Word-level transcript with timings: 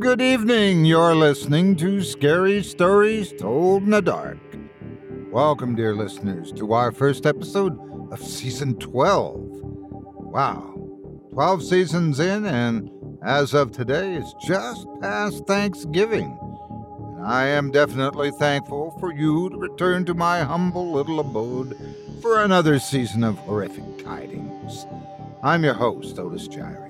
Good 0.00 0.22
evening. 0.22 0.86
You're 0.86 1.14
listening 1.14 1.76
to 1.76 2.00
Scary 2.00 2.62
Stories 2.62 3.34
Told 3.34 3.82
in 3.82 3.90
the 3.90 4.00
Dark. 4.00 4.38
Welcome, 5.30 5.74
dear 5.74 5.94
listeners, 5.94 6.52
to 6.52 6.72
our 6.72 6.90
first 6.90 7.26
episode 7.26 7.78
of 8.10 8.18
season 8.24 8.76
12. 8.78 9.34
Wow, 9.36 10.74
12 11.34 11.62
seasons 11.62 12.18
in, 12.18 12.46
and 12.46 12.90
as 13.22 13.52
of 13.52 13.72
today, 13.72 14.14
it's 14.14 14.32
just 14.42 14.86
past 15.02 15.46
Thanksgiving. 15.46 16.34
And 17.18 17.26
I 17.26 17.48
am 17.48 17.70
definitely 17.70 18.30
thankful 18.30 18.96
for 19.00 19.12
you 19.12 19.50
to 19.50 19.58
return 19.58 20.06
to 20.06 20.14
my 20.14 20.40
humble 20.40 20.92
little 20.92 21.20
abode 21.20 21.76
for 22.22 22.42
another 22.42 22.78
season 22.78 23.22
of 23.22 23.36
horrific 23.40 24.02
tidings. 24.02 24.86
I'm 25.42 25.62
your 25.62 25.74
host, 25.74 26.18
Otis 26.18 26.48
Jiry. 26.48 26.89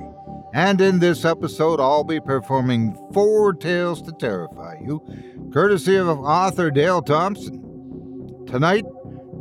And 0.53 0.81
in 0.81 0.98
this 0.98 1.25
episode, 1.25 1.79
I'll 1.79 2.03
be 2.03 2.20
performing 2.20 2.97
four 3.12 3.55
tales 3.55 4.03
to 4.03 4.12
terrify 4.12 4.79
you, 4.81 5.01
courtesy 5.53 5.95
of 5.97 6.09
author 6.09 6.73
Dale 6.73 7.03
Thompson. 7.03 8.47
Tonight, 8.47 8.84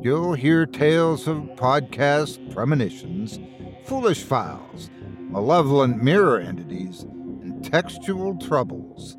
you'll 0.04 0.34
hear 0.34 0.68
tales 0.68 1.28
of 1.28 1.38
podcast 1.56 2.54
premonitions, 2.54 3.40
foolish 3.86 4.22
files, 4.22 4.92
malevolent 5.18 6.04
mirror 6.04 6.40
entities, 6.40 7.02
and 7.02 7.64
textual 7.66 8.38
troubles. 8.38 9.18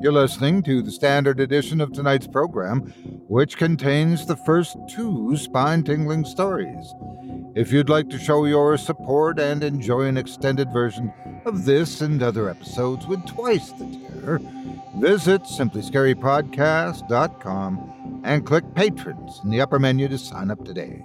You're 0.00 0.12
listening 0.12 0.62
to 0.62 0.80
the 0.80 0.90
standard 0.90 1.38
edition 1.38 1.82
of 1.82 1.92
tonight's 1.92 2.26
program, 2.26 2.80
which 3.28 3.58
contains 3.58 4.24
the 4.24 4.36
first 4.36 4.74
two 4.88 5.36
spine 5.36 5.82
tingling 5.82 6.24
stories. 6.24 6.94
If 7.56 7.72
you'd 7.72 7.88
like 7.88 8.08
to 8.10 8.18
show 8.18 8.44
your 8.44 8.78
support 8.78 9.40
and 9.40 9.64
enjoy 9.64 10.02
an 10.02 10.16
extended 10.16 10.72
version 10.72 11.12
of 11.44 11.64
this 11.64 12.00
and 12.00 12.22
other 12.22 12.48
episodes 12.48 13.08
with 13.08 13.26
twice 13.26 13.72
the 13.72 13.86
terror, 13.86 14.40
visit 14.98 15.42
simplyscarypodcast.com 15.42 18.22
and 18.24 18.46
click 18.46 18.72
Patrons 18.76 19.40
in 19.42 19.50
the 19.50 19.60
upper 19.60 19.80
menu 19.80 20.06
to 20.06 20.16
sign 20.16 20.52
up 20.52 20.64
today. 20.64 21.04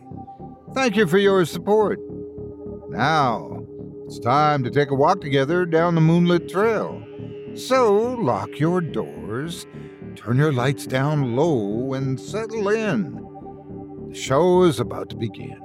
Thank 0.75 0.95
you 0.95 1.07
for 1.07 1.17
your 1.17 1.45
support. 1.45 1.99
Now, 2.89 3.65
it's 4.05 4.19
time 4.19 4.63
to 4.65 4.69
take 4.69 4.91
a 4.91 4.95
walk 4.95 5.21
together 5.21 5.65
down 5.65 5.95
the 5.95 6.01
moonlit 6.01 6.47
trail. 6.47 7.03
So, 7.55 8.13
lock 8.13 8.59
your 8.59 8.81
doors, 8.81 9.65
turn 10.15 10.37
your 10.37 10.53
lights 10.53 10.85
down 10.85 11.35
low, 11.35 11.95
and 11.95 12.19
settle 12.19 12.69
in. 12.69 13.15
The 14.09 14.15
show 14.15 14.61
is 14.63 14.79
about 14.79 15.09
to 15.09 15.15
begin. 15.15 15.64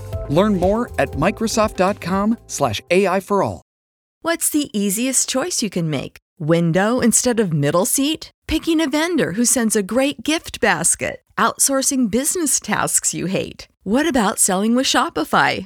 Learn 0.29 0.59
more 0.59 0.91
at 0.99 1.11
Microsoft.com/slash 1.11 2.81
AI 2.89 3.19
for 3.19 3.43
all. 3.43 3.61
What's 4.21 4.49
the 4.51 4.69
easiest 4.77 5.27
choice 5.27 5.63
you 5.63 5.69
can 5.69 5.89
make? 5.89 6.17
Window 6.39 6.99
instead 6.99 7.39
of 7.39 7.53
middle 7.53 7.85
seat? 7.85 8.29
Picking 8.47 8.79
a 8.81 8.89
vendor 8.89 9.31
who 9.33 9.45
sends 9.45 9.75
a 9.75 9.81
great 9.81 10.21
gift 10.23 10.59
basket? 10.59 11.21
Outsourcing 11.37 12.11
business 12.11 12.59
tasks 12.59 13.13
you 13.15 13.25
hate? 13.25 13.67
What 13.83 14.07
about 14.07 14.37
selling 14.37 14.75
with 14.75 14.85
Shopify? 14.85 15.65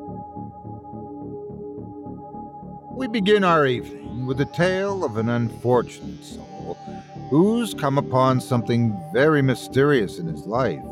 We 3.01 3.07
begin 3.07 3.43
our 3.43 3.65
evening 3.65 4.27
with 4.27 4.39
a 4.41 4.45
tale 4.45 5.03
of 5.03 5.17
an 5.17 5.27
unfortunate 5.27 6.23
soul 6.23 6.77
who's 7.31 7.73
come 7.73 7.97
upon 7.97 8.39
something 8.39 8.95
very 9.11 9.41
mysterious 9.41 10.19
in 10.19 10.27
his 10.27 10.45
life. 10.45 10.83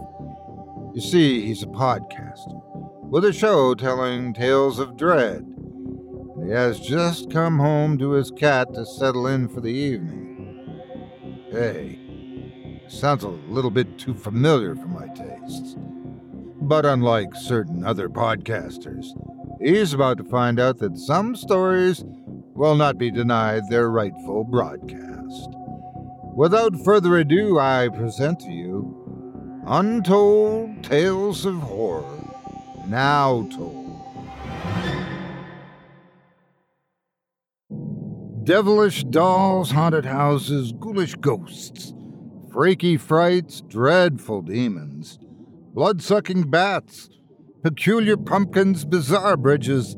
You 0.95 1.01
see, 1.01 1.45
he's 1.45 1.62
a 1.62 1.68
podcaster 1.68 2.63
with 3.04 3.25
a 3.25 3.31
show 3.31 3.75
telling 3.75 4.33
tales 4.33 4.80
of 4.80 4.98
dread. 4.98 5.42
And 6.36 6.45
he 6.48 6.51
has 6.51 6.80
just 6.80 7.30
come 7.30 7.60
home 7.60 8.00
to 8.00 8.13
his 8.13 8.31
cat 8.31 8.74
to 8.74 8.88
settle 8.88 9.28
in 9.28 9.48
for 9.48 9.62
the 9.62 9.68
evening. 9.69 10.81
Hey, 11.51 12.81
sounds 12.88 13.24
a 13.24 13.30
little 13.30 13.69
bit 13.69 14.00
too 14.00 14.16
familiar 14.16 14.75
for 14.75 14.88
my 14.88 15.10
tastes. 15.10 15.75
But 16.60 16.88
unlike 16.88 17.36
certain 17.36 17.86
other 17.86 18.10
podcasters, 18.10 19.06
he's 19.59 19.94
about 19.94 20.17
to 20.17 20.23
find 20.23 20.59
out 20.59 20.79
that 20.79 20.97
some 20.97 21.35
stories 21.35 22.03
will 22.56 22.75
not 22.75 22.97
be 22.97 23.11
denied 23.11 23.63
their 23.69 23.89
rightful 23.89 24.44
broadcast. 24.44 25.50
Without 26.35 26.83
further 26.83 27.17
ado, 27.17 27.59
I 27.59 27.89
present 27.89 28.39
to 28.41 28.51
you 28.51 29.61
Untold 29.67 30.83
Tales 30.83 31.45
of 31.45 31.56
Horror, 31.56 32.03
now 32.88 33.47
told. 33.51 33.79
Devilish 38.44 39.03
dolls, 39.03 39.69
haunted 39.69 40.06
houses, 40.06 40.71
ghoulish 40.71 41.13
ghosts, 41.15 41.94
freaky 42.51 42.97
frights, 42.97 43.61
dreadful 43.61 44.41
demons, 44.41 45.19
blood 45.73 46.01
sucking 46.01 46.50
bats, 46.50 47.09
peculiar 47.63 48.15
pumpkins, 48.15 48.85
bizarre 48.85 49.35
bridges, 49.35 49.95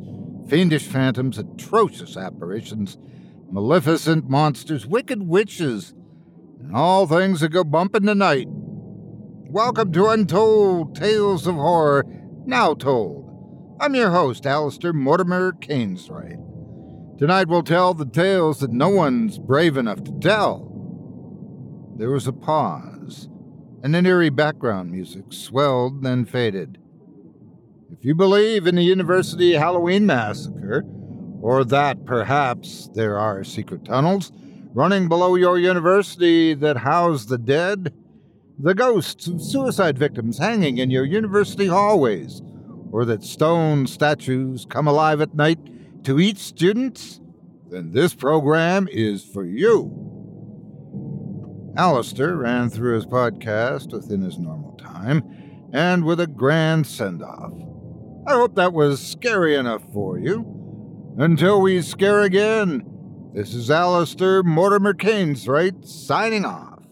fiendish 0.50 0.88
phantoms, 0.88 1.38
atrocious 1.38 2.18
apparitions, 2.18 2.98
maleficent 3.52 4.28
monsters, 4.28 4.88
wicked 4.88 5.28
witches, 5.28 5.94
and 6.60 6.76
all 6.76 7.06
things 7.06 7.42
that 7.42 7.50
go 7.50 7.64
bump 7.64 7.96
in 7.96 8.06
the 8.06 8.16
night. 8.16 8.48
Welcome 8.50 9.92
to 9.92 10.08
Untold 10.08 10.96
Tales 10.96 11.46
of 11.46 11.54
Horror, 11.56 12.06
now 12.46 12.74
told. 12.74 13.78
I'm 13.80 13.94
your 13.94 14.10
host, 14.10 14.48
Alistair 14.48 14.94
Mortimer 14.94 15.52
Caneswright. 15.52 16.40
Tonight 17.20 17.48
we'll 17.48 17.62
tell 17.62 17.94
the 17.94 18.08
tales 18.08 18.60
that 18.62 18.72
no 18.72 18.90
one's 18.90 19.38
brave 19.38 19.78
enough 19.78 20.04
to 20.06 20.20
tell. 20.20 20.68
There 21.98 22.10
was 22.10 22.26
a 22.26 22.34
pause, 22.34 23.30
and 23.84 23.96
an 23.96 24.08
eerie 24.08 24.32
background 24.32 24.90
music 24.92 25.26
swelled, 25.32 26.02
then 26.02 26.26
faded. 26.26 26.81
If 28.02 28.06
you 28.06 28.16
believe 28.16 28.66
in 28.66 28.74
the 28.74 28.82
University 28.82 29.54
Halloween 29.54 30.08
Massacre, 30.08 30.84
or 31.40 31.64
that 31.66 32.04
perhaps 32.04 32.90
there 32.96 33.16
are 33.20 33.44
secret 33.44 33.86
tunnels 33.86 34.32
running 34.74 35.08
below 35.08 35.36
your 35.36 35.60
university 35.60 36.56
that 36.56 36.78
house 36.78 37.26
the 37.26 37.38
dead, 37.38 37.94
the 38.58 38.74
ghosts 38.74 39.28
of 39.28 39.40
suicide 39.40 40.00
victims 40.00 40.40
hanging 40.40 40.80
in 40.80 40.90
your 40.90 41.06
university 41.06 41.68
hallways, 41.68 42.42
or 42.92 43.06
that 43.06 43.24
stone 43.24 43.86
statues 43.86 44.66
come 44.68 44.88
alive 44.88 45.22
at 45.22 45.36
night 45.36 45.60
to 46.04 46.20
eat 46.20 46.40
students, 46.40 47.22
then 47.70 47.92
this 47.92 48.16
program 48.16 48.88
is 48.92 49.24
for 49.24 49.46
you. 49.46 49.92
Alistair 51.78 52.36
ran 52.36 52.72
through 52.72 52.96
his 52.96 53.06
podcast 53.06 53.94
within 53.94 54.22
his 54.22 54.40
normal 54.40 54.76
time 54.78 55.22
and 55.72 56.04
with 56.04 56.20
a 56.20 56.26
grand 56.26 56.88
send 56.88 57.22
off. 57.22 57.54
I 58.28 58.34
hope 58.34 58.56
that 58.56 58.74
was 58.74 59.06
scary 59.06 59.56
enough 59.56 59.82
for 59.92 60.20
you. 60.20 60.46
Until 61.18 61.60
we 61.62 61.82
scare 61.82 62.22
again, 62.22 62.86
this 63.34 63.54
is 63.54 63.72
Alistair 63.72 64.44
Mortimer 64.44 64.94
Caneswright 64.94 65.88
signing 65.88 66.46
off. 66.46 66.84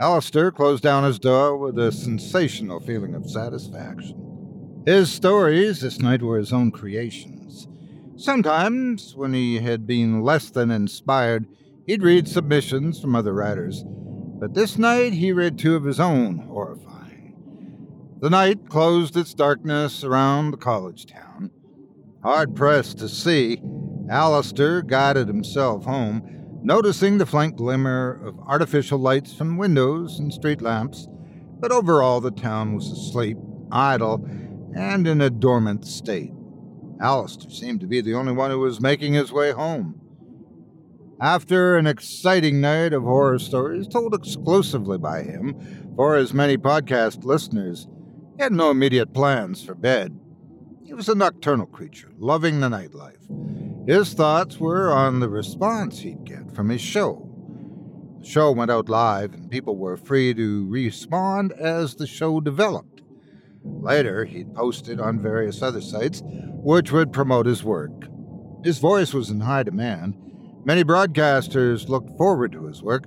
Alistair 0.00 0.50
closed 0.50 0.82
down 0.82 1.04
his 1.04 1.20
door 1.20 1.56
with 1.56 1.78
a 1.78 1.92
sensational 1.92 2.80
feeling 2.80 3.14
of 3.14 3.30
satisfaction. 3.30 4.82
His 4.84 5.12
stories 5.12 5.80
this 5.80 6.00
night 6.00 6.22
were 6.22 6.38
his 6.38 6.52
own 6.52 6.72
creations. 6.72 7.68
Sometimes, 8.16 9.14
when 9.14 9.32
he 9.32 9.60
had 9.60 9.86
been 9.86 10.22
less 10.22 10.50
than 10.50 10.72
inspired, 10.72 11.46
he'd 11.86 12.02
read 12.02 12.26
submissions 12.26 13.00
from 13.00 13.14
other 13.14 13.32
writers, 13.32 13.84
but 13.86 14.54
this 14.54 14.76
night 14.76 15.12
he 15.12 15.30
read 15.32 15.56
two 15.56 15.76
of 15.76 15.84
his 15.84 16.00
own 16.00 16.38
horrifying. 16.38 16.91
The 18.22 18.30
night 18.30 18.68
closed 18.68 19.16
its 19.16 19.34
darkness 19.34 20.04
around 20.04 20.52
the 20.52 20.56
college 20.56 21.06
town. 21.06 21.50
Hard 22.22 22.54
pressed 22.54 22.98
to 22.98 23.08
see, 23.08 23.60
Alistair 24.08 24.80
guided 24.82 25.26
himself 25.26 25.84
home, 25.84 26.22
noticing 26.62 27.18
the 27.18 27.26
faint 27.26 27.56
glimmer 27.56 28.22
of 28.24 28.38
artificial 28.46 29.00
lights 29.00 29.34
from 29.34 29.58
windows 29.58 30.20
and 30.20 30.32
street 30.32 30.62
lamps, 30.62 31.08
but 31.58 31.72
overall 31.72 32.20
the 32.20 32.30
town 32.30 32.76
was 32.76 32.92
asleep, 32.92 33.38
idle, 33.72 34.24
and 34.72 35.08
in 35.08 35.20
a 35.20 35.28
dormant 35.28 35.84
state. 35.84 36.30
Alistair 37.00 37.50
seemed 37.50 37.80
to 37.80 37.88
be 37.88 38.00
the 38.00 38.14
only 38.14 38.34
one 38.34 38.52
who 38.52 38.60
was 38.60 38.80
making 38.80 39.14
his 39.14 39.32
way 39.32 39.50
home. 39.50 40.00
After 41.20 41.76
an 41.76 41.88
exciting 41.88 42.60
night 42.60 42.92
of 42.92 43.02
horror 43.02 43.40
stories 43.40 43.88
told 43.88 44.14
exclusively 44.14 44.98
by 44.98 45.24
him 45.24 45.92
for 45.96 46.14
his 46.14 46.32
many 46.32 46.56
podcast 46.56 47.24
listeners, 47.24 47.88
he 48.42 48.44
had 48.44 48.52
no 48.52 48.72
immediate 48.72 49.14
plans 49.14 49.62
for 49.62 49.72
bed. 49.72 50.18
He 50.82 50.92
was 50.94 51.08
a 51.08 51.14
nocturnal 51.14 51.66
creature, 51.66 52.10
loving 52.18 52.58
the 52.58 52.66
nightlife. 52.66 53.86
His 53.86 54.14
thoughts 54.14 54.58
were 54.58 54.90
on 54.90 55.20
the 55.20 55.28
response 55.28 56.00
he'd 56.00 56.24
get 56.24 56.52
from 56.52 56.68
his 56.68 56.80
show. 56.80 57.28
The 58.18 58.26
show 58.26 58.50
went 58.50 58.72
out 58.72 58.88
live, 58.88 59.32
and 59.32 59.48
people 59.48 59.76
were 59.76 59.96
free 59.96 60.34
to 60.34 60.68
respond 60.68 61.52
as 61.52 61.94
the 61.94 62.06
show 62.08 62.40
developed. 62.40 63.02
Later, 63.62 64.24
he'd 64.24 64.56
post 64.56 64.88
it 64.88 64.98
on 64.98 65.20
various 65.20 65.62
other 65.62 65.80
sites, 65.80 66.20
which 66.24 66.90
would 66.90 67.12
promote 67.12 67.46
his 67.46 67.62
work. 67.62 68.08
His 68.64 68.80
voice 68.80 69.14
was 69.14 69.30
in 69.30 69.38
high 69.38 69.62
demand. 69.62 70.16
Many 70.64 70.82
broadcasters 70.82 71.88
looked 71.88 72.18
forward 72.18 72.50
to 72.50 72.66
his 72.66 72.82
work 72.82 73.04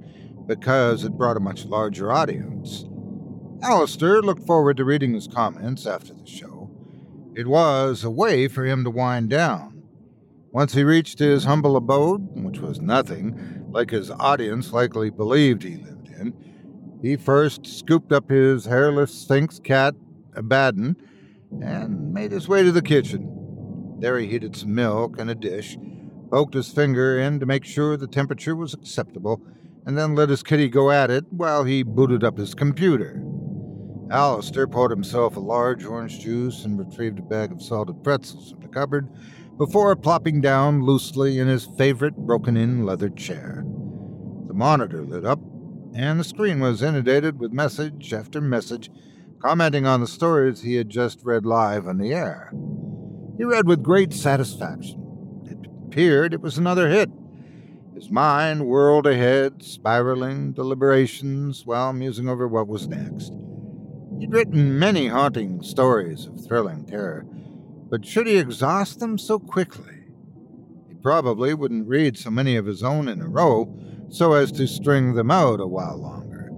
because 0.47 1.03
it 1.03 1.17
brought 1.17 1.35
a 1.35 1.41
much 1.41 1.65
larger 1.65 2.09
audience. 2.09 2.85
Alistair 3.61 4.21
looked 4.21 4.45
forward 4.45 4.77
to 4.77 4.85
reading 4.85 5.13
his 5.13 5.27
comments 5.27 5.85
after 5.87 6.13
the 6.13 6.27
show. 6.27 6.69
It 7.35 7.47
was 7.47 8.03
a 8.03 8.11
way 8.11 8.47
for 8.47 8.65
him 8.65 8.83
to 8.83 8.89
wind 8.89 9.29
down. 9.29 9.83
Once 10.51 10.73
he 10.73 10.83
reached 10.83 11.19
his 11.19 11.45
humble 11.45 11.75
abode, 11.75 12.21
which 12.43 12.59
was 12.59 12.79
nothing 12.79 13.65
like 13.71 13.89
his 13.91 14.11
audience 14.11 14.71
likely 14.71 15.09
believed 15.09 15.63
he 15.63 15.77
lived 15.77 16.09
in, 16.09 16.33
he 17.01 17.15
first 17.15 17.65
scooped 17.65 18.11
up 18.11 18.29
his 18.29 18.65
hairless 18.65 19.13
Sphynx 19.13 19.59
cat, 19.59 19.95
Abaddon, 20.33 20.95
and 21.61 22.13
made 22.13 22.31
his 22.31 22.47
way 22.47 22.63
to 22.63 22.71
the 22.71 22.81
kitchen. 22.81 23.97
There 23.99 24.17
he 24.19 24.27
heated 24.27 24.55
some 24.55 24.75
milk 24.75 25.19
in 25.19 25.29
a 25.29 25.35
dish, 25.35 25.77
poked 26.29 26.53
his 26.53 26.71
finger 26.71 27.19
in 27.19 27.39
to 27.39 27.45
make 27.45 27.65
sure 27.65 27.97
the 27.97 28.07
temperature 28.07 28.55
was 28.55 28.73
acceptable, 28.73 29.41
and 29.85 29.97
then 29.97 30.15
let 30.15 30.29
his 30.29 30.43
kitty 30.43 30.67
go 30.69 30.91
at 30.91 31.09
it 31.09 31.25
while 31.31 31.63
he 31.63 31.83
booted 31.83 32.23
up 32.23 32.37
his 32.37 32.53
computer. 32.53 33.24
Alistair 34.11 34.67
poured 34.67 34.91
himself 34.91 35.35
a 35.35 35.39
large 35.39 35.83
orange 35.83 36.19
juice 36.19 36.63
and 36.63 36.77
retrieved 36.77 37.19
a 37.19 37.23
bag 37.23 37.51
of 37.51 37.61
salted 37.61 38.03
pretzels 38.03 38.51
from 38.51 38.61
the 38.61 38.67
cupboard 38.67 39.09
before 39.57 39.95
plopping 39.95 40.41
down 40.41 40.83
loosely 40.83 41.39
in 41.39 41.47
his 41.47 41.65
favorite 41.77 42.15
broken 42.15 42.55
in 42.55 42.85
leather 42.85 43.09
chair. 43.09 43.63
The 44.47 44.53
monitor 44.53 45.03
lit 45.03 45.25
up, 45.25 45.39
and 45.95 46.19
the 46.19 46.23
screen 46.23 46.59
was 46.59 46.83
inundated 46.83 47.39
with 47.39 47.51
message 47.51 48.13
after 48.13 48.41
message 48.41 48.91
commenting 49.41 49.85
on 49.85 50.01
the 50.01 50.07
stories 50.07 50.61
he 50.61 50.75
had 50.75 50.89
just 50.89 51.23
read 51.23 51.45
live 51.45 51.87
on 51.87 51.97
the 51.97 52.13
air. 52.13 52.51
He 53.37 53.43
read 53.43 53.67
with 53.67 53.83
great 53.83 54.13
satisfaction. 54.13 55.43
It 55.45 55.67
appeared 55.87 56.33
it 56.33 56.41
was 56.41 56.57
another 56.57 56.89
hit. 56.89 57.09
His 57.95 58.09
mind 58.09 58.67
whirled 58.67 59.07
ahead, 59.07 59.63
spiraling 59.63 60.51
deliberations 60.51 61.65
while 61.65 61.93
musing 61.93 62.27
over 62.27 62.47
what 62.47 62.67
was 62.67 62.87
next. 62.87 63.31
He'd 64.19 64.31
written 64.31 64.79
many 64.79 65.07
haunting 65.07 65.61
stories 65.61 66.25
of 66.25 66.45
thrilling 66.45 66.85
terror, 66.85 67.25
but 67.89 68.05
should 68.05 68.27
he 68.27 68.37
exhaust 68.37 68.99
them 68.99 69.17
so 69.17 69.39
quickly? 69.39 70.05
He 70.87 70.95
probably 70.95 71.53
wouldn't 71.53 71.87
read 71.87 72.17
so 72.17 72.31
many 72.31 72.55
of 72.55 72.65
his 72.65 72.81
own 72.81 73.07
in 73.07 73.21
a 73.21 73.27
row 73.27 73.77
so 74.09 74.33
as 74.33 74.51
to 74.53 74.67
string 74.67 75.13
them 75.13 75.31
out 75.31 75.59
a 75.59 75.67
while 75.67 75.97
longer. 75.97 76.49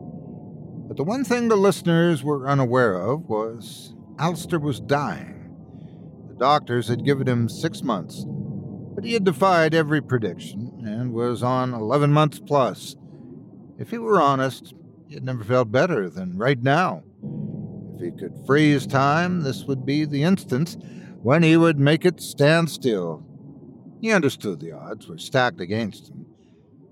But 0.88 0.98
the 0.98 1.04
one 1.04 1.24
thing 1.24 1.48
the 1.48 1.56
listeners 1.56 2.24
were 2.24 2.48
unaware 2.48 2.96
of 2.96 3.28
was 3.28 3.96
Alistair 4.20 4.60
was 4.60 4.80
dying. 4.80 5.54
The 6.30 6.36
doctors 6.36 6.88
had 6.88 7.06
given 7.06 7.28
him 7.28 7.50
six 7.50 7.82
months, 7.82 8.26
but 8.96 9.04
he 9.04 9.14
had 9.14 9.24
defied 9.24 9.74
every 9.74 10.02
prediction 10.02 10.84
and 10.86 11.12
was 11.14 11.44
on 11.44 11.74
11 11.74 12.12
months 12.12 12.40
plus. 12.40 12.96
If 13.78 13.92
he 13.92 13.98
were 13.98 14.22
honest, 14.22 14.74
he 15.08 15.14
had 15.14 15.24
never 15.24 15.44
felt 15.44 15.72
better 15.72 16.10
than 16.10 16.38
right 16.38 16.62
now. 16.62 17.04
If 17.98 18.04
he 18.04 18.12
could 18.12 18.46
freeze 18.46 18.86
time, 18.86 19.42
this 19.42 19.64
would 19.64 19.84
be 19.84 20.06
the 20.06 20.22
instance 20.22 20.78
when 21.24 21.42
he 21.42 21.58
would 21.58 21.80
make 21.80 22.06
it 22.06 22.22
stand 22.22 22.70
still. 22.70 23.26
He 24.00 24.12
understood 24.12 24.60
the 24.60 24.72
odds 24.72 25.08
were 25.08 25.18
stacked 25.18 25.60
against 25.60 26.10
him. 26.10 26.28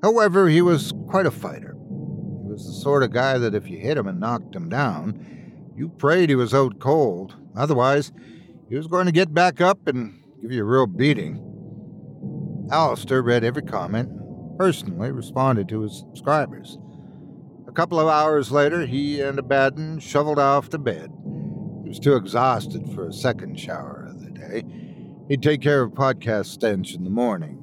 However, 0.01 0.49
he 0.49 0.63
was 0.63 0.93
quite 1.07 1.27
a 1.27 1.31
fighter. 1.31 1.75
He 1.77 2.51
was 2.51 2.65
the 2.65 2.81
sort 2.81 3.03
of 3.03 3.13
guy 3.13 3.37
that 3.37 3.53
if 3.53 3.69
you 3.69 3.77
hit 3.77 3.99
him 3.99 4.07
and 4.07 4.19
knocked 4.19 4.55
him 4.55 4.67
down, 4.67 5.73
you 5.77 5.89
prayed 5.89 6.29
he 6.29 6.35
was 6.35 6.55
out 6.55 6.79
cold. 6.79 7.35
Otherwise, 7.55 8.11
he 8.67 8.75
was 8.75 8.87
going 8.87 9.05
to 9.05 9.11
get 9.11 9.31
back 9.31 9.61
up 9.61 9.87
and 9.87 10.23
give 10.41 10.51
you 10.51 10.63
a 10.63 10.65
real 10.65 10.87
beating. 10.87 11.39
Alistair 12.71 13.21
read 13.21 13.43
every 13.43 13.61
comment 13.61 14.09
and 14.09 14.57
personally 14.57 15.11
responded 15.11 15.69
to 15.69 15.81
his 15.81 15.99
subscribers. 15.99 16.79
A 17.75 17.83
couple 17.83 17.99
of 17.99 18.07
hours 18.07 18.53
later, 18.53 18.85
he 18.85 19.19
and 19.19 19.37
Abaddon 19.37 19.99
shoveled 19.99 20.39
off 20.39 20.69
to 20.69 20.77
bed. 20.77 21.11
He 21.83 21.89
was 21.89 21.99
too 21.99 22.15
exhausted 22.15 22.89
for 22.93 23.05
a 23.05 23.11
second 23.11 23.59
shower 23.59 24.07
of 24.09 24.23
the 24.23 24.31
day. 24.31 24.63
He'd 25.27 25.43
take 25.43 25.59
care 25.59 25.81
of 25.81 25.91
podcast 25.91 26.45
stench 26.45 26.95
in 26.95 27.03
the 27.03 27.09
morning. 27.09 27.61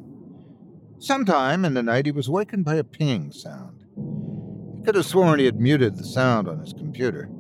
Sometime 0.99 1.64
in 1.64 1.73
the 1.73 1.83
night, 1.83 2.04
he 2.04 2.12
was 2.12 2.28
wakened 2.28 2.66
by 2.66 2.75
a 2.75 2.85
pinging 2.85 3.33
sound. 3.33 3.87
He 4.76 4.83
could 4.85 4.97
have 4.97 5.07
sworn 5.07 5.38
he 5.38 5.47
had 5.47 5.59
muted 5.59 5.97
the 5.97 6.04
sound 6.04 6.47
on 6.47 6.59
his 6.59 6.75
computer. 6.75 7.31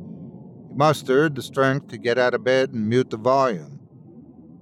He 0.70 0.74
mustered 0.74 1.34
the 1.34 1.42
strength 1.42 1.88
to 1.88 1.98
get 1.98 2.16
out 2.16 2.32
of 2.32 2.42
bed 2.42 2.70
and 2.70 2.88
mute 2.88 3.10
the 3.10 3.18
volume. 3.18 3.80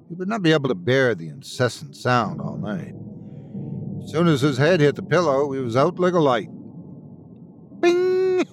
He 0.09 0.17
would 0.17 0.29
not 0.29 0.43
be 0.43 0.52
able 0.52 0.69
to 0.69 0.75
bear 0.75 1.14
the 1.14 1.29
incessant 1.29 1.95
sound 1.95 2.40
all 2.40 2.57
night. 2.57 2.93
As 4.02 4.11
soon 4.11 4.26
as 4.26 4.40
his 4.40 4.59
head 4.59 4.81
hit 4.81 4.97
the 4.97 5.02
pillow, 5.05 5.52
he 5.52 5.61
was 5.61 5.76
out 5.76 6.00
like 6.00 6.14
a 6.14 6.19
light. 6.19 6.49
Bing! 7.80 8.46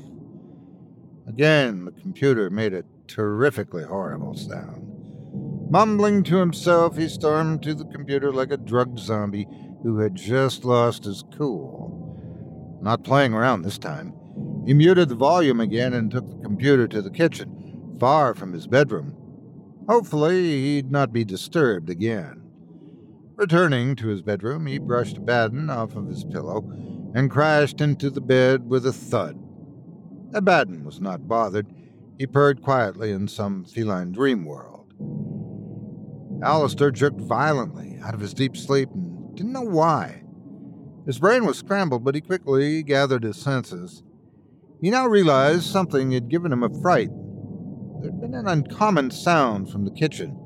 Again, 1.27 1.85
the 1.85 1.91
computer 1.91 2.49
made 2.49 2.73
a 2.73 2.83
terrifically 3.07 3.83
horrible 3.83 4.35
sound. 4.35 4.83
Mumbling 5.69 6.23
to 6.23 6.37
himself, 6.37 6.97
he 6.97 7.09
stormed 7.09 7.61
to 7.63 7.73
the 7.73 7.85
computer 7.85 8.31
like 8.31 8.51
a 8.51 8.57
drugged 8.57 8.99
zombie 8.99 9.47
who 9.83 9.99
had 9.99 10.15
just 10.15 10.63
lost 10.65 11.03
his 11.03 11.23
cool. 11.37 12.79
Not 12.81 13.03
playing 13.03 13.33
around 13.33 13.61
this 13.61 13.77
time, 13.77 14.13
he 14.65 14.73
muted 14.73 15.09
the 15.09 15.15
volume 15.15 15.59
again 15.59 15.93
and 15.93 16.09
took 16.09 16.29
the 16.29 16.43
computer 16.43 16.87
to 16.87 17.01
the 17.01 17.11
kitchen, 17.11 17.95
far 17.99 18.33
from 18.33 18.53
his 18.53 18.67
bedroom. 18.67 19.15
Hopefully, 19.87 20.41
he'd 20.41 20.91
not 20.91 21.13
be 21.13 21.23
disturbed 21.23 21.89
again. 21.89 22.43
Returning 23.35 23.95
to 23.97 24.07
his 24.07 24.21
bedroom, 24.21 24.65
he 24.65 24.77
brushed 24.77 25.17
Abaddon 25.17 25.69
off 25.69 25.95
of 25.95 26.07
his 26.07 26.23
pillow 26.23 26.61
and 27.13 27.31
crashed 27.31 27.81
into 27.81 28.09
the 28.09 28.21
bed 28.21 28.69
with 28.69 28.85
a 28.85 28.93
thud. 28.93 29.37
Abaddon 30.33 30.83
was 30.83 30.99
not 30.99 31.27
bothered. 31.27 31.67
He 32.17 32.27
purred 32.27 32.61
quietly 32.61 33.11
in 33.11 33.27
some 33.27 33.65
feline 33.65 34.11
dream 34.11 34.45
world. 34.45 34.93
Alistair 36.43 36.91
jerked 36.91 37.21
violently 37.21 37.99
out 38.03 38.13
of 38.13 38.19
his 38.19 38.33
deep 38.33 38.55
sleep 38.55 38.89
and 38.93 39.35
didn't 39.35 39.53
know 39.53 39.61
why. 39.61 40.23
His 41.05 41.19
brain 41.19 41.45
was 41.45 41.57
scrambled, 41.57 42.03
but 42.03 42.15
he 42.15 42.21
quickly 42.21 42.83
gathered 42.83 43.23
his 43.23 43.37
senses. 43.37 44.03
He 44.81 44.89
now 44.89 45.07
realized 45.07 45.63
something 45.63 46.11
had 46.11 46.29
given 46.29 46.51
him 46.51 46.63
a 46.63 46.81
fright. 46.81 47.09
There 48.01 48.11
had 48.11 48.21
been 48.21 48.35
an 48.35 48.47
uncommon 48.47 49.11
sound 49.11 49.71
from 49.71 49.85
the 49.85 49.91
kitchen 49.91 50.37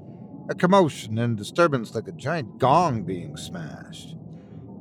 a 0.50 0.56
commotion 0.56 1.18
and 1.18 1.38
disturbance 1.38 1.96
like 1.96 2.10
a 2.10 2.12
giant 2.12 2.58
gong 2.60 3.04
being 3.04 3.38
smashed. 3.38 4.18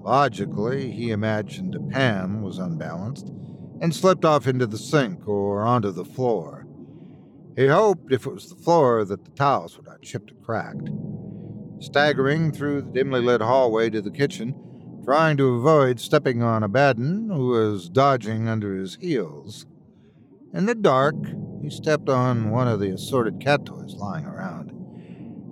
Logically, 0.02 0.90
he 0.90 1.10
imagined 1.10 1.74
a 1.74 1.80
pan 1.80 2.42
was 2.42 2.58
unbalanced 2.58 3.30
and 3.80 3.94
slipped 3.94 4.24
off 4.24 4.46
into 4.46 4.66
the 4.66 4.78
sink 4.78 5.26
or 5.28 5.62
onto 5.62 5.90
the 5.90 6.04
floor. 6.04 6.66
He 7.56 7.66
hoped 7.66 8.12
if 8.12 8.26
it 8.26 8.32
was 8.32 8.48
the 8.48 8.62
floor 8.62 9.04
that 9.04 9.24
the 9.24 9.30
tiles 9.32 9.76
were 9.76 9.84
not 9.84 10.02
chipped 10.02 10.32
or 10.32 10.44
cracked. 10.44 10.88
Staggering 11.80 12.52
through 12.52 12.82
the 12.82 12.90
dimly 12.90 13.20
lit 13.20 13.40
hallway 13.40 13.90
to 13.90 14.00
the 14.00 14.10
kitchen, 14.10 14.54
trying 15.04 15.36
to 15.38 15.54
avoid 15.54 16.00
stepping 16.00 16.42
on 16.42 16.62
Abaddon, 16.62 17.30
who 17.30 17.48
was 17.48 17.88
dodging 17.88 18.48
under 18.48 18.74
his 18.74 18.96
heels. 18.96 19.66
In 20.52 20.66
the 20.66 20.74
dark, 20.74 21.16
he 21.62 21.70
stepped 21.70 22.08
on 22.08 22.50
one 22.50 22.68
of 22.68 22.80
the 22.80 22.90
assorted 22.90 23.40
cat 23.40 23.64
toys 23.66 23.94
lying 23.94 24.24
around. 24.24 24.79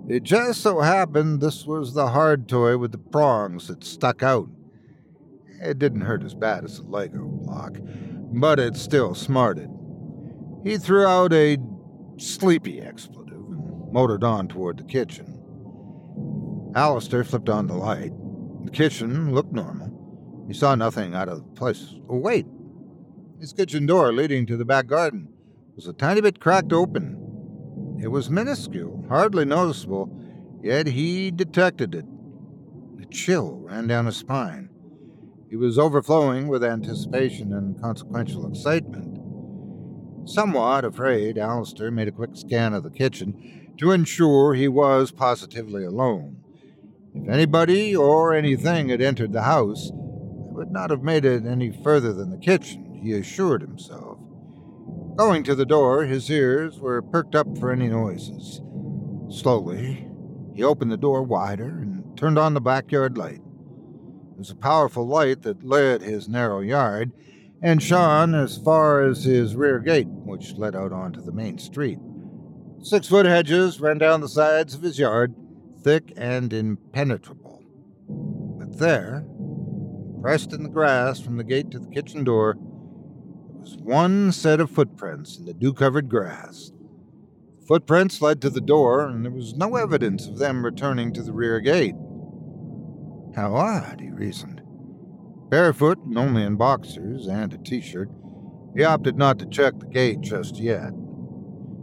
It 0.09 0.23
just 0.23 0.61
so 0.61 0.79
happened 0.79 1.39
this 1.39 1.67
was 1.67 1.93
the 1.93 2.07
hard 2.07 2.49
toy 2.49 2.79
with 2.79 2.91
the 2.91 2.97
prongs 2.97 3.67
that 3.67 3.83
stuck 3.83 4.23
out. 4.23 4.49
It 5.61 5.77
didn't 5.77 6.01
hurt 6.01 6.23
as 6.23 6.33
bad 6.33 6.63
as 6.63 6.77
the 6.77 6.87
Lego 6.87 7.25
block, 7.25 7.77
but 8.33 8.59
it 8.59 8.75
still 8.75 9.13
smarted. 9.13 9.69
He 10.63 10.79
threw 10.79 11.05
out 11.05 11.31
a 11.31 11.59
sleepy 12.17 12.81
expletive 12.81 13.37
and 13.37 13.93
motored 13.93 14.23
on 14.23 14.47
toward 14.47 14.79
the 14.79 14.83
kitchen. 14.83 15.39
Alistair 16.73 17.23
flipped 17.23 17.49
on 17.49 17.67
the 17.67 17.75
light. 17.75 18.11
The 18.65 18.71
kitchen 18.71 19.35
looked 19.35 19.53
normal. 19.53 20.45
He 20.47 20.55
saw 20.55 20.73
nothing 20.73 21.13
out 21.13 21.29
of 21.29 21.37
the 21.37 21.51
place. 21.51 21.93
Oh, 22.09 22.17
wait! 22.17 22.47
His 23.39 23.53
kitchen 23.53 23.85
door 23.85 24.11
leading 24.11 24.47
to 24.47 24.57
the 24.57 24.65
back 24.65 24.87
garden 24.87 25.27
was 25.75 25.85
a 25.85 25.93
tiny 25.93 26.21
bit 26.21 26.39
cracked 26.39 26.73
open. 26.73 27.18
It 28.01 28.07
was 28.07 28.29
minuscule, 28.29 29.05
hardly 29.09 29.43
noticeable, 29.43 30.09
yet 30.63 30.87
he 30.87 31.31
detected 31.31 31.93
it. 31.93 32.05
A 33.01 33.05
chill 33.07 33.59
ran 33.61 33.87
down 33.87 34.05
his 34.05 34.17
spine. 34.17 34.69
He 35.49 35.55
was 35.55 35.77
overflowing 35.77 36.47
with 36.47 36.63
anticipation 36.63 37.53
and 37.53 37.79
consequential 37.81 38.47
excitement. 38.47 39.19
Somewhat 40.29 40.85
afraid, 40.85 41.37
Alistair 41.37 41.91
made 41.91 42.07
a 42.07 42.11
quick 42.11 42.31
scan 42.35 42.73
of 42.73 42.83
the 42.83 42.89
kitchen 42.89 43.73
to 43.77 43.91
ensure 43.91 44.53
he 44.53 44.67
was 44.67 45.11
positively 45.11 45.83
alone. 45.83 46.37
If 47.15 47.27
anybody 47.27 47.95
or 47.95 48.33
anything 48.33 48.89
had 48.89 49.01
entered 49.01 49.33
the 49.33 49.41
house, 49.41 49.89
they 49.89 50.51
would 50.51 50.71
not 50.71 50.89
have 50.89 51.03
made 51.03 51.25
it 51.25 51.45
any 51.45 51.71
further 51.83 52.13
than 52.13 52.29
the 52.29 52.37
kitchen, 52.37 52.99
he 53.03 53.13
assured 53.13 53.61
himself. 53.61 54.08
Going 55.19 55.43
to 55.43 55.53
the 55.53 55.65
door, 55.65 56.05
his 56.05 56.31
ears 56.31 56.79
were 56.79 57.01
perked 57.01 57.35
up 57.35 57.57
for 57.57 57.73
any 57.73 57.89
noises. 57.89 58.61
Slowly, 59.29 60.07
he 60.55 60.63
opened 60.63 60.93
the 60.93 60.95
door 60.97 61.23
wider 61.23 61.67
and 61.67 62.17
turned 62.17 62.39
on 62.39 62.53
the 62.53 62.61
backyard 62.61 63.17
light. 63.17 63.41
It 63.41 64.37
was 64.37 64.49
a 64.49 64.55
powerful 64.55 65.05
light 65.05 65.41
that 65.41 65.61
lit 65.61 66.01
his 66.01 66.29
narrow 66.29 66.61
yard 66.61 67.11
and 67.61 67.83
shone 67.83 68.33
as 68.33 68.59
far 68.59 69.03
as 69.03 69.25
his 69.25 69.57
rear 69.57 69.79
gate, 69.79 70.07
which 70.07 70.53
led 70.53 70.73
out 70.73 70.93
onto 70.93 71.19
the 71.19 71.33
main 71.33 71.57
street. 71.57 71.99
Six 72.81 73.09
foot 73.09 73.25
hedges 73.25 73.81
ran 73.81 73.97
down 73.97 74.21
the 74.21 74.29
sides 74.29 74.73
of 74.73 74.83
his 74.83 74.99
yard, 74.99 75.35
thick 75.83 76.13
and 76.15 76.53
impenetrable. 76.53 77.61
But 78.07 78.79
there, 78.79 79.25
pressed 80.21 80.53
in 80.53 80.63
the 80.63 80.69
grass 80.69 81.19
from 81.19 81.35
the 81.35 81.43
gate 81.43 81.71
to 81.71 81.79
the 81.79 81.89
kitchen 81.89 82.23
door, 82.23 82.55
was 83.69 83.77
one 83.83 84.31
set 84.31 84.59
of 84.59 84.71
footprints 84.71 85.37
in 85.37 85.45
the 85.45 85.53
dew 85.53 85.73
covered 85.73 86.09
grass. 86.09 86.71
Footprints 87.67 88.21
led 88.21 88.41
to 88.41 88.49
the 88.49 88.61
door, 88.61 89.05
and 89.07 89.23
there 89.23 89.31
was 89.31 89.53
no 89.53 89.75
evidence 89.75 90.27
of 90.27 90.39
them 90.39 90.65
returning 90.65 91.13
to 91.13 91.21
the 91.21 91.33
rear 91.33 91.59
gate. 91.59 91.95
How 93.35 93.55
odd, 93.55 94.01
he 94.01 94.09
reasoned. 94.09 94.61
Barefoot 95.49 95.99
and 95.99 96.17
only 96.17 96.43
in 96.43 96.55
boxers 96.55 97.27
and 97.27 97.53
a 97.53 97.57
t 97.59 97.81
shirt, 97.81 98.09
he 98.75 98.83
opted 98.83 99.17
not 99.17 99.37
to 99.39 99.45
check 99.45 99.77
the 99.77 99.85
gate 99.85 100.21
just 100.21 100.57
yet. 100.57 100.91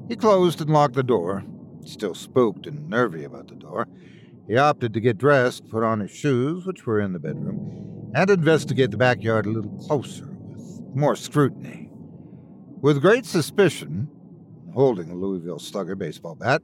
He 0.08 0.16
closed 0.16 0.60
and 0.60 0.70
locked 0.70 0.94
the 0.94 1.02
door. 1.02 1.44
Still 1.84 2.14
spooked 2.14 2.66
and 2.66 2.88
nervy 2.88 3.22
about 3.22 3.46
the 3.46 3.54
door, 3.54 3.86
he 4.48 4.56
opted 4.56 4.92
to 4.94 5.00
get 5.00 5.18
dressed, 5.18 5.68
put 5.68 5.84
on 5.84 6.00
his 6.00 6.10
shoes, 6.10 6.66
which 6.66 6.84
were 6.84 7.00
in 7.00 7.12
the 7.12 7.20
bedroom, 7.20 8.10
and 8.14 8.28
investigate 8.28 8.90
the 8.90 8.96
backyard 8.96 9.46
a 9.46 9.50
little 9.50 9.78
closer 9.86 10.35
more 10.96 11.14
scrutiny. 11.16 11.90
With 12.80 13.02
great 13.02 13.26
suspicion, 13.26 14.08
holding 14.74 15.10
a 15.10 15.14
Louisville 15.14 15.58
Slugger 15.58 15.94
baseball 15.94 16.34
bat 16.34 16.62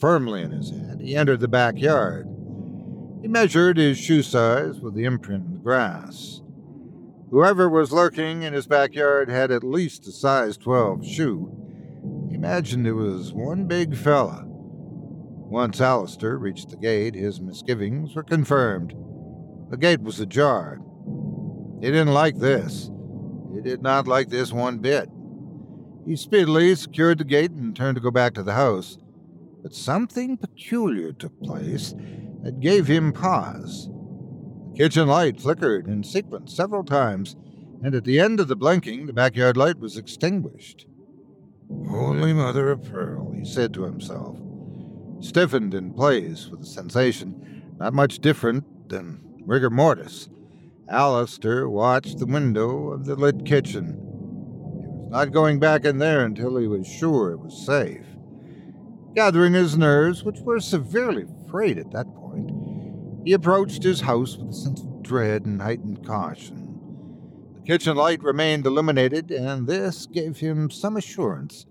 firmly 0.00 0.42
in 0.42 0.52
his 0.52 0.70
hand, 0.70 1.00
he 1.00 1.16
entered 1.16 1.40
the 1.40 1.48
backyard. 1.48 2.26
He 3.20 3.28
measured 3.28 3.76
his 3.76 3.98
shoe 3.98 4.22
size 4.22 4.80
with 4.80 4.94
the 4.94 5.04
imprint 5.04 5.46
in 5.46 5.52
the 5.54 5.58
grass. 5.58 6.40
Whoever 7.30 7.68
was 7.68 7.92
lurking 7.92 8.42
in 8.42 8.52
his 8.52 8.66
backyard 8.66 9.28
had 9.28 9.50
at 9.50 9.64
least 9.64 10.06
a 10.06 10.12
size 10.12 10.56
12 10.56 11.06
shoe. 11.06 12.26
He 12.28 12.34
imagined 12.34 12.86
it 12.86 12.92
was 12.92 13.32
one 13.32 13.66
big 13.66 13.96
fella. 13.96 14.44
Once 14.46 15.80
Alistair 15.80 16.36
reached 16.38 16.70
the 16.70 16.76
gate, 16.76 17.14
his 17.14 17.40
misgivings 17.40 18.14
were 18.14 18.22
confirmed. 18.22 18.94
The 19.70 19.76
gate 19.76 20.02
was 20.02 20.20
ajar. 20.20 20.78
He 21.80 21.86
didn't 21.86 22.14
like 22.14 22.38
this. 22.38 22.90
He 23.54 23.60
did 23.60 23.82
not 23.82 24.08
like 24.08 24.28
this 24.28 24.52
one 24.52 24.78
bit. 24.78 25.08
He 26.06 26.16
speedily 26.16 26.74
secured 26.74 27.18
the 27.18 27.24
gate 27.24 27.52
and 27.52 27.74
turned 27.74 27.96
to 27.96 28.00
go 28.00 28.10
back 28.10 28.34
to 28.34 28.42
the 28.42 28.54
house. 28.54 28.98
But 29.62 29.74
something 29.74 30.36
peculiar 30.36 31.12
took 31.12 31.40
place 31.42 31.94
that 32.42 32.60
gave 32.60 32.88
him 32.88 33.12
pause. 33.12 33.88
The 34.72 34.78
kitchen 34.78 35.06
light 35.06 35.40
flickered 35.40 35.86
in 35.86 36.02
sequence 36.02 36.54
several 36.54 36.82
times, 36.82 37.36
and 37.82 37.94
at 37.94 38.04
the 38.04 38.18
end 38.18 38.40
of 38.40 38.48
the 38.48 38.56
blinking, 38.56 39.06
the 39.06 39.12
backyard 39.12 39.56
light 39.56 39.78
was 39.78 39.96
extinguished. 39.96 40.86
Holy 41.88 42.32
Mother 42.32 42.70
of 42.70 42.82
Pearl, 42.82 43.32
he 43.32 43.44
said 43.44 43.72
to 43.74 43.84
himself, 43.84 44.38
stiffened 45.20 45.74
in 45.74 45.92
place 45.92 46.48
with 46.48 46.62
a 46.62 46.66
sensation 46.66 47.62
not 47.78 47.92
much 47.92 48.18
different 48.18 48.88
than 48.88 49.20
rigor 49.44 49.70
mortis. 49.70 50.28
Alistair 50.92 51.70
watched 51.70 52.18
the 52.18 52.26
window 52.26 52.88
of 52.88 53.06
the 53.06 53.16
lit 53.16 53.46
kitchen. 53.46 53.96
He 54.78 54.86
was 54.86 55.10
not 55.10 55.32
going 55.32 55.58
back 55.58 55.86
in 55.86 55.96
there 55.96 56.22
until 56.26 56.58
he 56.58 56.66
was 56.66 56.86
sure 56.86 57.30
it 57.30 57.40
was 57.40 57.64
safe. 57.64 58.04
Gathering 59.14 59.54
his 59.54 59.78
nerves, 59.78 60.22
which 60.22 60.40
were 60.40 60.60
severely 60.60 61.24
frayed 61.50 61.78
at 61.78 61.92
that 61.92 62.14
point, 62.14 62.50
he 63.24 63.32
approached 63.32 63.82
his 63.82 64.02
house 64.02 64.36
with 64.36 64.50
a 64.50 64.52
sense 64.52 64.82
of 64.82 65.02
dread 65.02 65.46
and 65.46 65.62
heightened 65.62 66.06
caution. 66.06 66.78
The 67.54 67.62
kitchen 67.62 67.96
light 67.96 68.22
remained 68.22 68.66
illuminated, 68.66 69.30
and 69.30 69.66
this 69.66 70.04
gave 70.04 70.40
him 70.40 70.70
some 70.70 70.98
assurance. 70.98 71.64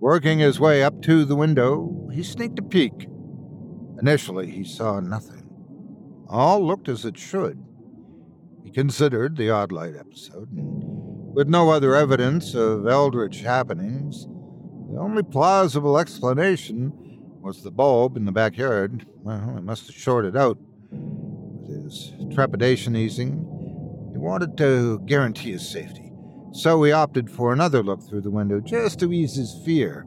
Working 0.00 0.40
his 0.40 0.58
way 0.58 0.82
up 0.82 1.02
to 1.02 1.24
the 1.24 1.36
window, 1.36 2.08
he 2.12 2.24
sneaked 2.24 2.58
a 2.58 2.62
peek. 2.62 3.06
Initially, 4.00 4.50
he 4.50 4.64
saw 4.64 4.98
nothing. 4.98 5.48
All 6.28 6.66
looked 6.66 6.88
as 6.88 7.04
it 7.04 7.16
should. 7.16 7.62
Considered 8.72 9.36
the 9.36 9.50
Odd 9.50 9.72
Light 9.72 9.96
episode, 9.98 10.48
and 10.52 11.34
with 11.34 11.48
no 11.48 11.70
other 11.70 11.96
evidence 11.96 12.54
of 12.54 12.86
eldritch 12.86 13.40
happenings, 13.40 14.26
the 14.90 14.98
only 14.98 15.24
plausible 15.24 15.98
explanation 15.98 16.92
was 17.40 17.62
the 17.62 17.72
bulb 17.72 18.16
in 18.16 18.26
the 18.26 18.32
backyard. 18.32 19.06
Well, 19.22 19.54
he 19.56 19.62
must 19.62 19.88
have 19.88 19.96
shorted 19.96 20.36
out. 20.36 20.56
With 20.92 21.84
his 21.84 22.12
trepidation 22.32 22.94
easing, 22.94 23.44
he 24.12 24.18
wanted 24.18 24.56
to 24.58 25.00
guarantee 25.00 25.50
his 25.50 25.68
safety, 25.68 26.12
so 26.52 26.80
he 26.84 26.92
opted 26.92 27.28
for 27.28 27.52
another 27.52 27.82
look 27.82 28.08
through 28.08 28.22
the 28.22 28.30
window 28.30 28.60
just 28.60 29.00
to 29.00 29.12
ease 29.12 29.34
his 29.34 29.60
fear. 29.64 30.02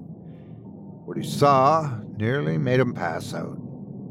What 1.05 1.17
he 1.17 1.23
saw 1.23 1.99
nearly 2.15 2.57
made 2.57 2.79
him 2.79 2.93
pass 2.93 3.33
out. 3.33 3.57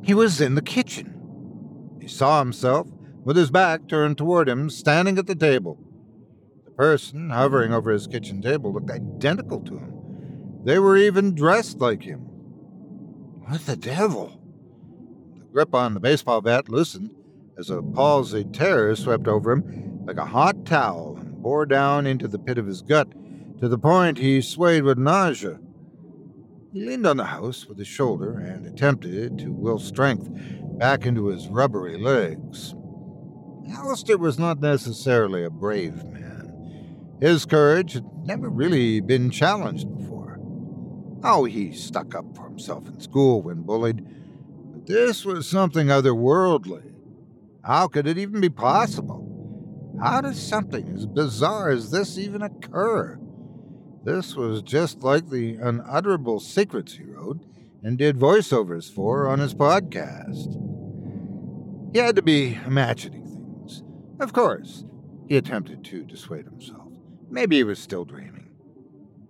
He 0.02 0.12
was 0.12 0.42
in 0.42 0.56
the 0.56 0.62
kitchen. 0.62 1.98
He 2.02 2.08
saw 2.08 2.40
himself, 2.40 2.86
with 3.24 3.36
his 3.36 3.50
back 3.50 3.88
turned 3.88 4.18
toward 4.18 4.48
him, 4.48 4.68
standing 4.70 5.18
at 5.18 5.26
the 5.26 5.34
table. 5.34 5.78
The 6.64 6.70
person 6.72 7.30
hovering 7.30 7.72
over 7.72 7.90
his 7.90 8.06
kitchen 8.06 8.42
table 8.42 8.72
looked 8.72 8.90
identical 8.90 9.60
to 9.60 9.78
him. 9.78 9.94
They 10.64 10.78
were 10.78 10.96
even 10.96 11.34
dressed 11.34 11.78
like 11.78 12.02
him. 12.02 12.20
What 13.46 13.66
the 13.66 13.76
devil? 13.76 14.40
The 15.38 15.44
grip 15.46 15.74
on 15.74 15.94
the 15.94 16.00
baseball 16.00 16.40
bat 16.40 16.68
loosened 16.68 17.10
as 17.58 17.70
a 17.70 17.82
palsied 17.82 18.52
terror 18.52 18.96
swept 18.96 19.28
over 19.28 19.52
him 19.52 20.04
like 20.06 20.16
a 20.16 20.24
hot 20.24 20.64
towel 20.64 21.16
and 21.18 21.42
bore 21.42 21.66
down 21.66 22.06
into 22.06 22.28
the 22.28 22.38
pit 22.38 22.58
of 22.58 22.66
his 22.66 22.82
gut 22.82 23.08
to 23.60 23.68
the 23.68 23.78
point 23.78 24.18
he 24.18 24.40
swayed 24.40 24.82
with 24.82 24.98
nausea. 24.98 25.60
He 26.72 26.84
leaned 26.84 27.06
on 27.06 27.18
the 27.18 27.26
house 27.26 27.66
with 27.66 27.78
his 27.78 27.86
shoulder 27.86 28.38
and 28.38 28.66
attempted 28.66 29.38
to 29.40 29.52
will 29.52 29.78
strength 29.78 30.28
back 30.78 31.04
into 31.04 31.26
his 31.26 31.48
rubbery 31.48 31.98
legs. 31.98 32.74
Alistair 33.70 34.18
was 34.18 34.38
not 34.38 34.60
necessarily 34.60 35.44
a 35.44 35.50
brave 35.50 36.04
man. 36.04 37.16
His 37.20 37.44
courage 37.44 37.92
had 37.94 38.06
never 38.24 38.48
really 38.48 39.00
been 39.00 39.30
challenged 39.30 39.88
before. 39.96 40.38
Oh, 41.24 41.44
he 41.44 41.72
stuck 41.72 42.14
up 42.14 42.34
for 42.34 42.44
himself 42.48 42.88
in 42.88 43.00
school 43.00 43.42
when 43.42 43.62
bullied, 43.62 44.04
but 44.72 44.86
this 44.86 45.24
was 45.24 45.48
something 45.48 45.86
otherworldly. 45.86 46.92
How 47.64 47.86
could 47.86 48.08
it 48.08 48.18
even 48.18 48.40
be 48.40 48.48
possible? 48.48 49.28
How 50.00 50.20
does 50.20 50.40
something 50.40 50.88
as 50.96 51.06
bizarre 51.06 51.70
as 51.70 51.90
this 51.90 52.18
even 52.18 52.42
occur? 52.42 53.20
This 54.04 54.34
was 54.34 54.62
just 54.62 55.04
like 55.04 55.30
the 55.30 55.54
unutterable 55.54 56.40
secrets 56.40 56.94
he 56.94 57.04
wrote 57.04 57.38
and 57.84 57.96
did 57.96 58.18
voiceovers 58.18 58.92
for 58.92 59.28
on 59.28 59.38
his 59.38 59.54
podcast. 59.54 60.58
He 61.92 62.00
had 62.00 62.16
to 62.16 62.22
be 62.22 62.58
imagining. 62.66 63.21
Of 64.22 64.32
course, 64.32 64.84
he 65.26 65.36
attempted 65.36 65.82
to 65.86 66.04
dissuade 66.04 66.44
himself. 66.44 66.86
Maybe 67.28 67.56
he 67.56 67.64
was 67.64 67.80
still 67.80 68.04
dreaming. 68.04 68.50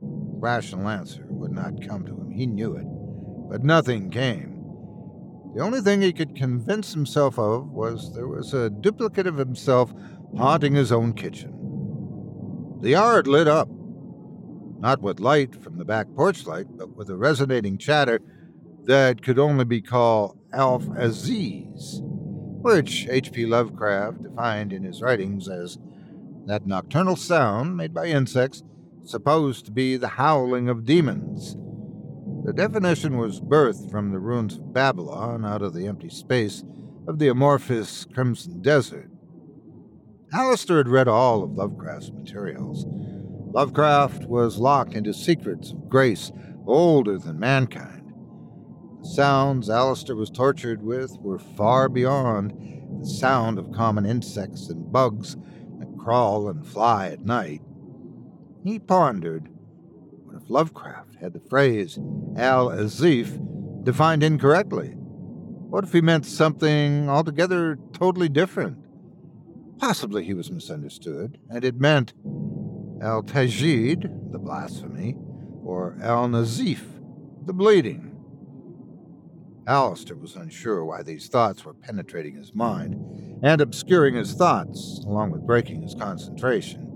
Rational 0.03 0.87
answer 0.87 1.25
would 1.31 1.51
not 1.51 1.81
come 1.89 2.05
to 2.05 2.13
him, 2.13 2.31
he 2.31 2.47
knew 2.47 2.77
it, 2.77 2.85
but 3.51 3.65
nothing 3.65 4.11
came. 4.11 4.63
The 5.55 5.63
only 5.63 5.81
thing 5.81 6.03
he 6.03 6.13
could 6.13 6.37
convince 6.37 6.93
himself 6.93 7.39
of 7.39 7.71
was 7.71 8.15
there 8.15 8.29
was 8.29 8.53
a 8.53 8.69
duplicate 8.69 9.27
of 9.27 9.39
himself 9.39 9.95
haunting 10.37 10.75
his 10.75 10.93
own 10.93 11.15
kitchen. 11.15 12.79
The 12.83 12.91
yard 12.91 13.27
lit 13.27 13.49
up, 13.49 13.71
not 14.79 15.01
with 15.01 15.21
light 15.21 15.63
from 15.63 15.79
the 15.79 15.87
back 15.87 16.07
porch 16.15 16.47
light, 16.47 16.67
but 16.77 16.95
with 16.95 17.09
a 17.09 17.17
resonating 17.17 17.79
chatter 17.79 18.21
that 18.85 19.23
could 19.23 19.39
only 19.39 19.65
be 19.65 19.81
called 19.81 20.39
Al 20.53 20.81
Azif, 20.81 22.12
which 22.63 23.09
H.P. 23.09 23.47
Lovecraft 23.47 24.23
defined 24.23 24.73
in 24.73 24.85
his 24.85 25.03
writings 25.03 25.49
as 25.49 25.79
that 26.47 26.67
nocturnal 26.67 27.17
sound 27.17 27.77
made 27.77 27.93
by 27.93 28.07
insects 28.07 28.63
supposed 29.05 29.67
to 29.67 29.73
be 29.73 29.97
the 29.97 30.09
howling 30.09 30.69
of 30.69 30.85
demons. 30.85 31.57
The 32.45 32.53
definition 32.53 33.19
was 33.19 33.41
birthed 33.41 33.91
from 33.91 34.11
the 34.11 34.19
ruins 34.19 34.57
of 34.57 34.73
Babylon 34.73 35.45
out 35.45 35.63
of 35.63 35.75
the 35.75 35.87
empty 35.87 36.09
space 36.09 36.65
of 37.07 37.19
the 37.19 37.29
amorphous 37.29 38.05
Crimson 38.05 38.63
Desert. 38.63 39.11
Alistair 40.33 40.79
had 40.79 40.89
read 40.89 41.09
all 41.09 41.43
of 41.43 41.53
Lovecraft's 41.53 42.11
materials. 42.11 42.87
Lovecraft 43.53 44.25
was 44.25 44.59
locked 44.59 44.95
into 44.95 45.13
secrets 45.13 45.73
of 45.73 45.89
grace 45.89 46.33
older 46.67 47.19
than 47.19 47.39
mankind. 47.39 48.02
Sounds 49.03 49.69
Alistair 49.69 50.15
was 50.15 50.31
tortured 50.31 50.83
with 50.83 51.19
were 51.21 51.39
far 51.39 51.89
beyond 51.89 52.53
the 53.01 53.07
sound 53.07 53.59
of 53.59 53.73
common 53.73 54.07
insects 54.07 54.69
and 54.69 54.93
bugs 54.93 55.37
that 55.79 55.99
crawl 55.99 56.49
and 56.49 56.67
fly 56.67 57.09
at 57.09 57.25
night. 57.25 57.63
He 58.65 58.79
pondered 58.79 59.49
what 60.25 60.41
if 60.41 60.49
Lovecraft 60.49 61.17
had 61.17 61.33
the 61.33 61.41
phrase 61.41 61.99
Al 62.37 62.69
Azif 62.69 63.85
defined 63.85 64.23
incorrectly? 64.23 64.91
What 64.91 65.85
if 65.85 65.93
he 65.93 66.01
meant 66.01 66.25
something 66.25 67.09
altogether 67.09 67.79
totally 67.93 68.29
different? 68.29 68.79
Possibly 69.79 70.25
he 70.25 70.33
was 70.33 70.51
misunderstood, 70.51 71.39
and 71.51 71.65
it 71.65 71.81
meant 71.81 72.15
Al 73.03 73.25
Tajid, 73.25 74.31
the 74.31 74.39
blasphemy, 74.39 75.17
or 75.65 75.97
Al 76.01 76.29
Nazif, 76.29 76.83
the 77.45 77.53
bleeding. 77.53 78.12
Alistair 79.67 80.17
was 80.17 80.35
unsure 80.35 80.85
why 80.85 81.03
these 81.03 81.29
thoughts 81.29 81.65
were 81.65 81.75
penetrating 81.75 82.35
his 82.35 82.55
mind 82.55 83.41
and 83.43 83.61
obscuring 83.61 84.15
his 84.15 84.35
thoughts, 84.35 85.01
along 85.07 85.31
with 85.31 85.47
breaking 85.47 85.83
his 85.83 85.95
concentration. 85.95 86.89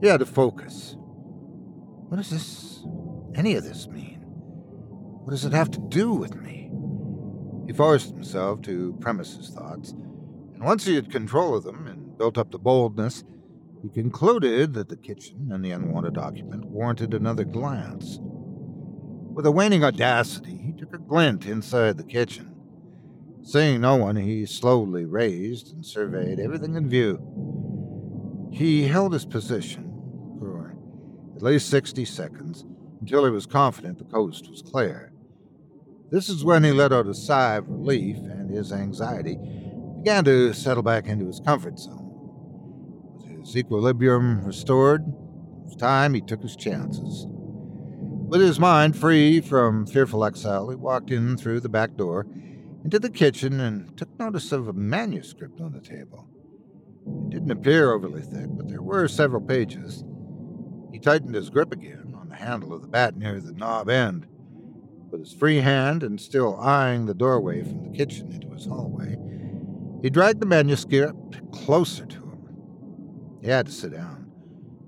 He 0.00 0.06
had 0.06 0.20
to 0.20 0.26
focus. 0.26 0.96
What 0.98 2.18
does 2.18 2.30
this, 2.30 2.84
any 3.34 3.56
of 3.56 3.64
this 3.64 3.88
mean? 3.88 4.20
What 5.24 5.30
does 5.30 5.44
it 5.44 5.52
have 5.52 5.70
to 5.72 5.80
do 5.88 6.12
with 6.12 6.36
me? 6.36 6.70
He 7.66 7.72
forced 7.72 8.10
himself 8.10 8.62
to 8.62 8.96
premise 9.00 9.36
his 9.36 9.50
thoughts, 9.50 9.90
and 9.92 10.62
once 10.62 10.84
he 10.84 10.94
had 10.94 11.10
control 11.10 11.56
of 11.56 11.64
them 11.64 11.86
and 11.86 12.16
built 12.16 12.38
up 12.38 12.52
the 12.52 12.58
boldness, 12.58 13.24
he 13.82 13.88
concluded 13.88 14.74
that 14.74 14.88
the 14.88 14.96
kitchen 14.96 15.50
and 15.50 15.64
the 15.64 15.72
unwanted 15.72 16.16
occupant 16.16 16.66
warranted 16.66 17.12
another 17.12 17.44
glance. 17.44 18.18
With 18.20 19.46
a 19.46 19.50
waning 19.50 19.82
audacity, 19.82 20.63
took 20.84 20.94
a 20.94 20.98
glint 20.98 21.46
inside 21.46 21.96
the 21.96 22.04
kitchen. 22.04 22.54
Seeing 23.42 23.80
no 23.80 23.96
one, 23.96 24.16
he 24.16 24.44
slowly 24.44 25.06
raised 25.06 25.72
and 25.72 25.84
surveyed 25.84 26.38
everything 26.38 26.74
in 26.74 26.90
view. 26.90 28.50
He 28.52 28.86
held 28.86 29.14
his 29.14 29.24
position 29.24 29.84
for 30.38 30.76
at 31.36 31.42
least 31.42 31.70
60 31.70 32.04
seconds 32.04 32.66
until 33.00 33.24
he 33.24 33.30
was 33.30 33.46
confident 33.46 33.98
the 33.98 34.04
coast 34.04 34.50
was 34.50 34.60
clear. 34.60 35.12
This 36.10 36.28
is 36.28 36.44
when 36.44 36.64
he 36.64 36.72
let 36.72 36.92
out 36.92 37.06
a 37.06 37.14
sigh 37.14 37.56
of 37.56 37.68
relief 37.68 38.18
and 38.18 38.50
his 38.50 38.70
anxiety 38.70 39.38
began 39.98 40.24
to 40.24 40.52
settle 40.52 40.82
back 40.82 41.06
into 41.06 41.26
his 41.26 41.40
comfort 41.40 41.78
zone. 41.78 42.10
With 43.20 43.46
his 43.46 43.56
equilibrium 43.56 44.44
restored, 44.44 45.00
it 45.00 45.64
was 45.64 45.76
time 45.76 46.12
he 46.12 46.20
took 46.20 46.42
his 46.42 46.56
chances. 46.56 47.26
With 48.34 48.42
his 48.42 48.58
mind 48.58 48.96
free 48.96 49.40
from 49.40 49.86
fearful 49.86 50.24
exile, 50.24 50.68
he 50.68 50.74
walked 50.74 51.12
in 51.12 51.36
through 51.36 51.60
the 51.60 51.68
back 51.68 51.96
door 51.96 52.26
into 52.82 52.98
the 52.98 53.08
kitchen 53.08 53.60
and 53.60 53.96
took 53.96 54.08
notice 54.18 54.50
of 54.50 54.66
a 54.66 54.72
manuscript 54.72 55.60
on 55.60 55.70
the 55.70 55.80
table. 55.80 56.28
It 57.06 57.30
didn't 57.30 57.52
appear 57.52 57.92
overly 57.92 58.22
thick, 58.22 58.48
but 58.48 58.66
there 58.66 58.82
were 58.82 59.06
several 59.06 59.40
pages. 59.40 60.02
He 60.90 60.98
tightened 60.98 61.36
his 61.36 61.48
grip 61.48 61.70
again 61.70 62.12
on 62.18 62.28
the 62.28 62.34
handle 62.34 62.74
of 62.74 62.82
the 62.82 62.88
bat 62.88 63.16
near 63.16 63.40
the 63.40 63.52
knob 63.52 63.88
end. 63.88 64.26
With 65.12 65.20
his 65.20 65.32
free 65.32 65.58
hand 65.58 66.02
and 66.02 66.20
still 66.20 66.58
eyeing 66.58 67.06
the 67.06 67.14
doorway 67.14 67.62
from 67.62 67.84
the 67.84 67.96
kitchen 67.96 68.32
into 68.32 68.50
his 68.50 68.66
hallway, 68.66 69.16
he 70.02 70.10
dragged 70.10 70.40
the 70.40 70.46
manuscript 70.46 71.52
closer 71.52 72.04
to 72.04 72.16
him. 72.16 73.38
He 73.42 73.46
had 73.46 73.66
to 73.66 73.72
sit 73.72 73.92
down. 73.92 74.32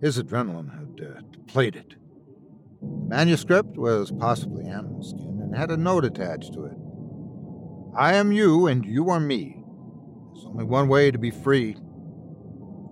His 0.01 0.21
adrenaline 0.21 0.73
had 0.77 1.07
uh, 1.07 1.21
depleted. 1.31 1.96
The 2.81 3.09
manuscript 3.09 3.77
was 3.77 4.13
possibly 4.13 4.67
animal 4.67 5.03
skin 5.03 5.41
and 5.43 5.57
had 5.57 5.71
a 5.71 5.77
note 5.77 6.05
attached 6.05 6.53
to 6.55 6.65
it. 6.65 6.77
I 7.97 8.15
am 8.15 8.33
you 8.33 8.67
and 8.67 8.85
you 8.85 9.09
are 9.11 9.21
me. 9.21 9.65
There's 10.35 10.47
only 10.47 10.65
one 10.65 10.89
way 10.89 11.11
to 11.11 11.19
be 11.19 11.31
free. 11.31 11.77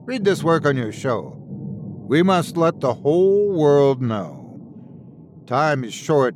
Read 0.06 0.24
this 0.24 0.42
work 0.42 0.66
on 0.66 0.76
your 0.76 0.92
show. 0.92 1.36
We 2.08 2.22
must 2.22 2.56
let 2.56 2.80
the 2.80 2.94
whole 2.94 3.52
world 3.52 4.00
know. 4.00 4.44
Time 5.46 5.84
is 5.84 5.92
short, 5.92 6.34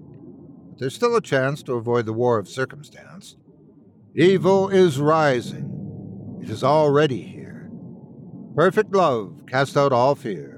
but 0.68 0.78
there's 0.78 0.94
still 0.94 1.16
a 1.16 1.22
chance 1.22 1.62
to 1.62 1.74
avoid 1.74 2.06
the 2.06 2.12
war 2.12 2.38
of 2.38 2.48
circumstance. 2.48 3.36
Evil 4.14 4.68
is 4.68 4.98
rising. 4.98 6.38
It 6.42 6.50
is 6.50 6.64
already 6.64 7.22
here. 7.22 7.70
Perfect 8.56 8.94
love 8.94 9.44
casts 9.46 9.76
out 9.76 9.92
all 9.92 10.14
fear. 10.14 10.57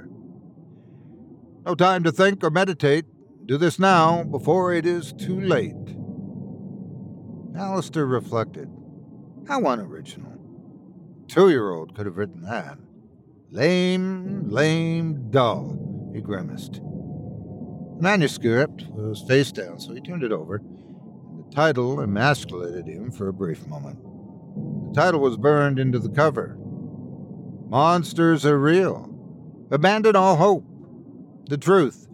No 1.67 1.75
time 1.75 2.03
to 2.05 2.13
think 2.13 2.43
or 2.43 2.51
meditate. 2.51 3.05
Do 3.47 3.59
this 3.59 3.79
now, 3.79 4.23
before 4.23 4.73
it 4.73 4.87
is 4.87 5.13
too 5.13 5.41
late. 5.41 5.75
Alistair 7.57 8.07
reflected. 8.07 8.71
How 9.47 9.67
unoriginal. 9.67 10.33
Two 11.29 11.51
year 11.51 11.71
old 11.71 11.95
could 11.95 12.07
have 12.07 12.17
written 12.17 12.43
that. 12.43 12.79
Lame, 13.51 14.49
lame, 14.49 15.31
dull, 15.31 16.11
he 16.15 16.21
grimaced. 16.21 16.75
The 16.75 17.99
manuscript 18.01 18.87
was 18.91 19.23
face 19.23 19.53
down, 19.53 19.81
so 19.81 19.93
he 19.93 20.01
turned 20.01 20.23
it 20.23 20.33
over, 20.33 20.59
the 20.59 21.55
title 21.55 22.01
emasculated 22.01 22.87
him 22.87 23.11
for 23.11 23.29
a 23.29 23.33
brief 23.33 23.67
moment. 23.67 23.99
The 24.03 25.01
title 25.01 25.21
was 25.21 25.37
burned 25.37 25.79
into 25.79 25.99
the 25.99 26.09
cover 26.09 26.57
Monsters 27.69 28.45
are 28.45 28.59
real. 28.59 29.09
Abandon 29.71 30.17
all 30.17 30.35
hope 30.35 30.65
the 31.51 31.59
truth. 31.59 32.07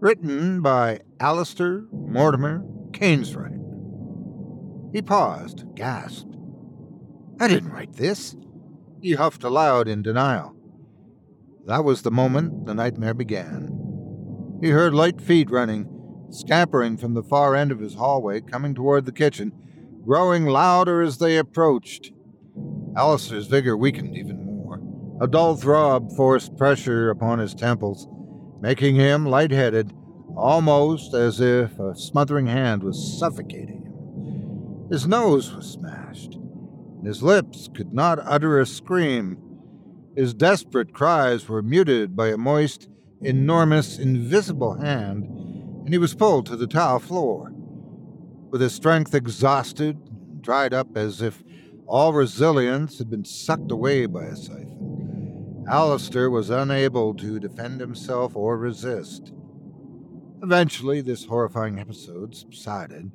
Written 0.00 0.60
by 0.60 1.00
Alistair 1.18 1.84
Mortimer 1.90 2.62
Kainswright. 2.90 3.58
He 4.92 5.00
paused, 5.00 5.64
gasped. 5.74 6.36
I 7.40 7.48
didn't 7.48 7.72
write 7.72 7.94
this. 7.94 8.36
He 9.00 9.14
huffed 9.14 9.42
aloud 9.42 9.88
in 9.88 10.02
denial. 10.02 10.54
That 11.64 11.82
was 11.82 12.02
the 12.02 12.10
moment 12.10 12.66
the 12.66 12.74
nightmare 12.74 13.14
began. 13.14 14.58
He 14.60 14.68
heard 14.68 14.92
light 14.92 15.22
feet 15.22 15.50
running, 15.50 15.88
scampering 16.28 16.98
from 16.98 17.14
the 17.14 17.22
far 17.22 17.56
end 17.56 17.72
of 17.72 17.80
his 17.80 17.94
hallway, 17.94 18.42
coming 18.42 18.74
toward 18.74 19.06
the 19.06 19.12
kitchen, 19.12 19.52
growing 20.04 20.44
louder 20.44 21.00
as 21.00 21.16
they 21.16 21.38
approached. 21.38 22.12
Alistair's 22.98 23.46
vigor 23.46 23.78
weakened 23.78 24.14
even 24.14 24.44
more. 24.44 24.82
A 25.22 25.26
dull 25.26 25.56
throb 25.56 26.12
forced 26.12 26.54
pressure 26.58 27.08
upon 27.08 27.38
his 27.38 27.54
temples, 27.54 28.08
making 28.62 28.94
him 28.94 29.26
light-headed, 29.26 29.92
almost 30.36 31.12
as 31.14 31.40
if 31.40 31.78
a 31.80 31.96
smothering 31.96 32.46
hand 32.46 32.84
was 32.84 33.18
suffocating 33.18 33.82
him. 33.82 34.88
His 34.88 35.04
nose 35.04 35.52
was 35.52 35.72
smashed, 35.72 36.34
and 36.34 37.04
his 37.04 37.24
lips 37.24 37.68
could 37.74 37.92
not 37.92 38.20
utter 38.22 38.60
a 38.60 38.66
scream. 38.66 39.36
His 40.16 40.32
desperate 40.32 40.94
cries 40.94 41.48
were 41.48 41.60
muted 41.60 42.14
by 42.14 42.28
a 42.28 42.36
moist, 42.36 42.88
enormous, 43.20 43.98
invisible 43.98 44.74
hand, 44.74 45.24
and 45.24 45.88
he 45.88 45.98
was 45.98 46.14
pulled 46.14 46.46
to 46.46 46.56
the 46.56 46.68
tile 46.68 47.00
floor. 47.00 47.50
With 48.50 48.60
his 48.60 48.74
strength 48.74 49.12
exhausted, 49.12 49.98
dried 50.40 50.72
up 50.72 50.96
as 50.96 51.20
if 51.20 51.42
all 51.86 52.12
resilience 52.12 52.98
had 52.98 53.10
been 53.10 53.24
sucked 53.24 53.72
away 53.72 54.06
by 54.06 54.24
a 54.24 54.36
siphon, 54.36 54.71
Alistair 55.68 56.28
was 56.28 56.50
unable 56.50 57.14
to 57.14 57.38
defend 57.38 57.80
himself 57.80 58.34
or 58.34 58.58
resist. 58.58 59.32
Eventually, 60.42 61.00
this 61.00 61.24
horrifying 61.24 61.78
episode 61.78 62.34
subsided. 62.34 63.12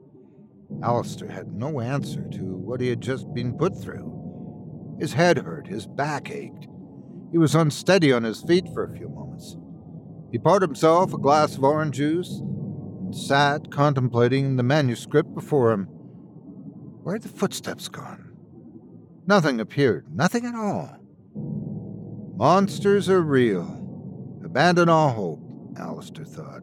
Alistair 0.81 1.29
had 1.29 1.53
no 1.53 1.81
answer 1.81 2.25
to 2.31 2.43
what 2.55 2.79
he 2.79 2.87
had 2.87 3.01
just 3.01 3.33
been 3.33 3.57
put 3.57 3.81
through. 3.81 4.97
His 4.99 5.13
head 5.13 5.37
hurt, 5.37 5.67
his 5.67 5.85
back 5.85 6.31
ached. 6.31 6.67
He 7.31 7.37
was 7.37 7.53
unsteady 7.53 8.13
on 8.13 8.23
his 8.23 8.41
feet 8.41 8.65
for 8.73 8.85
a 8.85 8.95
few 8.95 9.09
moments. 9.09 9.57
He 10.31 10.37
poured 10.37 10.61
himself 10.61 11.13
a 11.13 11.17
glass 11.17 11.57
of 11.57 11.63
orange 11.63 11.97
juice 11.97 12.39
and 12.39 13.13
sat 13.15 13.71
contemplating 13.71 14.55
the 14.55 14.63
manuscript 14.63 15.33
before 15.35 15.71
him. 15.71 15.85
Where 17.03 17.15
had 17.15 17.23
the 17.23 17.29
footsteps 17.29 17.89
gone? 17.89 18.31
Nothing 19.25 19.59
appeared, 19.59 20.05
nothing 20.13 20.45
at 20.45 20.55
all. 20.55 20.97
Monsters 22.37 23.09
are 23.09 23.23
real. 23.23 23.63
Abandon 24.45 24.89
all 24.89 25.09
hope, 25.09 25.39
Alistair 25.75 26.23
thought. 26.23 26.61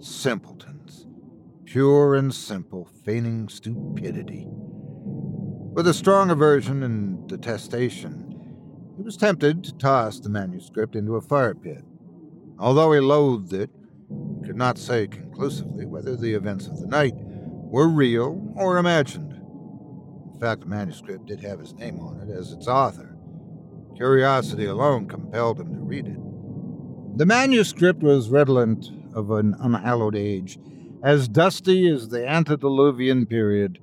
Simpletons, 0.00 1.06
pure 1.66 2.14
and 2.14 2.32
simple, 2.32 2.88
feigning 3.04 3.50
stupidity. 3.50 4.46
With 4.48 5.86
a 5.86 5.92
strong 5.92 6.30
aversion 6.30 6.82
and 6.82 7.28
detestation, 7.28 8.24
he 8.96 9.02
was 9.02 9.18
tempted 9.18 9.64
to 9.64 9.74
toss 9.74 10.18
the 10.18 10.30
manuscript 10.30 10.96
into 10.96 11.16
a 11.16 11.20
fire 11.20 11.54
pit. 11.54 11.84
Although 12.58 12.92
he 12.92 13.00
loathed 13.00 13.52
it, 13.52 13.68
he 14.40 14.46
could 14.46 14.56
not 14.56 14.78
say 14.78 15.08
conclusively 15.08 15.84
whether 15.84 16.16
the 16.16 16.32
events 16.32 16.68
of 16.68 16.80
the 16.80 16.86
night 16.86 17.12
were 17.18 17.86
real 17.86 18.50
or 18.56 18.78
imagined. 18.78 19.34
In 19.34 20.40
fact, 20.40 20.62
the 20.62 20.68
manuscript 20.68 21.26
did 21.26 21.40
have 21.40 21.60
his 21.60 21.74
name 21.74 22.00
on 22.00 22.18
it 22.20 22.30
as 22.32 22.52
its 22.52 22.66
author. 22.66 23.07
Curiosity 23.98 24.66
alone 24.66 25.08
compelled 25.08 25.58
him 25.58 25.74
to 25.74 25.80
read 25.80 26.06
it. 26.06 27.18
The 27.18 27.26
manuscript 27.26 28.00
was 28.00 28.30
redolent 28.30 28.92
of 29.12 29.32
an 29.32 29.56
unhallowed 29.58 30.14
age, 30.14 30.56
as 31.02 31.26
dusty 31.26 31.90
as 31.90 32.08
the 32.08 32.24
antediluvian 32.24 33.26
period, 33.26 33.80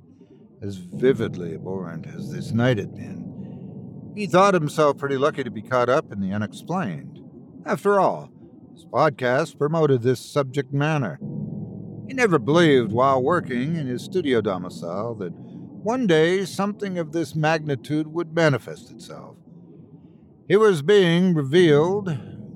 as 0.62 0.78
vividly 0.78 1.56
abhorrent 1.56 2.08
as 2.08 2.32
this 2.32 2.54
night 2.54 2.78
had 2.78 2.95
been. 2.95 4.13
He 4.15 4.25
thought 4.25 4.54
himself 4.54 4.97
pretty 4.97 5.17
lucky 5.17 5.43
to 5.43 5.51
be 5.51 5.62
caught 5.62 5.89
up 5.89 6.13
in 6.13 6.21
the 6.21 6.32
unexplained. 6.32 7.19
After 7.65 7.99
all, 7.99 8.32
his 8.71 8.86
podcast 8.86 9.60
promoted 9.60 10.01
this 10.01 10.21
subject 10.21 10.71
matter. 10.71 11.19
He 12.08 12.13
never 12.13 12.39
believed 12.39 12.93
while 12.93 13.21
working 13.21 13.75
in 13.75 13.88
his 13.88 14.04
studio 14.04 14.39
domicile 14.39 15.13
that 15.15 15.34
one 15.34 16.08
day 16.08 16.45
something 16.45 16.97
of 16.97 17.12
this 17.12 17.36
magnitude 17.36 18.08
would 18.08 18.34
manifest 18.34 18.91
itself. 18.91 19.36
He 20.47 20.58
was 20.58 20.84
being 20.84 21.34
revealed 21.34 22.05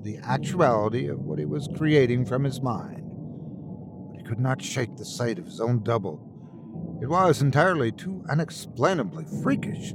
the 0.02 0.18
actuality 0.18 1.08
of 1.08 1.18
what 1.18 1.40
he 1.40 1.44
was 1.44 1.68
creating 1.76 2.24
from 2.24 2.44
his 2.44 2.62
mind. 2.62 3.02
But 4.12 4.18
he 4.18 4.22
could 4.22 4.38
not 4.38 4.62
shake 4.62 4.96
the 4.96 5.04
sight 5.04 5.40
of 5.40 5.46
his 5.46 5.60
own 5.60 5.82
double. 5.82 6.98
It 7.02 7.08
was 7.08 7.42
entirely 7.42 7.90
too 7.90 8.24
unexplainably 8.30 9.24
freakish. 9.42 9.92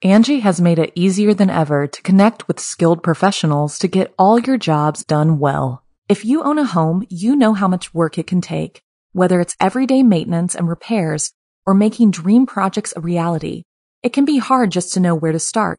Angie 0.00 0.40
has 0.40 0.62
made 0.62 0.78
it 0.78 0.92
easier 0.94 1.34
than 1.34 1.50
ever 1.50 1.86
to 1.86 2.02
connect 2.02 2.48
with 2.48 2.58
skilled 2.58 3.02
professionals 3.02 3.78
to 3.80 3.86
get 3.86 4.14
all 4.18 4.38
your 4.40 4.56
jobs 4.56 5.04
done 5.04 5.38
well. 5.38 5.84
If 6.08 6.24
you 6.24 6.42
own 6.42 6.58
a 6.58 6.64
home, 6.64 7.06
you 7.10 7.36
know 7.36 7.52
how 7.52 7.68
much 7.68 7.92
work 7.92 8.16
it 8.16 8.26
can 8.26 8.40
take, 8.40 8.80
whether 9.12 9.40
it's 9.40 9.56
everyday 9.60 10.02
maintenance 10.02 10.54
and 10.54 10.70
repairs 10.70 11.34
or 11.66 11.74
making 11.74 12.12
dream 12.12 12.46
projects 12.46 12.94
a 12.96 13.00
reality. 13.02 13.64
It 14.02 14.14
can 14.14 14.24
be 14.24 14.38
hard 14.38 14.72
just 14.72 14.94
to 14.94 15.00
know 15.00 15.14
where 15.14 15.32
to 15.32 15.38
start, 15.38 15.78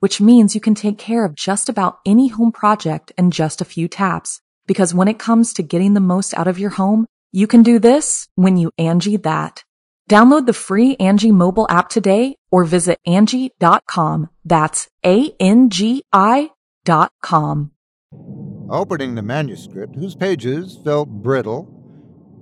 which 0.00 0.20
means 0.20 0.54
you 0.54 0.60
can 0.60 0.74
take 0.74 0.98
care 0.98 1.24
of 1.24 1.34
just 1.34 1.68
about 1.68 2.00
any 2.04 2.28
home 2.28 2.52
project 2.52 3.12
in 3.16 3.30
just 3.30 3.60
a 3.60 3.64
few 3.64 3.88
taps. 3.88 4.40
Because 4.66 4.92
when 4.92 5.08
it 5.08 5.18
comes 5.18 5.54
to 5.54 5.62
getting 5.62 5.94
the 5.94 6.00
most 6.00 6.36
out 6.36 6.48
of 6.48 6.58
your 6.58 6.70
home, 6.70 7.06
you 7.32 7.46
can 7.46 7.62
do 7.62 7.78
this 7.78 8.28
when 8.34 8.56
you 8.56 8.72
Angie 8.76 9.16
that. 9.18 9.62
Download 10.10 10.44
the 10.44 10.52
free 10.52 10.96
Angie 10.96 11.30
mobile 11.30 11.66
app 11.70 11.88
today 11.88 12.36
or 12.50 12.64
visit 12.64 12.98
Angie.com. 13.06 14.28
That's 14.44 14.88
A-N-G-I 15.04 16.50
dot 16.84 17.12
com. 17.22 17.70
Opening 18.68 19.14
the 19.14 19.22
manuscript, 19.22 19.94
whose 19.94 20.16
pages 20.16 20.78
felt 20.82 21.08
brittle 21.08 21.76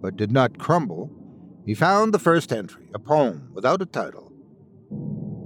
but 0.00 0.16
did 0.16 0.30
not 0.30 0.58
crumble, 0.58 1.10
he 1.66 1.74
found 1.74 2.14
the 2.14 2.18
first 2.18 2.52
entry, 2.52 2.88
a 2.94 2.98
poem 2.98 3.50
without 3.52 3.82
a 3.82 3.86
title. 3.86 4.32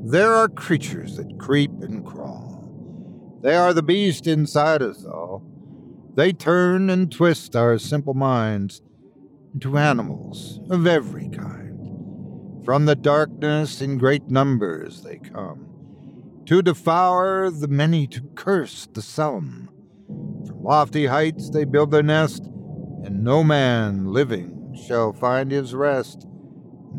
There 0.05 0.35
are 0.35 0.49
creatures 0.49 1.17
that 1.17 1.39
creep 1.39 1.71
and 1.81 2.05
crawl. 2.05 3.39
They 3.41 3.55
are 3.55 3.73
the 3.73 3.85
beast 3.85 4.27
inside 4.27 4.83
us 4.83 5.05
all. 5.05 5.45
They 6.15 6.33
turn 6.33 6.91
and 6.91 7.11
twist 7.11 7.55
our 7.55 7.79
simple 7.79 8.13
minds 8.13 8.83
into 9.55 9.79
animals 9.79 10.59
of 10.71 10.89
every 10.89 11.29
kind. 11.29 12.65
From 12.65 12.87
the 12.87 12.97
darkness 12.97 13.81
in 13.81 13.97
great 13.97 14.29
numbers 14.29 15.03
they 15.03 15.19
come, 15.19 15.69
to 16.47 16.63
devour 16.63 17.49
the 17.49 17.69
many, 17.69 18.09
to 18.09 18.23
curse 18.35 18.89
the 18.93 19.03
some. 19.03 19.71
From 20.09 20.65
lofty 20.65 21.07
heights 21.07 21.49
they 21.49 21.65
build 21.65 21.93
their 21.93 22.03
nest, 22.03 22.43
and 23.05 23.23
no 23.23 23.45
man 23.45 24.13
living 24.13 24.77
shall 24.87 25.13
find 25.13 25.53
his 25.53 25.75
rest. 25.75 26.27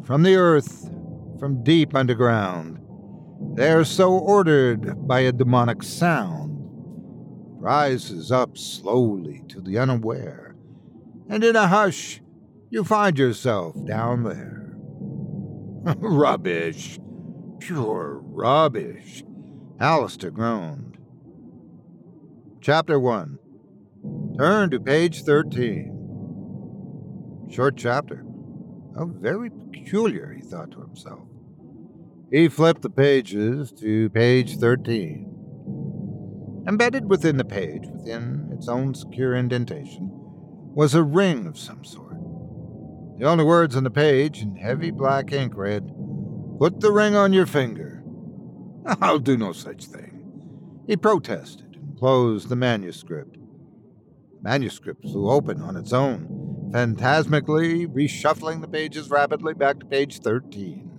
From 0.06 0.24
the 0.24 0.36
earth, 0.36 0.90
from 1.38 1.64
deep 1.64 1.94
underground, 1.94 2.80
they 3.54 3.72
are 3.72 3.84
so 3.84 4.14
ordered 4.14 5.08
by 5.08 5.22
a 5.22 5.32
demonic 5.32 5.84
sound, 5.84 6.58
rises 7.60 8.32
up 8.32 8.58
slowly 8.58 9.44
to 9.50 9.62
the 9.62 9.78
unaware, 9.78 10.56
and 11.30 11.44
in 11.44 11.56
a 11.56 11.68
hush 11.68 12.22
you 12.70 12.84
find 12.84 13.20
yourself 13.20 13.76
down 13.86 14.24
there. 14.24 14.64
rubbish. 15.98 16.98
Pure 17.60 18.22
rubbish. 18.24 19.24
Alistair 19.80 20.32
groaned. 20.32 20.98
Chapter 22.62 23.00
1. 23.00 23.38
Turn 24.38 24.70
to 24.70 24.80
page 24.80 25.24
13. 25.24 27.50
Short 27.52 27.76
chapter. 27.76 28.24
How 28.96 29.06
very 29.06 29.50
peculiar, 29.50 30.32
he 30.34 30.42
thought 30.42 30.72
to 30.72 30.80
himself. 30.80 31.28
He 32.34 32.50
flipped 32.50 32.82
the 32.82 32.90
pages 32.90 33.72
to 33.74 34.10
page 34.10 34.58
13. 34.58 36.64
Embedded 36.68 37.08
within 37.08 37.38
the 37.38 37.46
page, 37.46 37.84
within 37.94 38.50
its 38.52 38.68
own 38.68 38.96
secure 38.96 39.36
indentation, 39.36 40.10
was 40.74 40.96
a 40.96 41.04
ring 41.04 41.46
of 41.46 41.60
some 41.60 41.84
sort. 41.84 42.18
The 43.20 43.26
only 43.26 43.44
words 43.44 43.76
on 43.76 43.84
the 43.84 43.92
page 43.92 44.42
in 44.42 44.56
heavy 44.56 44.90
black 44.90 45.32
ink 45.32 45.54
read, 45.56 45.94
Put 46.58 46.80
the 46.80 46.92
ring 46.92 47.16
on 47.16 47.34
your 47.34 47.46
finger. 47.46 48.04
I'll 49.00 49.20
do 49.20 49.38
no 49.38 49.52
such 49.52 49.86
thing. 49.86 50.82
He 50.88 50.98
protested 50.98 51.76
and 51.76 51.96
closed 52.00 52.50
the 52.50 52.56
manuscript. 52.56 53.36
The 53.36 54.42
manuscript 54.42 55.04
flew 55.04 55.30
open 55.30 55.62
on 55.62 55.78
its 55.78 55.94
own, 55.94 56.72
phantasmically 56.74 57.86
reshuffling 57.86 58.62
the 58.62 58.68
pages 58.68 59.12
rapidly 59.12 59.54
back 59.54 59.80
to 59.82 59.86
page 59.86 60.18
13. 60.18 60.93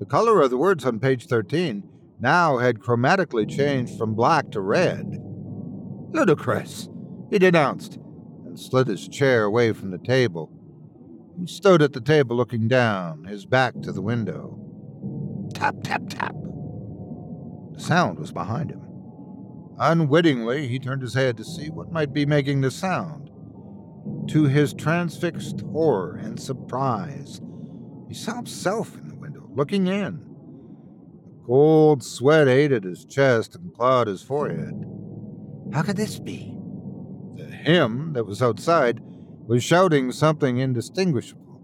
The 0.00 0.06
color 0.06 0.40
of 0.40 0.48
the 0.48 0.56
words 0.56 0.86
on 0.86 0.98
page 0.98 1.26
13 1.26 1.86
now 2.18 2.56
had 2.56 2.80
chromatically 2.80 3.46
changed 3.46 3.98
from 3.98 4.14
black 4.14 4.50
to 4.52 4.62
red. 4.62 5.22
Ludicrous, 6.12 6.88
he 7.28 7.38
denounced, 7.38 7.98
and 8.46 8.58
slid 8.58 8.88
his 8.88 9.06
chair 9.06 9.44
away 9.44 9.74
from 9.74 9.90
the 9.90 9.98
table. 9.98 10.50
He 11.38 11.46
stood 11.46 11.82
at 11.82 11.92
the 11.92 12.00
table 12.00 12.34
looking 12.34 12.66
down, 12.66 13.24
his 13.24 13.44
back 13.44 13.74
to 13.82 13.92
the 13.92 14.00
window. 14.00 14.58
Tap, 15.52 15.76
tap, 15.84 16.04
tap. 16.08 16.34
The 17.72 17.80
sound 17.80 18.18
was 18.18 18.32
behind 18.32 18.70
him. 18.70 18.80
Unwittingly, 19.78 20.66
he 20.66 20.78
turned 20.78 21.02
his 21.02 21.14
head 21.14 21.36
to 21.36 21.44
see 21.44 21.68
what 21.68 21.92
might 21.92 22.14
be 22.14 22.24
making 22.24 22.62
the 22.62 22.70
sound. 22.70 23.30
To 24.30 24.44
his 24.44 24.72
transfixed 24.72 25.60
horror 25.60 26.16
and 26.16 26.40
surprise, 26.40 27.42
he 28.08 28.14
saw 28.14 28.36
himself 28.36 28.96
in 28.96 29.09
looking 29.60 29.88
in. 29.88 30.18
A 31.42 31.46
cold 31.46 32.02
sweat 32.02 32.48
ate 32.48 32.72
at 32.72 32.82
his 32.82 33.04
chest 33.04 33.54
and 33.54 33.74
clawed 33.74 34.06
his 34.06 34.22
forehead. 34.22 34.72
How 35.70 35.82
could 35.82 35.98
this 35.98 36.18
be? 36.18 36.56
The 37.36 37.44
him 37.44 38.14
that 38.14 38.24
was 38.24 38.40
outside 38.40 39.00
was 39.02 39.62
shouting 39.62 40.12
something 40.12 40.56
indistinguishable. 40.56 41.60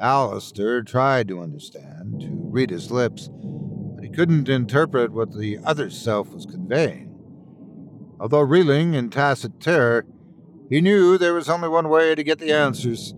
Alistair 0.00 0.80
tried 0.80 1.28
to 1.28 1.42
understand, 1.42 2.22
to 2.22 2.28
read 2.30 2.70
his 2.70 2.90
lips, 2.90 3.28
but 3.30 4.02
he 4.02 4.08
couldn't 4.08 4.48
interpret 4.48 5.12
what 5.12 5.38
the 5.38 5.58
other 5.62 5.90
self 5.90 6.32
was 6.32 6.46
conveying. 6.46 7.14
Although 8.18 8.40
reeling 8.40 8.94
in 8.94 9.10
tacit 9.10 9.60
terror, 9.60 10.06
he 10.70 10.80
knew 10.80 11.18
there 11.18 11.34
was 11.34 11.50
only 11.50 11.68
one 11.68 11.90
way 11.90 12.14
to 12.14 12.24
get 12.24 12.38
the 12.38 12.52
answers. 12.52 13.12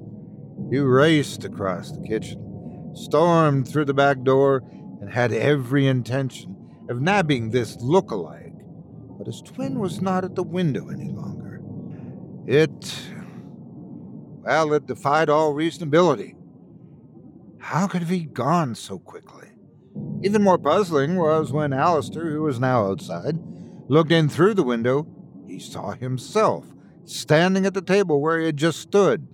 He 0.73 0.79
raced 0.79 1.45
across 1.45 1.93
the 1.93 2.03
kitchen, 2.03 2.46
stormed 2.97 3.69
through 3.69 3.85
the 3.85 3.95
back 3.95 4.23
door, 4.23 4.63
and 5.01 5.11
had 5.11 5.33
every 5.33 5.87
intention 5.87 6.57
of 6.89 7.01
nabbing 7.01 7.51
this 7.51 7.77
look-alike. 7.81 8.55
But 9.19 9.27
his 9.27 9.43
twin 9.43 9.79
was 9.79 10.01
not 10.01 10.25
at 10.25 10.35
the 10.35 10.43
window 10.43 10.89
any 10.89 11.11
longer. 11.11 11.61
It. 12.47 13.11
well, 14.43 14.73
it 14.73 14.87
defied 14.87 15.29
all 15.29 15.53
reasonability. 15.53 16.35
How 17.59 17.87
could 17.87 18.05
he 18.05 18.21
have 18.21 18.35
gone 18.35 18.75
so 18.75 18.99
quickly? 18.99 19.49
Even 20.23 20.43
more 20.43 20.59
puzzling 20.59 21.17
was 21.17 21.53
when 21.53 21.73
Alistair, 21.73 22.31
who 22.31 22.43
was 22.43 22.61
now 22.61 22.87
outside, 22.87 23.37
looked 23.89 24.13
in 24.13 24.29
through 24.29 24.55
the 24.55 24.63
window, 24.63 25.07
he 25.47 25.59
saw 25.59 25.93
himself 25.93 26.67
standing 27.05 27.67
at 27.67 27.75
the 27.75 27.83
table 27.83 28.21
where 28.21 28.39
he 28.39 28.47
had 28.47 28.57
just 28.57 28.81
stood. 28.81 29.27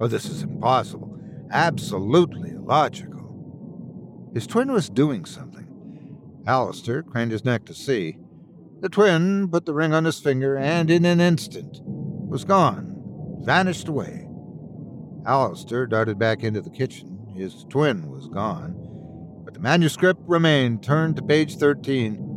Oh, 0.00 0.06
this 0.06 0.26
is 0.26 0.42
impossible. 0.42 1.18
Absolutely 1.50 2.55
illogical. 2.66 4.30
His 4.34 4.46
twin 4.46 4.72
was 4.72 4.88
doing 4.88 5.24
something. 5.24 6.42
Alistair 6.46 7.02
craned 7.02 7.32
his 7.32 7.44
neck 7.44 7.64
to 7.66 7.74
see. 7.74 8.18
The 8.80 8.88
twin 8.88 9.48
put 9.48 9.66
the 9.66 9.74
ring 9.74 9.92
on 9.92 10.04
his 10.04 10.20
finger 10.20 10.56
and 10.56 10.90
in 10.90 11.04
an 11.04 11.20
instant 11.20 11.80
was 11.82 12.44
gone, 12.44 12.94
vanished 13.40 13.88
away. 13.88 14.28
Alistair 15.24 15.86
darted 15.86 16.18
back 16.18 16.42
into 16.42 16.60
the 16.60 16.70
kitchen. 16.70 17.32
His 17.34 17.64
twin 17.68 18.10
was 18.10 18.28
gone, 18.28 18.74
but 19.44 19.54
the 19.54 19.60
manuscript 19.60 20.20
remained 20.26 20.82
turned 20.82 21.16
to 21.16 21.22
page 21.22 21.56
13 21.56 22.36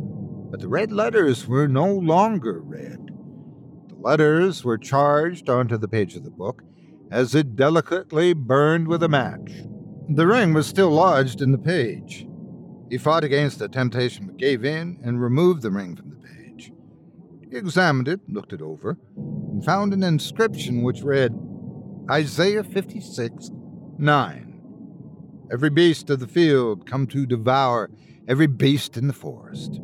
but 0.50 0.60
the 0.60 0.68
red 0.68 0.90
letters 0.90 1.46
were 1.46 1.68
no 1.68 1.86
longer 1.86 2.60
red. 2.60 3.10
The 3.88 3.94
letters 3.94 4.64
were 4.64 4.78
charged 4.78 5.48
onto 5.48 5.78
the 5.78 5.86
page 5.86 6.16
of 6.16 6.24
the 6.24 6.30
book 6.30 6.64
as 7.10 7.34
it 7.34 7.54
delicately 7.54 8.32
burned 8.32 8.88
with 8.88 9.02
a 9.04 9.08
match. 9.08 9.52
The 10.12 10.26
ring 10.26 10.52
was 10.54 10.66
still 10.66 10.90
lodged 10.90 11.40
in 11.40 11.52
the 11.52 11.58
page. 11.58 12.26
He 12.90 12.98
fought 12.98 13.22
against 13.22 13.60
the 13.60 13.68
temptation 13.68 14.26
but 14.26 14.38
gave 14.38 14.64
in 14.64 14.98
and 15.04 15.22
removed 15.22 15.62
the 15.62 15.70
ring 15.70 15.94
from 15.94 16.10
the 16.10 16.16
page. 16.16 16.72
He 17.48 17.56
examined 17.56 18.08
it, 18.08 18.18
looked 18.28 18.52
it 18.52 18.60
over, 18.60 18.98
and 19.16 19.64
found 19.64 19.92
an 19.92 20.02
inscription 20.02 20.82
which 20.82 21.02
read 21.02 21.38
Isaiah 22.10 22.64
56 22.64 23.52
9. 23.98 24.60
Every 25.52 25.70
beast 25.70 26.10
of 26.10 26.18
the 26.18 26.26
field 26.26 26.90
come 26.90 27.06
to 27.06 27.24
devour 27.24 27.88
every 28.26 28.48
beast 28.48 28.96
in 28.96 29.06
the 29.06 29.12
forest. 29.12 29.78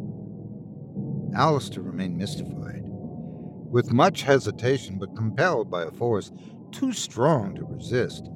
Alistair 1.37 1.85
remained 1.85 2.19
mystified. 2.19 2.83
With 2.83 3.93
much 3.93 4.23
hesitation, 4.23 4.99
but 4.99 5.15
compelled 5.15 5.71
by 5.71 5.85
a 5.85 5.93
force 5.93 6.33
too 6.73 6.93
strong 6.93 7.55
to 7.55 7.65
resist, 7.65 8.29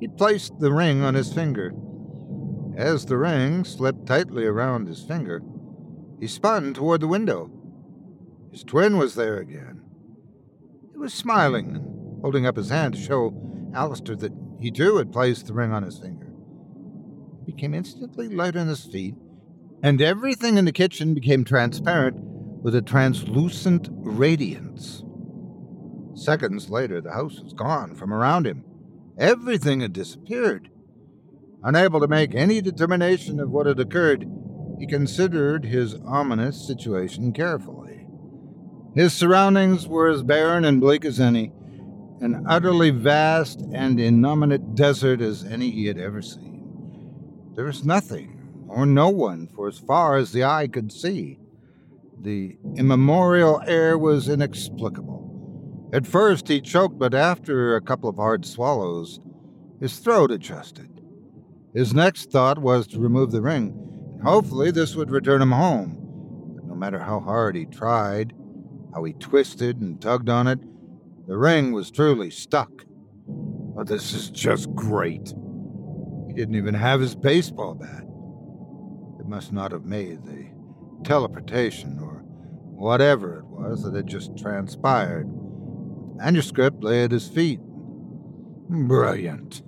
he 0.00 0.08
placed 0.08 0.58
the 0.58 0.72
ring 0.72 1.02
on 1.02 1.14
his 1.14 1.32
finger. 1.32 1.72
As 2.76 3.06
the 3.06 3.16
ring 3.16 3.64
slipped 3.64 4.06
tightly 4.06 4.44
around 4.44 4.86
his 4.86 5.02
finger, 5.02 5.42
he 6.20 6.26
spun 6.26 6.74
toward 6.74 7.00
the 7.00 7.08
window. 7.08 7.50
His 8.52 8.62
twin 8.62 8.96
was 8.96 9.14
there 9.14 9.38
again. 9.38 9.82
He 10.92 10.98
was 10.98 11.12
smiling 11.12 11.76
and 11.76 12.20
holding 12.20 12.46
up 12.46 12.56
his 12.56 12.70
hand 12.70 12.94
to 12.94 13.00
show 13.00 13.70
Alistair 13.74 14.16
that 14.16 14.32
he 14.60 14.70
too 14.70 14.96
had 14.96 15.12
placed 15.12 15.46
the 15.46 15.54
ring 15.54 15.72
on 15.72 15.82
his 15.82 15.98
finger. 15.98 16.32
He 17.44 17.52
became 17.52 17.74
instantly 17.74 18.28
light 18.28 18.56
on 18.56 18.68
his 18.68 18.84
feet, 18.84 19.14
and 19.82 20.00
everything 20.00 20.56
in 20.56 20.64
the 20.64 20.72
kitchen 20.72 21.14
became 21.14 21.44
transparent 21.44 22.16
with 22.18 22.74
a 22.74 22.82
translucent 22.82 23.88
radiance. 23.90 25.04
Seconds 26.14 26.68
later, 26.68 27.00
the 27.00 27.12
house 27.12 27.40
was 27.40 27.52
gone 27.52 27.94
from 27.94 28.12
around 28.12 28.46
him. 28.46 28.64
Everything 29.18 29.80
had 29.80 29.92
disappeared. 29.92 30.70
Unable 31.64 32.00
to 32.00 32.06
make 32.06 32.34
any 32.34 32.60
determination 32.60 33.40
of 33.40 33.50
what 33.50 33.66
had 33.66 33.80
occurred, 33.80 34.30
he 34.78 34.86
considered 34.86 35.64
his 35.64 35.96
ominous 36.06 36.64
situation 36.64 37.32
carefully. 37.32 38.06
His 38.94 39.12
surroundings 39.12 39.88
were 39.88 40.08
as 40.08 40.22
barren 40.22 40.64
and 40.64 40.80
bleak 40.80 41.04
as 41.04 41.18
any, 41.18 41.52
an 42.20 42.44
utterly 42.48 42.90
vast 42.90 43.60
and 43.72 43.98
innominate 43.98 44.76
desert 44.76 45.20
as 45.20 45.44
any 45.44 45.70
he 45.70 45.86
had 45.86 45.98
ever 45.98 46.22
seen. 46.22 47.52
There 47.54 47.64
was 47.64 47.84
nothing 47.84 48.66
or 48.68 48.86
no 48.86 49.08
one 49.08 49.48
for 49.48 49.66
as 49.66 49.78
far 49.78 50.16
as 50.16 50.30
the 50.30 50.44
eye 50.44 50.68
could 50.68 50.92
see. 50.92 51.40
The 52.20 52.56
immemorial 52.76 53.62
air 53.66 53.98
was 53.98 54.28
inexplicable. 54.28 55.27
At 55.92 56.06
first 56.06 56.48
he 56.48 56.60
choked, 56.60 56.98
but 56.98 57.14
after 57.14 57.74
a 57.74 57.80
couple 57.80 58.10
of 58.10 58.16
hard 58.16 58.44
swallows, 58.44 59.20
his 59.80 59.98
throat 59.98 60.30
adjusted. 60.30 61.00
His 61.72 61.94
next 61.94 62.30
thought 62.30 62.58
was 62.58 62.86
to 62.88 63.00
remove 63.00 63.30
the 63.30 63.40
ring, 63.40 63.74
and 64.12 64.22
hopefully 64.22 64.70
this 64.70 64.94
would 64.96 65.10
return 65.10 65.40
him 65.40 65.52
home. 65.52 66.54
But 66.56 66.66
no 66.66 66.74
matter 66.74 66.98
how 66.98 67.20
hard 67.20 67.56
he 67.56 67.64
tried, 67.64 68.34
how 68.94 69.04
he 69.04 69.14
twisted 69.14 69.80
and 69.80 70.00
tugged 70.00 70.28
on 70.28 70.46
it, 70.46 70.58
the 71.26 71.38
ring 71.38 71.72
was 71.72 71.90
truly 71.90 72.30
stuck. 72.30 72.70
Oh, 73.76 73.84
this 73.84 74.12
is 74.12 74.28
just 74.30 74.74
great. 74.74 75.32
He 76.26 76.34
didn't 76.34 76.56
even 76.56 76.74
have 76.74 77.00
his 77.00 77.14
baseball 77.14 77.74
bat. 77.74 78.02
It 79.20 79.28
must 79.28 79.52
not 79.52 79.72
have 79.72 79.84
made 79.84 80.24
the 80.24 80.48
teleportation 81.04 81.98
or 82.00 82.22
whatever 82.74 83.38
it 83.38 83.46
was 83.46 83.84
that 83.84 83.94
had 83.94 84.06
just 84.06 84.36
transpired. 84.36 85.28
Manuscript 86.18 86.82
lay 86.82 87.04
at 87.04 87.12
his 87.12 87.28
feet. 87.28 87.60
Brilliant, 88.68 89.62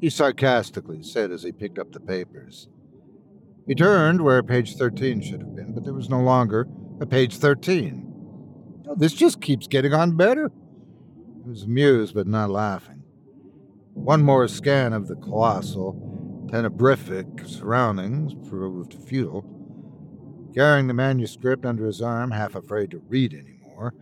he 0.00 0.08
sarcastically 0.08 1.02
said 1.02 1.30
as 1.30 1.42
he 1.42 1.52
picked 1.52 1.78
up 1.78 1.92
the 1.92 2.00
papers. 2.00 2.68
He 3.66 3.74
turned 3.74 4.22
where 4.22 4.42
page 4.42 4.76
13 4.76 5.20
should 5.20 5.40
have 5.40 5.54
been, 5.54 5.74
but 5.74 5.84
there 5.84 5.92
was 5.92 6.08
no 6.08 6.20
longer 6.20 6.66
a 7.00 7.06
page 7.06 7.36
13. 7.36 8.08
Oh, 8.88 8.94
this 8.96 9.12
just 9.12 9.40
keeps 9.40 9.68
getting 9.68 9.92
on 9.92 10.16
better. 10.16 10.50
He 11.44 11.50
was 11.50 11.64
amused 11.64 12.14
but 12.14 12.26
not 12.26 12.50
laughing. 12.50 13.02
One 13.92 14.22
more 14.22 14.48
scan 14.48 14.94
of 14.94 15.08
the 15.08 15.14
colossal, 15.14 16.48
tenebrific 16.50 17.46
surroundings 17.46 18.34
proved 18.48 18.94
futile. 18.94 19.44
Carrying 20.54 20.86
the 20.86 20.94
manuscript 20.94 21.66
under 21.66 21.84
his 21.84 22.00
arm, 22.00 22.30
half 22.30 22.54
afraid 22.54 22.90
to 22.92 22.98
read 22.98 23.34
any 23.34 23.58
more, 23.62 23.94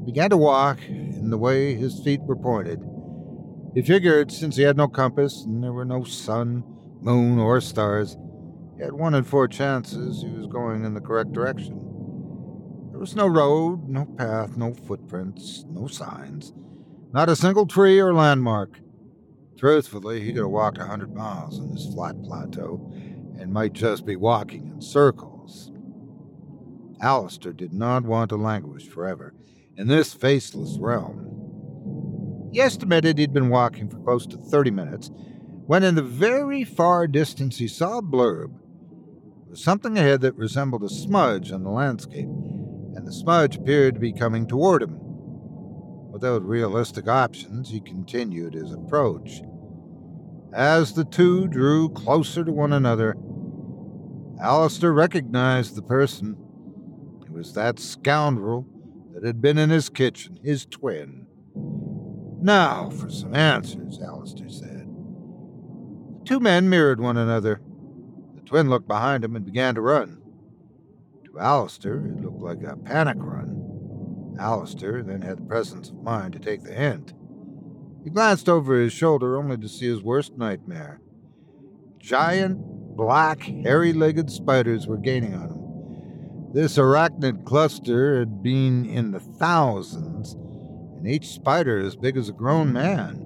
he 0.00 0.06
began 0.06 0.30
to 0.30 0.36
walk 0.36 0.80
in 0.88 1.30
the 1.30 1.38
way 1.38 1.74
his 1.74 2.02
feet 2.02 2.20
were 2.22 2.36
pointed. 2.36 2.80
He 3.74 3.82
figured 3.82 4.30
since 4.30 4.56
he 4.56 4.62
had 4.62 4.76
no 4.76 4.88
compass 4.88 5.44
and 5.44 5.62
there 5.62 5.72
were 5.72 5.84
no 5.84 6.04
sun, 6.04 6.64
moon, 7.00 7.38
or 7.38 7.60
stars, 7.60 8.16
he 8.76 8.82
had 8.82 8.92
one 8.92 9.14
in 9.14 9.24
four 9.24 9.48
chances 9.48 10.22
he 10.22 10.30
was 10.30 10.46
going 10.46 10.84
in 10.84 10.94
the 10.94 11.00
correct 11.00 11.32
direction. 11.32 11.76
There 12.90 13.00
was 13.00 13.14
no 13.14 13.26
road, 13.26 13.88
no 13.88 14.04
path, 14.04 14.56
no 14.56 14.74
footprints, 14.74 15.64
no 15.68 15.86
signs, 15.86 16.52
not 17.12 17.28
a 17.28 17.36
single 17.36 17.66
tree 17.66 18.00
or 18.00 18.12
landmark. 18.12 18.80
Truthfully, 19.58 20.20
he 20.20 20.32
could 20.32 20.42
have 20.42 20.50
walked 20.50 20.78
a 20.78 20.84
hundred 20.84 21.14
miles 21.14 21.60
on 21.60 21.70
this 21.70 21.86
flat 21.94 22.20
plateau 22.22 22.92
and 23.38 23.52
might 23.52 23.72
just 23.72 24.04
be 24.04 24.16
walking 24.16 24.68
in 24.68 24.80
circles. 24.80 25.70
Alistair 27.00 27.52
did 27.52 27.72
not 27.72 28.04
want 28.04 28.30
to 28.30 28.36
languish 28.36 28.88
forever 28.88 29.34
in 29.76 29.88
this 29.88 30.14
faceless 30.14 30.76
realm. 30.78 31.28
He 32.52 32.60
estimated 32.60 33.18
he'd 33.18 33.32
been 33.32 33.48
walking 33.48 33.88
for 33.88 33.98
close 33.98 34.26
to 34.26 34.36
30 34.36 34.70
minutes 34.70 35.10
when, 35.66 35.82
in 35.82 35.94
the 35.94 36.02
very 36.02 36.64
far 36.64 37.06
distance, 37.06 37.58
he 37.58 37.68
saw 37.68 37.98
a 37.98 38.02
blurb. 38.02 38.52
There 38.52 39.50
was 39.50 39.64
something 39.64 39.96
ahead 39.96 40.20
that 40.20 40.36
resembled 40.36 40.82
a 40.82 40.88
smudge 40.88 41.50
on 41.50 41.62
the 41.62 41.70
landscape, 41.70 42.26
and 42.26 43.06
the 43.06 43.12
smudge 43.12 43.56
appeared 43.56 43.94
to 43.94 44.00
be 44.00 44.12
coming 44.12 44.46
toward 44.46 44.82
him. 44.82 44.98
Without 46.10 46.42
realistic 46.42 47.08
options, 47.08 47.70
he 47.70 47.80
continued 47.80 48.52
his 48.52 48.72
approach. 48.72 49.40
As 50.52 50.92
the 50.92 51.04
two 51.04 51.48
drew 51.48 51.88
closer 51.88 52.44
to 52.44 52.52
one 52.52 52.74
another, 52.74 53.16
Alistair 54.42 54.92
recognized 54.92 55.74
the 55.74 55.82
person. 55.82 56.36
It 57.24 57.30
was 57.30 57.54
that 57.54 57.78
scoundrel 57.78 58.66
that 59.22 59.28
had 59.28 59.40
been 59.40 59.56
in 59.56 59.70
his 59.70 59.88
kitchen, 59.88 60.36
his 60.42 60.66
twin. 60.66 61.28
Now 62.40 62.90
for 62.90 63.08
some 63.08 63.36
answers, 63.36 64.00
Alistair 64.02 64.48
said. 64.48 64.88
The 66.18 66.24
two 66.24 66.40
men 66.40 66.68
mirrored 66.68 67.00
one 67.00 67.16
another. 67.16 67.60
The 68.34 68.40
twin 68.40 68.68
looked 68.68 68.88
behind 68.88 69.22
him 69.22 69.36
and 69.36 69.46
began 69.46 69.76
to 69.76 69.80
run. 69.80 70.20
To 71.26 71.38
Alistair, 71.38 72.04
it 72.04 72.20
looked 72.20 72.40
like 72.40 72.64
a 72.64 72.76
panic 72.76 73.18
run. 73.20 74.34
Alistair 74.40 75.04
then 75.04 75.22
had 75.22 75.38
the 75.38 75.42
presence 75.42 75.90
of 75.90 76.02
mind 76.02 76.32
to 76.32 76.40
take 76.40 76.64
the 76.64 76.74
hint. 76.74 77.14
He 78.02 78.10
glanced 78.10 78.48
over 78.48 78.74
his 78.74 78.92
shoulder 78.92 79.38
only 79.38 79.56
to 79.56 79.68
see 79.68 79.86
his 79.86 80.02
worst 80.02 80.36
nightmare. 80.36 81.00
Giant, 82.00 82.58
black, 82.96 83.42
hairy 83.42 83.92
legged 83.92 84.32
spiders 84.32 84.88
were 84.88 84.96
gaining 84.96 85.34
on 85.34 85.50
him. 85.50 85.61
This 86.52 86.76
arachnid 86.76 87.46
cluster 87.46 88.18
had 88.18 88.42
been 88.42 88.84
in 88.84 89.12
the 89.12 89.20
thousands, 89.20 90.34
and 90.34 91.08
each 91.08 91.28
spider 91.28 91.78
as 91.78 91.96
big 91.96 92.18
as 92.18 92.28
a 92.28 92.34
grown 92.34 92.74
man. 92.74 93.24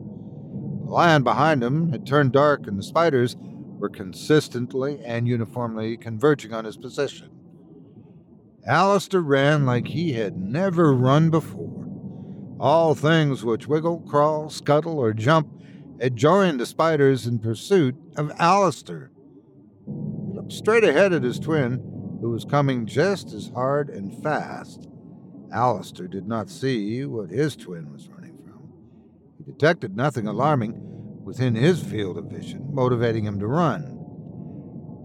The 0.85 0.93
land 0.93 1.25
behind 1.25 1.61
him 1.61 1.91
had 1.91 2.07
turned 2.07 2.31
dark, 2.31 2.69
and 2.69 2.79
the 2.79 2.85
spiders 2.85 3.35
were 3.41 3.89
consistently 3.89 5.01
and 5.05 5.27
uniformly 5.27 5.97
converging 5.97 6.53
on 6.53 6.65
his 6.65 6.77
position. 6.77 7.31
Alistair 8.65 9.23
ran 9.23 9.67
like 9.67 9.89
he 9.89 10.13
had 10.13 10.37
never 10.37 10.95
run 10.95 11.29
before. 11.29 11.85
All 12.61 12.95
things 12.95 13.45
which 13.45 13.67
wiggle, 13.67 14.03
crawl, 14.03 14.51
scuttle, 14.51 15.01
or 15.01 15.13
jump 15.13 15.49
had 16.01 16.15
joined 16.15 16.61
the 16.61 16.67
spiders 16.67 17.27
in 17.27 17.41
pursuit 17.41 17.97
of 18.17 18.31
Alistair. 18.39 19.11
He 19.85 20.33
looked 20.33 20.53
straight 20.53 20.85
ahead 20.85 21.13
at 21.13 21.25
his 21.25 21.41
twin 21.41 21.96
who 22.21 22.31
was 22.31 22.45
coming 22.45 22.87
just 22.87 23.33
as 23.33 23.51
hard 23.55 23.91
and 23.91 24.23
fast. 24.23 24.89
Alistair 25.53 26.09
did 26.09 26.27
not 26.27 26.51
see 26.51 27.05
what 27.05 27.31
his 27.31 27.57
twin 27.57 27.93
was 27.93 28.09
running 28.09 28.37
from. 28.45 28.73
He 29.39 29.45
detected 29.45 29.97
nothing 29.97 30.27
alarming 30.27 30.81
within 31.25 31.55
his 31.55 31.83
field 31.83 32.19
of 32.19 32.27
vision, 32.27 32.69
motivating 32.73 33.25
him 33.25 33.39
to 33.41 33.47
run. 33.47 33.93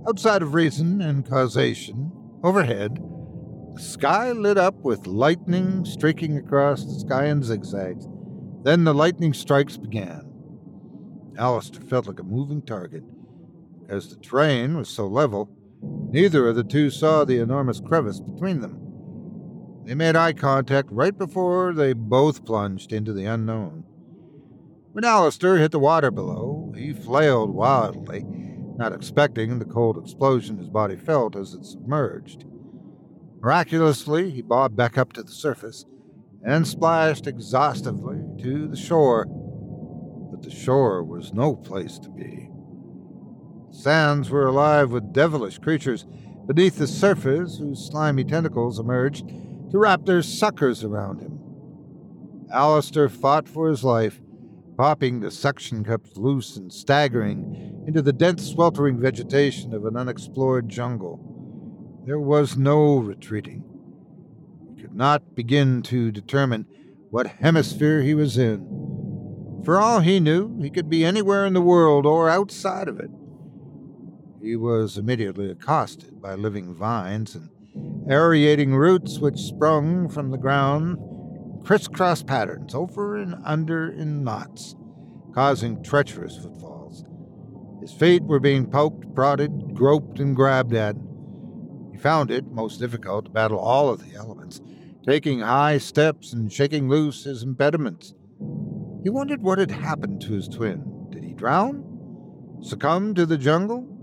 Outside 0.07 0.41
of 0.41 0.53
reason 0.53 1.01
and 1.01 1.27
causation, 1.27 2.11
overhead, 2.43 2.99
the 3.75 3.81
sky 3.81 4.31
lit 4.31 4.57
up 4.57 4.75
with 4.83 5.07
lightning 5.07 5.85
streaking 5.85 6.37
across 6.37 6.83
the 6.83 6.99
sky 6.99 7.27
in 7.27 7.43
zigzags. 7.43 8.07
Then 8.63 8.83
the 8.83 8.93
lightning 8.93 9.33
strikes 9.33 9.77
began. 9.77 10.31
Alistair 11.37 11.81
felt 11.81 12.07
like 12.07 12.19
a 12.19 12.23
moving 12.23 12.61
target. 12.61 13.03
As 13.87 14.09
the 14.09 14.17
terrain 14.17 14.77
was 14.77 14.89
so 14.89 15.07
level, 15.07 15.49
Neither 15.81 16.47
of 16.47 16.55
the 16.55 16.63
two 16.63 16.89
saw 16.89 17.25
the 17.25 17.39
enormous 17.39 17.79
crevice 17.79 18.19
between 18.19 18.61
them. 18.61 18.79
They 19.85 19.95
made 19.95 20.15
eye 20.15 20.33
contact 20.33 20.89
right 20.91 21.17
before 21.17 21.73
they 21.73 21.93
both 21.93 22.45
plunged 22.45 22.93
into 22.93 23.13
the 23.13 23.25
unknown. 23.25 23.85
When 24.91 25.05
Alistair 25.05 25.57
hit 25.57 25.71
the 25.71 25.79
water 25.79 26.11
below, 26.11 26.73
he 26.77 26.93
flailed 26.93 27.55
wildly, 27.55 28.25
not 28.75 28.93
expecting 28.93 29.57
the 29.57 29.65
cold 29.65 29.97
explosion 29.97 30.57
his 30.57 30.69
body 30.69 30.97
felt 30.97 31.35
as 31.35 31.53
it 31.53 31.65
submerged. 31.65 32.45
Miraculously, 33.39 34.29
he 34.29 34.41
bobbed 34.41 34.75
back 34.75 34.97
up 34.97 35.13
to 35.13 35.23
the 35.23 35.31
surface 35.31 35.85
and 36.43 36.67
splashed 36.67 37.25
exhaustively 37.25 38.19
to 38.43 38.67
the 38.67 38.77
shore. 38.77 39.25
But 39.25 40.43
the 40.43 40.51
shore 40.51 41.03
was 41.03 41.33
no 41.33 41.55
place 41.55 41.97
to 41.99 42.09
be. 42.09 42.50
Sands 43.71 44.29
were 44.29 44.45
alive 44.45 44.91
with 44.91 45.13
devilish 45.13 45.57
creatures 45.57 46.05
beneath 46.45 46.77
the 46.77 46.87
surface 46.87 47.57
whose 47.57 47.87
slimy 47.87 48.23
tentacles 48.23 48.79
emerged 48.79 49.27
to 49.71 49.77
wrap 49.77 50.05
their 50.05 50.21
suckers 50.21 50.83
around 50.83 51.21
him. 51.21 51.39
Alistair 52.51 53.07
fought 53.07 53.47
for 53.47 53.69
his 53.69 53.83
life, 53.83 54.21
popping 54.75 55.21
the 55.21 55.31
suction 55.31 55.85
cups 55.85 56.17
loose 56.17 56.57
and 56.57 56.71
staggering 56.73 57.83
into 57.87 58.01
the 58.01 58.11
dense, 58.11 58.51
sweltering 58.51 58.99
vegetation 58.99 59.73
of 59.73 59.85
an 59.85 59.95
unexplored 59.95 60.67
jungle. 60.67 62.03
There 62.05 62.19
was 62.19 62.57
no 62.57 62.97
retreating. 62.97 63.63
He 64.75 64.81
could 64.81 64.95
not 64.95 65.33
begin 65.33 65.81
to 65.83 66.11
determine 66.11 66.65
what 67.09 67.27
hemisphere 67.27 68.01
he 68.01 68.13
was 68.13 68.37
in. 68.37 69.61
For 69.63 69.79
all 69.79 70.01
he 70.01 70.19
knew, 70.19 70.59
he 70.61 70.69
could 70.69 70.89
be 70.89 71.05
anywhere 71.05 71.45
in 71.45 71.53
the 71.53 71.61
world 71.61 72.05
or 72.05 72.29
outside 72.29 72.87
of 72.87 72.99
it. 72.99 73.11
He 74.41 74.55
was 74.55 74.97
immediately 74.97 75.51
accosted 75.51 76.19
by 76.19 76.33
living 76.33 76.73
vines 76.73 77.35
and 77.35 77.49
aerating 78.09 78.75
roots 78.75 79.19
which 79.19 79.37
sprung 79.37 80.09
from 80.09 80.31
the 80.31 80.37
ground 80.37 80.97
crisscross 81.63 82.23
patterns 82.23 82.73
over 82.73 83.17
and 83.17 83.35
under 83.45 83.91
in 83.91 84.23
knots, 84.23 84.75
causing 85.35 85.83
treacherous 85.83 86.37
footfalls. 86.37 87.05
His 87.81 87.93
feet 87.93 88.23
were 88.23 88.39
being 88.39 88.65
poked, 88.65 89.13
prodded, 89.13 89.75
groped, 89.75 90.19
and 90.19 90.35
grabbed 90.35 90.73
at. 90.73 90.95
He 91.91 91.99
found 91.99 92.31
it 92.31 92.47
most 92.47 92.79
difficult 92.79 93.25
to 93.25 93.31
battle 93.31 93.59
all 93.59 93.89
of 93.89 94.03
the 94.03 94.15
elements, 94.15 94.59
taking 95.05 95.41
high 95.41 95.77
steps 95.77 96.33
and 96.33 96.51
shaking 96.51 96.89
loose 96.89 97.25
his 97.25 97.43
impediments. 97.43 98.15
He 99.03 99.09
wondered 99.11 99.43
what 99.43 99.59
had 99.59 99.69
happened 99.69 100.19
to 100.21 100.33
his 100.33 100.47
twin. 100.47 101.09
Did 101.11 101.23
he 101.23 101.33
drown? 101.33 101.85
Succumb 102.63 103.13
to 103.13 103.27
the 103.27 103.37
jungle? 103.37 104.00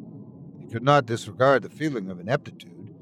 Could 0.71 0.83
not 0.83 1.07
disregard 1.07 1.63
the 1.63 1.71
feeling 1.71 2.11
of 2.11 2.21
ineptitude. 2.21 2.95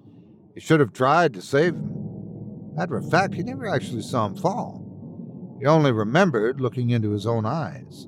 He 0.54 0.60
should 0.60 0.80
have 0.80 0.92
tried 0.92 1.34
to 1.34 1.42
save 1.42 1.74
him. 1.74 2.74
Matter 2.74 2.96
of 2.96 3.10
fact, 3.10 3.34
he 3.34 3.42
never 3.42 3.66
actually 3.66 4.02
saw 4.02 4.26
him 4.26 4.36
fall. 4.36 5.56
He 5.60 5.66
only 5.66 5.92
remembered 5.92 6.60
looking 6.60 6.90
into 6.90 7.10
his 7.10 7.26
own 7.26 7.46
eyes. 7.46 8.06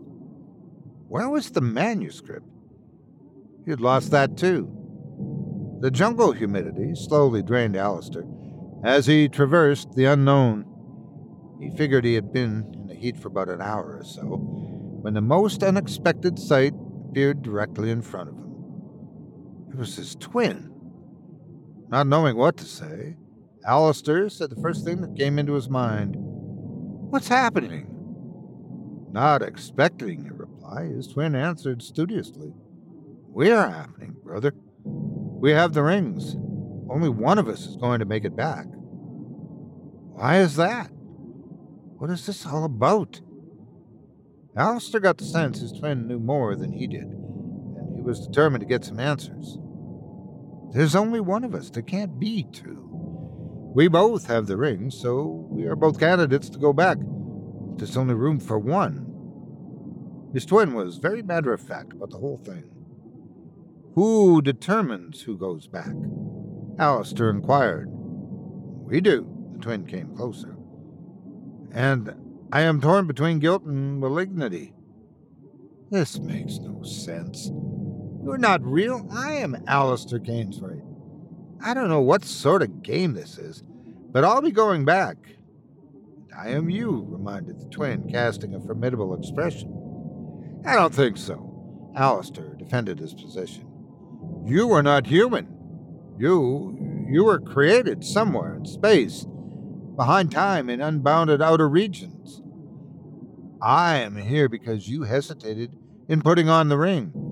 Where 1.09 1.29
was 1.29 1.51
the 1.51 1.61
manuscript? 1.61 2.47
He 3.65 3.71
had 3.71 3.81
lost 3.81 4.11
that 4.11 4.37
too. 4.37 4.71
The 5.81 5.91
jungle 5.91 6.33
humidity 6.33 6.95
slowly 6.95 7.43
drained 7.43 7.77
Alistair 7.77 8.25
as 8.85 9.07
he 9.07 9.29
traversed 9.29 9.93
the 9.93 10.05
unknown. 10.05 10.65
He 11.61 11.71
figured 11.71 12.05
he 12.05 12.15
had 12.15 12.33
been 12.33 12.71
in 12.75 12.87
the 12.87 12.95
heat 12.95 13.17
for 13.17 13.29
about 13.29 13.49
an 13.49 13.61
hour 13.61 13.99
or 13.99 14.05
so 14.05 14.23
when 14.23 15.15
the 15.15 15.21
most 15.21 15.63
unexpected 15.63 16.39
sight 16.39 16.75
appeared 17.09 17.43
directly 17.43 17.91
in 17.91 18.03
front 18.03 18.29
of 18.29 18.37
him. 18.37 18.48
Was 19.79 19.95
his 19.95 20.17
twin. 20.17 20.73
Not 21.89 22.09
knowing 22.09 22.37
what 22.37 22.57
to 22.57 22.65
say, 22.65 23.17
Alistair 23.65 24.29
said 24.29 24.51
the 24.51 24.61
first 24.61 24.85
thing 24.85 25.01
that 25.03 25.15
came 25.17 25.39
into 25.39 25.53
his 25.53 25.69
mind 25.69 26.17
What's 26.19 27.29
happening? 27.29 27.87
Not 29.13 29.41
expecting 29.41 30.29
a 30.29 30.35
reply, 30.35 30.87
his 30.87 31.07
twin 31.07 31.37
answered 31.37 31.81
studiously 31.81 32.53
We 33.29 33.53
are 33.53 33.71
happening, 33.71 34.17
brother. 34.25 34.53
We 34.83 35.53
have 35.53 35.75
the 35.75 35.85
rings. 35.85 36.35
Only 36.91 37.09
one 37.09 37.39
of 37.39 37.47
us 37.47 37.65
is 37.65 37.77
going 37.77 38.01
to 38.01 38.05
make 38.05 38.25
it 38.25 38.35
back. 38.35 38.67
Why 38.67 40.41
is 40.41 40.57
that? 40.57 40.89
What 41.99 42.11
is 42.11 42.27
this 42.27 42.45
all 42.45 42.65
about? 42.65 43.21
Alistair 44.57 45.01
got 45.01 45.19
the 45.19 45.25
sense 45.25 45.61
his 45.61 45.71
twin 45.71 46.09
knew 46.09 46.19
more 46.19 46.57
than 46.57 46.73
he 46.73 46.89
did 46.89 47.05
and 47.05 47.95
he 47.95 48.03
was 48.03 48.27
determined 48.27 48.63
to 48.63 48.67
get 48.67 48.85
some 48.85 48.99
answers. 48.99 49.57
There's 50.73 50.95
only 50.95 51.21
one 51.21 51.45
of 51.45 51.55
us. 51.55 51.71
There 51.71 51.83
can't 51.83 52.19
be 52.21 52.45
two. 52.45 52.85
We 53.75 53.89
both 53.89 54.27
have 54.27 54.47
the 54.47 54.57
ring, 54.57 54.91
so 54.91 55.47
we 55.51 55.65
are 55.67 55.77
both 55.77 56.01
candidates 56.01 56.49
to 56.51 56.59
go 56.59 56.73
back. 56.73 56.99
There's 57.77 57.97
only 57.97 58.15
room 58.15 58.41
for 58.41 58.59
one. 58.59 59.05
His 60.35 60.45
twin 60.45 60.75
was 60.75 60.99
very 60.99 61.23
matter 61.23 61.53
of 61.53 61.61
fact 61.61 61.93
about 61.93 62.11
the 62.11 62.19
whole 62.19 62.39
thing. 62.39 62.65
Who 63.95 64.43
determines 64.43 65.23
who 65.23 65.39
goes 65.39 65.67
back? 65.67 65.95
Alistair 66.79 67.31
inquired. 67.31 67.89
We 67.91 69.01
do. 69.01 69.27
The 69.55 69.59
twin 69.59 69.87
came 69.87 70.15
closer. 70.17 70.57
And 71.73 72.15
I 72.53 72.63
am 72.63 72.81
torn 72.81 73.07
between 73.07 73.39
guilt 73.39 73.65
and 73.65 74.01
malignity. 74.01 74.75
This 75.91 76.19
makes 76.19 76.59
no 76.59 76.83
sense. 76.83 77.51
You're 78.29 78.37
not 78.37 78.63
real. 78.63 79.09
I 79.11 79.37
am 79.37 79.57
Alistair 79.67 80.19
Gainswright. 80.19 80.85
I 81.63 81.73
don't 81.73 81.89
know 81.89 82.03
what 82.03 82.27
sort 82.27 82.61
of 82.61 82.83
game 82.83 83.15
this 83.15 83.39
is, 83.39 83.63
but 84.13 84.23
I'll 84.23 84.43
be 84.43 84.51
going 84.51 84.85
back. 84.85 85.17
I 86.39 86.51
am 86.51 86.69
you, 86.69 87.07
reminded 87.09 87.59
the 87.59 87.71
twin, 87.71 88.07
casting 88.11 88.55
a 88.55 88.61
formidable 88.61 89.15
expression. 89.15 90.61
I 90.67 90.75
don't 90.75 90.95
think 90.95 91.17
so. 91.17 91.91
Alistair 91.97 92.55
defended 92.59 92.99
his 92.99 93.15
position. 93.15 93.67
You 94.45 94.73
are 94.73 94.83
not 94.83 95.07
human. 95.07 95.49
You 96.19 97.07
you 97.09 97.25
were 97.25 97.41
created 97.41 98.05
somewhere 98.05 98.57
in 98.57 98.67
space, 98.67 99.25
behind 99.97 100.33
time 100.33 100.69
in 100.69 100.83
unbounded 100.83 101.41
outer 101.41 101.67
regions. 101.67 102.43
I 103.63 103.97
am 103.97 104.17
here 104.17 104.51
because 104.51 104.87
you 104.87 105.05
hesitated 105.05 105.75
in 106.09 106.21
putting 106.21 106.51
on 106.51 106.69
the 106.69 106.77
ring. 106.77 107.28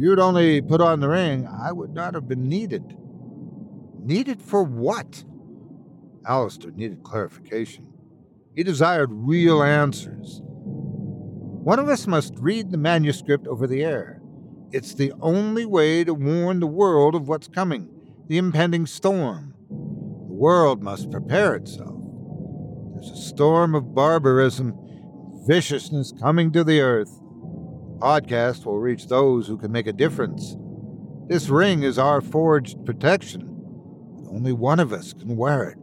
You'd 0.00 0.18
only 0.18 0.62
put 0.62 0.80
on 0.80 1.00
the 1.00 1.10
ring, 1.10 1.46
I 1.46 1.72
would 1.72 1.92
not 1.92 2.14
have 2.14 2.26
been 2.26 2.48
needed. 2.48 2.96
Needed 4.02 4.40
for 4.40 4.62
what? 4.62 5.24
Alistair 6.26 6.70
needed 6.70 7.02
clarification. 7.02 7.86
He 8.56 8.62
desired 8.62 9.10
real 9.12 9.62
answers. 9.62 10.40
One 10.42 11.78
of 11.78 11.90
us 11.90 12.06
must 12.06 12.32
read 12.38 12.70
the 12.70 12.78
manuscript 12.78 13.46
over 13.46 13.66
the 13.66 13.84
air. 13.84 14.22
It's 14.72 14.94
the 14.94 15.12
only 15.20 15.66
way 15.66 16.02
to 16.04 16.14
warn 16.14 16.60
the 16.60 16.66
world 16.66 17.14
of 17.14 17.28
what's 17.28 17.48
coming, 17.48 17.90
the 18.26 18.38
impending 18.38 18.86
storm. 18.86 19.54
The 19.68 20.34
world 20.34 20.82
must 20.82 21.10
prepare 21.10 21.56
itself. 21.56 22.00
There's 22.94 23.10
a 23.10 23.16
storm 23.16 23.74
of 23.74 23.94
barbarism, 23.94 24.74
viciousness 25.46 26.14
coming 26.18 26.52
to 26.52 26.64
the 26.64 26.80
earth. 26.80 27.19
Podcast 28.00 28.64
will 28.64 28.78
reach 28.78 29.06
those 29.06 29.46
who 29.46 29.56
can 29.56 29.70
make 29.70 29.86
a 29.86 29.92
difference. 29.92 30.56
This 31.28 31.48
ring 31.48 31.82
is 31.82 31.98
our 31.98 32.20
forged 32.20 32.84
protection, 32.84 33.46
but 34.16 34.30
only 34.30 34.52
one 34.52 34.80
of 34.80 34.92
us 34.92 35.12
can 35.12 35.36
wear 35.36 35.64
it. 35.64 35.78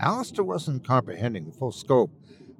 Alistair 0.00 0.44
wasn't 0.44 0.86
comprehending 0.86 1.46
the 1.46 1.52
full 1.52 1.72
scope 1.72 2.10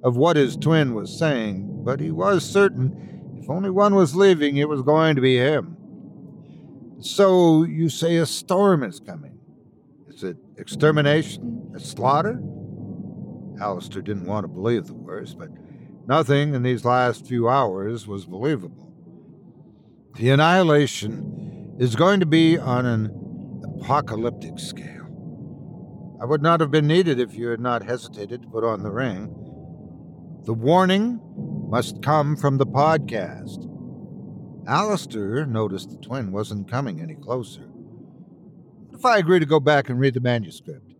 of 0.03 0.17
what 0.17 0.35
his 0.35 0.55
twin 0.55 0.93
was 0.93 1.17
saying, 1.17 1.83
but 1.83 1.99
he 1.99 2.11
was 2.11 2.43
certain 2.43 3.17
if 3.47 3.51
only 3.51 3.69
one 3.69 3.95
was 3.95 4.13
leaving, 4.13 4.57
it 4.57 4.67
was 4.67 4.81
going 4.81 5.15
to 5.15 5.21
be 5.21 5.37
him. 5.37 5.77
So 6.99 7.63
you 7.63 7.87
say 7.87 8.17
a 8.17 8.25
storm 8.25 8.83
is 8.83 8.99
coming. 8.99 9.39
Is 10.09 10.21
it 10.21 10.35
extermination? 10.57 11.71
A 11.73 11.79
slaughter? 11.79 12.41
Alistair 13.61 14.01
didn't 14.01 14.25
want 14.25 14.43
to 14.43 14.49
believe 14.49 14.87
the 14.87 14.95
worst, 14.95 15.39
but 15.39 15.47
nothing 16.07 16.55
in 16.55 16.63
these 16.63 16.85
last 16.85 17.27
few 17.27 17.49
hours 17.49 18.07
was 18.07 18.25
believable. 18.25 18.93
The 20.15 20.29
annihilation 20.29 21.75
is 21.79 21.95
going 21.95 22.19
to 22.21 22.25
be 22.25 22.57
on 22.57 22.85
an 22.85 23.61
apocalyptic 23.79 24.57
scale. 24.57 25.05
I 26.19 26.25
would 26.25 26.41
not 26.41 26.59
have 26.61 26.71
been 26.71 26.87
needed 26.87 27.19
if 27.19 27.35
you 27.35 27.49
had 27.49 27.59
not 27.59 27.83
hesitated 27.83 28.41
to 28.41 28.47
put 28.47 28.63
on 28.63 28.81
the 28.81 28.89
ring. 28.89 29.27
The 30.45 30.53
warning 30.53 31.19
must 31.69 32.01
come 32.01 32.35
from 32.35 32.57
the 32.57 32.65
podcast. 32.65 33.65
Alistair 34.67 35.45
noticed 35.45 35.91
the 35.91 35.97
twin 35.97 36.31
wasn't 36.31 36.71
coming 36.71 36.99
any 36.99 37.15
closer. 37.15 37.69
If 38.91 39.05
I 39.05 39.17
agree 39.17 39.39
to 39.39 39.45
go 39.45 39.59
back 39.59 39.89
and 39.89 39.99
read 39.99 40.15
the 40.15 40.19
manuscript? 40.19 40.95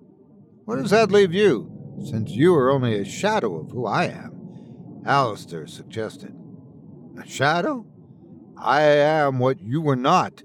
Where 0.65 0.79
does 0.79 0.91
that 0.91 1.11
leave 1.11 1.33
you, 1.33 1.71
since 2.05 2.29
you 2.31 2.53
are 2.53 2.69
only 2.69 2.99
a 2.99 3.05
shadow 3.05 3.59
of 3.59 3.71
who 3.71 3.87
I 3.87 4.05
am? 4.05 4.36
Alistair 5.07 5.67
suggested. 5.67 6.35
A 7.17 7.25
shadow? 7.25 7.85
I 8.57 8.81
am 8.81 9.39
what 9.39 9.61
you 9.61 9.79
were 9.79 9.95
not. 9.95 10.43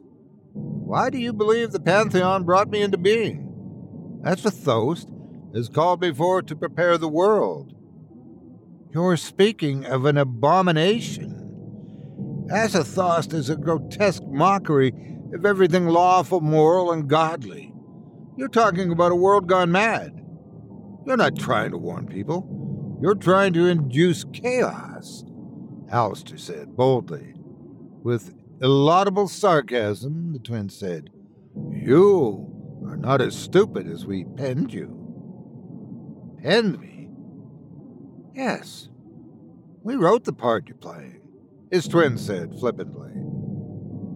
Why 0.53 1.11
do 1.11 1.19
you 1.19 1.33
believe 1.33 1.73
the 1.73 1.81
Pantheon 1.81 2.45
brought 2.45 2.71
me 2.71 2.81
into 2.81 2.97
being? 2.97 4.21
That's 4.23 4.45
what 4.45 4.55
Thost 4.55 5.09
has 5.53 5.69
called 5.69 6.01
me 6.01 6.13
for 6.13 6.43
to 6.43 6.55
prepare 6.55 6.97
the 6.97 7.09
world. 7.09 7.75
You're 8.95 9.17
speaking 9.17 9.85
of 9.85 10.05
an 10.05 10.17
abomination. 10.17 12.47
Azathoth 12.53 13.35
is 13.35 13.51
a 13.51 13.57
grotesque 13.57 14.23
mockery 14.27 14.93
of 15.35 15.45
everything 15.45 15.89
lawful, 15.89 16.41
moral, 16.41 16.93
and 16.93 17.09
godly. 17.09 17.75
You're 18.37 18.49
talking 18.49 18.93
about 18.93 19.13
a 19.13 19.17
world 19.17 19.49
gone 19.49 19.73
mad. 19.73 20.25
You're 21.05 21.17
not 21.17 21.37
trying 21.37 21.73
to 21.73 21.79
warn 21.79 22.07
people. 22.07 22.62
You're 23.03 23.17
trying 23.17 23.53
to 23.55 23.67
induce 23.67 24.23
chaos, 24.33 25.25
Alistair 25.91 26.39
said 26.39 26.77
boldly. 26.77 27.35
With 28.05 28.33
illaudable 28.61 29.29
sarcasm, 29.29 30.33
the 30.33 30.39
twin 30.39 30.69
said, 30.69 31.11
You 31.73 32.49
are 32.87 32.97
not 32.97 33.21
as 33.21 33.35
stupid 33.35 33.89
as 33.89 34.07
we 34.07 34.23
penned 34.23 34.73
you. 34.73 34.97
Penned 36.45 36.79
me? 36.79 37.09
Yes. 38.37 38.89
We 39.83 39.97
wrote 39.97 40.23
the 40.23 40.33
part 40.33 40.69
you're 40.69 40.77
playing, 40.77 41.23
his 41.73 41.89
twin 41.89 42.17
said 42.17 42.57
flippantly. 42.61 43.11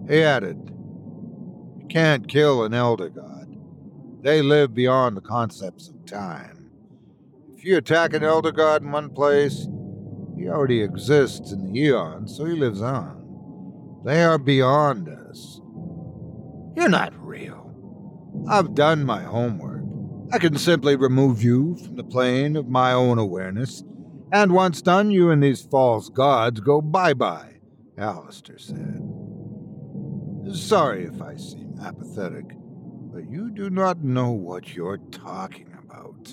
He 0.09 0.23
added, 0.23 0.59
You 1.77 1.87
can't 1.89 2.29
kill 2.29 2.63
an 2.63 2.73
elder 2.73 3.09
god. 3.09 3.53
They 4.23 4.43
live 4.43 4.75
beyond 4.75 5.17
the 5.17 5.23
concepts 5.23 5.89
of 5.89 6.07
time. 6.07 6.56
You 7.67 7.79
attack 7.79 8.15
an 8.15 8.23
elder 8.23 8.53
god 8.53 8.83
in 8.83 8.93
one 8.93 9.11
place, 9.11 9.67
he 10.37 10.49
already 10.49 10.83
exists 10.83 11.51
in 11.51 11.65
the 11.65 11.81
eon, 11.81 12.29
so 12.29 12.45
he 12.45 12.55
lives 12.55 12.81
on. 12.81 14.01
They 14.05 14.23
are 14.23 14.39
beyond 14.39 15.09
us. 15.09 15.61
You're 16.77 16.89
not 16.89 17.13
real. 17.21 17.75
I've 18.49 18.77
done 18.77 19.05
my 19.05 19.21
homework. 19.21 19.83
I 20.33 20.39
can 20.39 20.57
simply 20.57 20.95
remove 20.95 21.43
you 21.43 21.75
from 21.75 21.97
the 21.97 22.05
plane 22.05 22.55
of 22.55 22.69
my 22.69 22.93
own 22.93 23.19
awareness, 23.19 23.83
and 24.31 24.53
once 24.53 24.81
done, 24.81 25.11
you 25.11 25.33
and 25.33 25.43
these 25.43 25.63
false 25.63 26.09
gods 26.09 26.61
go 26.61 26.81
bye 26.81 27.15
bye, 27.15 27.57
Alistair 27.99 28.59
said. 28.59 29.03
Sorry 30.53 31.03
if 31.03 31.21
I 31.21 31.35
seem 31.35 31.75
apathetic, 31.83 32.47
but 33.13 33.29
you 33.29 33.51
do 33.51 33.71
not 33.71 34.05
know 34.05 34.31
what 34.31 34.77
you're 34.77 34.99
talking 35.11 35.75
about. 35.77 36.33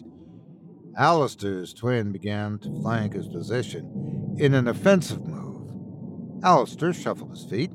Alistair's 0.96 1.74
twin 1.74 2.12
began 2.12 2.60
to 2.60 2.70
flank 2.82 3.14
his 3.14 3.28
position 3.28 4.36
in 4.38 4.54
an 4.54 4.68
offensive 4.68 5.26
move. 5.26 6.44
Alistair 6.44 6.94
shuffled 6.94 7.32
his 7.32 7.46
feet, 7.46 7.72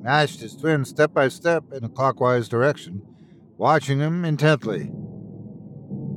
mashed 0.00 0.40
his 0.40 0.56
twin 0.56 0.84
step 0.84 1.12
by 1.12 1.28
step 1.28 1.64
in 1.72 1.84
a 1.84 1.88
clockwise 1.88 2.48
direction, 2.48 3.02
watching 3.58 3.98
him 3.98 4.24
intently. 4.24 4.90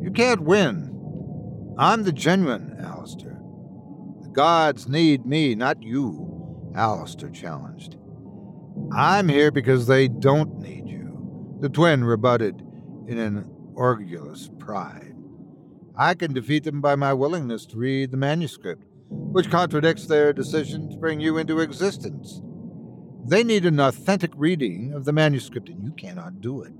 You 0.01 0.11
can't 0.13 0.41
win. 0.41 1.75
I'm 1.77 2.03
the 2.03 2.13
genuine 2.13 2.77
Alistair. 2.79 3.41
The 4.21 4.29
gods 4.29 4.87
need 4.87 5.25
me, 5.25 5.55
not 5.55 5.83
you, 5.83 6.71
Alistair 6.73 7.29
challenged. 7.31 7.97
I'm 8.93 9.27
here 9.27 9.51
because 9.51 9.87
they 9.87 10.07
don't 10.07 10.59
need 10.59 10.87
you, 10.87 11.57
the 11.59 11.69
twin 11.69 12.03
rebutted 12.05 12.61
in 13.07 13.17
an 13.17 13.49
orgulous 13.75 14.49
pride. 14.57 15.08
I 15.99 16.13
can 16.13 16.31
defeat 16.31 16.63
them 16.63 16.79
by 16.79 16.95
my 16.95 17.11
willingness 17.11 17.65
to 17.65 17.77
read 17.77 18.11
the 18.11 18.17
manuscript, 18.17 18.85
which 19.09 19.51
contradicts 19.51 20.05
their 20.05 20.31
decision 20.31 20.89
to 20.89 20.95
bring 20.97 21.19
you 21.19 21.37
into 21.37 21.59
existence. 21.59 22.41
They 23.27 23.43
need 23.43 23.65
an 23.65 23.81
authentic 23.81 24.31
reading 24.37 24.93
of 24.93 25.03
the 25.03 25.11
manuscript, 25.11 25.67
and 25.67 25.83
you 25.83 25.91
cannot 25.91 26.39
do 26.39 26.61
it. 26.61 26.71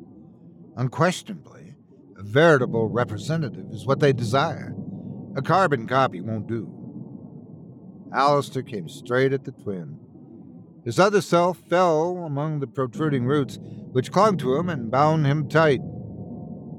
Unquestionably, 0.78 1.76
a 2.18 2.24
veritable 2.24 2.88
representative 2.88 3.66
is 3.74 3.86
what 3.86 4.00
they 4.00 4.14
desire. 4.14 4.74
A 5.36 5.42
carbon 5.42 5.86
copy 5.86 6.22
won't 6.22 6.48
do. 6.48 6.74
Alistair 8.14 8.64
came 8.64 8.88
straight 8.88 9.34
at 9.34 9.44
the 9.44 9.52
twin. 9.52 10.00
His 10.86 10.98
other 10.98 11.20
self 11.20 11.58
fell 11.70 12.24
among 12.26 12.62
the 12.62 12.68
protruding 12.68 13.26
roots, 13.26 13.60
which 13.92 14.14
clung 14.14 14.38
to 14.38 14.56
him 14.56 14.70
and 14.70 14.90
bound 14.90 15.26
him 15.26 15.50
tight. 15.50 15.82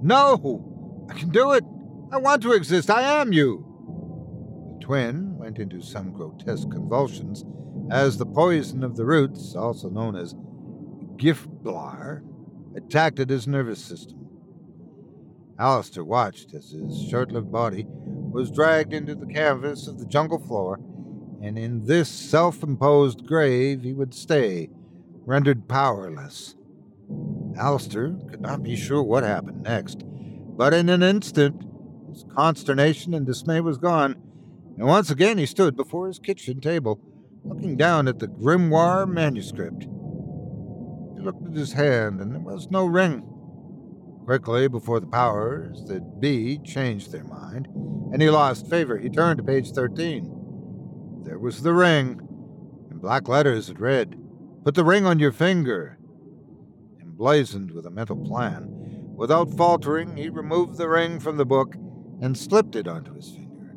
No! 0.00 1.06
I 1.10 1.12
can 1.12 1.28
do 1.28 1.52
it! 1.52 1.64
I 2.12 2.16
want 2.16 2.42
to 2.42 2.52
exist! 2.52 2.90
I 2.90 3.02
am 3.02 3.32
you! 3.32 3.64
The 4.80 4.84
twin 4.84 5.38
went 5.38 5.60
into 5.60 5.80
some 5.80 6.10
grotesque 6.10 6.68
convulsions 6.68 7.44
as 7.88 8.18
the 8.18 8.26
poison 8.26 8.82
of 8.82 8.96
the 8.96 9.04
roots, 9.04 9.54
also 9.54 9.88
known 9.88 10.16
as 10.16 10.34
giftblar, 11.16 12.22
attacked 12.76 13.20
at 13.20 13.30
his 13.30 13.46
nervous 13.46 13.82
system. 13.84 14.28
Alistair 15.56 16.02
watched 16.02 16.52
as 16.52 16.70
his 16.70 17.00
short 17.08 17.30
lived 17.30 17.52
body 17.52 17.86
was 17.88 18.50
dragged 18.50 18.92
into 18.92 19.14
the 19.14 19.26
canvas 19.26 19.86
of 19.86 20.00
the 20.00 20.06
jungle 20.06 20.40
floor, 20.40 20.80
and 21.40 21.56
in 21.56 21.86
this 21.86 22.08
self 22.08 22.64
imposed 22.64 23.24
grave 23.24 23.82
he 23.82 23.92
would 23.92 24.14
stay, 24.14 24.68
rendered 25.26 25.68
powerless. 25.68 26.56
Alistair 27.56 28.16
could 28.28 28.40
not 28.40 28.64
be 28.64 28.74
sure 28.74 29.02
what 29.02 29.22
happened 29.22 29.62
next, 29.62 30.02
but 30.56 30.74
in 30.74 30.88
an 30.88 31.04
instant 31.04 31.69
his 32.10 32.24
consternation 32.34 33.14
and 33.14 33.26
dismay 33.26 33.60
was 33.60 33.78
gone, 33.78 34.16
and 34.76 34.86
once 34.86 35.10
again 35.10 35.38
he 35.38 35.46
stood 35.46 35.76
before 35.76 36.06
his 36.06 36.18
kitchen 36.18 36.60
table, 36.60 37.00
looking 37.44 37.76
down 37.76 38.08
at 38.08 38.18
the 38.18 38.26
grimoire 38.26 39.06
manuscript. 39.06 39.82
He 39.82 41.20
looked 41.22 41.46
at 41.46 41.54
his 41.54 41.72
hand, 41.72 42.20
and 42.20 42.32
there 42.32 42.40
was 42.40 42.70
no 42.70 42.86
ring. 42.86 43.22
Quickly, 44.24 44.68
before 44.68 45.00
the 45.00 45.06
powers 45.06 45.84
that 45.86 46.20
be 46.20 46.58
changed 46.58 47.12
their 47.12 47.24
mind, 47.24 47.68
and 48.12 48.20
he 48.20 48.30
lost 48.30 48.68
favor, 48.68 48.98
he 48.98 49.08
turned 49.08 49.38
to 49.38 49.44
page 49.44 49.70
13. 49.72 51.22
There 51.24 51.38
was 51.38 51.62
the 51.62 51.72
ring. 51.72 52.20
In 52.90 52.98
black 52.98 53.28
letters 53.28 53.70
it 53.70 53.80
read, 53.80 54.16
Put 54.64 54.74
the 54.74 54.84
ring 54.84 55.06
on 55.06 55.18
your 55.18 55.32
finger. 55.32 55.98
Emblazoned 57.00 57.70
with 57.70 57.86
a 57.86 57.90
mental 57.90 58.16
plan, 58.16 58.66
without 59.16 59.50
faltering, 59.56 60.16
he 60.16 60.28
removed 60.28 60.76
the 60.76 60.88
ring 60.88 61.20
from 61.20 61.36
the 61.36 61.46
book 61.46 61.74
and 62.20 62.36
slipped 62.36 62.76
it 62.76 62.86
onto 62.86 63.14
his 63.14 63.30
finger. 63.30 63.74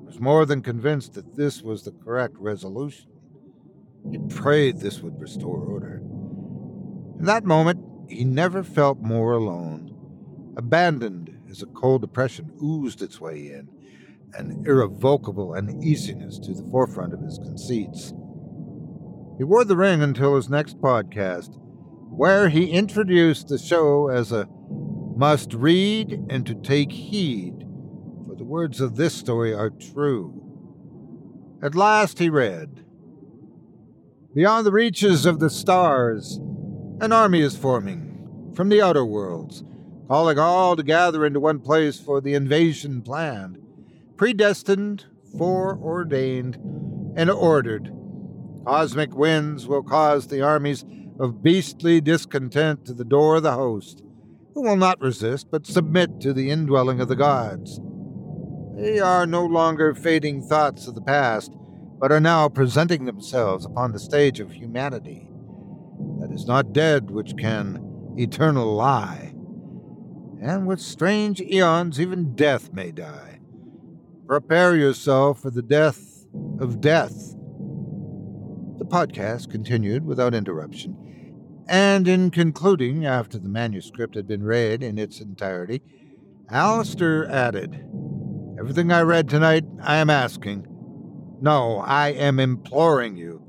He 0.00 0.06
was 0.06 0.20
more 0.20 0.44
than 0.44 0.62
convinced 0.62 1.14
that 1.14 1.36
this 1.36 1.62
was 1.62 1.82
the 1.82 1.92
correct 1.92 2.36
resolution. 2.38 3.10
He 4.10 4.18
prayed 4.28 4.78
this 4.78 5.00
would 5.00 5.20
restore 5.20 5.58
order. 5.58 6.02
In 7.18 7.24
that 7.24 7.44
moment, 7.44 7.80
he 8.08 8.24
never 8.24 8.62
felt 8.62 9.00
more 9.00 9.32
alone. 9.32 9.92
Abandoned 10.56 11.38
as 11.50 11.62
a 11.62 11.66
cold 11.66 12.02
depression 12.02 12.50
oozed 12.62 13.02
its 13.02 13.20
way 13.20 13.48
in, 13.48 13.68
an 14.34 14.64
irrevocable 14.66 15.54
uneasiness 15.54 16.38
to 16.38 16.54
the 16.54 16.68
forefront 16.70 17.12
of 17.12 17.20
his 17.20 17.38
conceits. 17.38 18.12
He 19.38 19.44
wore 19.44 19.64
the 19.64 19.76
ring 19.76 20.02
until 20.02 20.36
his 20.36 20.48
next 20.48 20.78
podcast, 20.80 21.50
where 22.10 22.48
he 22.48 22.70
introduced 22.70 23.48
the 23.48 23.58
show 23.58 24.08
as 24.08 24.32
a 24.32 24.48
must 25.16 25.54
read 25.54 26.24
and 26.28 26.46
to 26.46 26.54
take 26.54 26.92
heed, 26.92 27.55
words 28.46 28.80
of 28.80 28.94
this 28.94 29.14
story 29.14 29.52
are 29.52 29.70
true. 29.70 30.32
At 31.62 31.74
last 31.74 32.20
he 32.20 32.30
read 32.30 32.84
Beyond 34.34 34.66
the 34.66 34.72
reaches 34.72 35.26
of 35.26 35.40
the 35.40 35.50
stars, 35.50 36.36
an 37.00 37.12
army 37.12 37.40
is 37.40 37.56
forming 37.56 38.52
from 38.54 38.68
the 38.68 38.80
outer 38.80 39.04
worlds, 39.04 39.64
calling 40.06 40.38
all 40.38 40.76
to 40.76 40.82
gather 40.82 41.26
into 41.26 41.40
one 41.40 41.58
place 41.58 41.98
for 41.98 42.20
the 42.20 42.34
invasion 42.34 43.02
planned, 43.02 43.58
predestined, 44.16 45.06
foreordained, 45.36 46.54
and 47.16 47.30
ordered. 47.30 47.92
Cosmic 48.64 49.14
winds 49.14 49.66
will 49.66 49.82
cause 49.82 50.28
the 50.28 50.42
armies 50.42 50.84
of 51.18 51.42
beastly 51.42 52.00
discontent 52.00 52.84
to 52.84 52.92
the 52.92 53.04
door 53.04 53.36
of 53.36 53.42
the 53.42 53.52
host, 53.52 54.02
who 54.54 54.62
will 54.62 54.76
not 54.76 55.00
resist 55.00 55.48
but 55.50 55.66
submit 55.66 56.20
to 56.20 56.32
the 56.32 56.50
indwelling 56.50 57.00
of 57.00 57.08
the 57.08 57.16
gods. 57.16 57.80
They 58.76 58.98
are 58.98 59.26
no 59.26 59.42
longer 59.46 59.94
fading 59.94 60.42
thoughts 60.42 60.86
of 60.86 60.94
the 60.94 61.00
past, 61.00 61.50
but 61.98 62.12
are 62.12 62.20
now 62.20 62.50
presenting 62.50 63.06
themselves 63.06 63.64
upon 63.64 63.92
the 63.92 63.98
stage 63.98 64.38
of 64.38 64.52
humanity. 64.52 65.30
That 66.20 66.30
is 66.30 66.46
not 66.46 66.74
dead 66.74 67.10
which 67.10 67.38
can 67.38 68.14
eternal 68.18 68.74
lie. 68.74 69.34
And 70.42 70.66
with 70.66 70.80
strange 70.80 71.40
eons, 71.40 71.98
even 71.98 72.34
death 72.34 72.70
may 72.74 72.90
die. 72.90 73.40
Prepare 74.26 74.76
yourself 74.76 75.40
for 75.40 75.48
the 75.50 75.62
death 75.62 76.26
of 76.60 76.82
death. 76.82 77.34
The 78.78 78.84
podcast 78.84 79.50
continued 79.50 80.04
without 80.04 80.34
interruption, 80.34 80.98
and 81.66 82.06
in 82.06 82.30
concluding, 82.30 83.06
after 83.06 83.38
the 83.38 83.48
manuscript 83.48 84.16
had 84.16 84.28
been 84.28 84.42
read 84.42 84.82
in 84.82 84.98
its 84.98 85.18
entirety, 85.20 85.80
Alistair 86.50 87.26
added, 87.30 87.82
Everything 88.58 88.90
I 88.90 89.02
read 89.02 89.28
tonight, 89.28 89.64
I 89.82 89.96
am 89.96 90.10
asking 90.10 90.66
no, 91.40 91.78
I 91.80 92.08
am 92.08 92.40
imploring 92.40 93.16
you. 93.16 93.42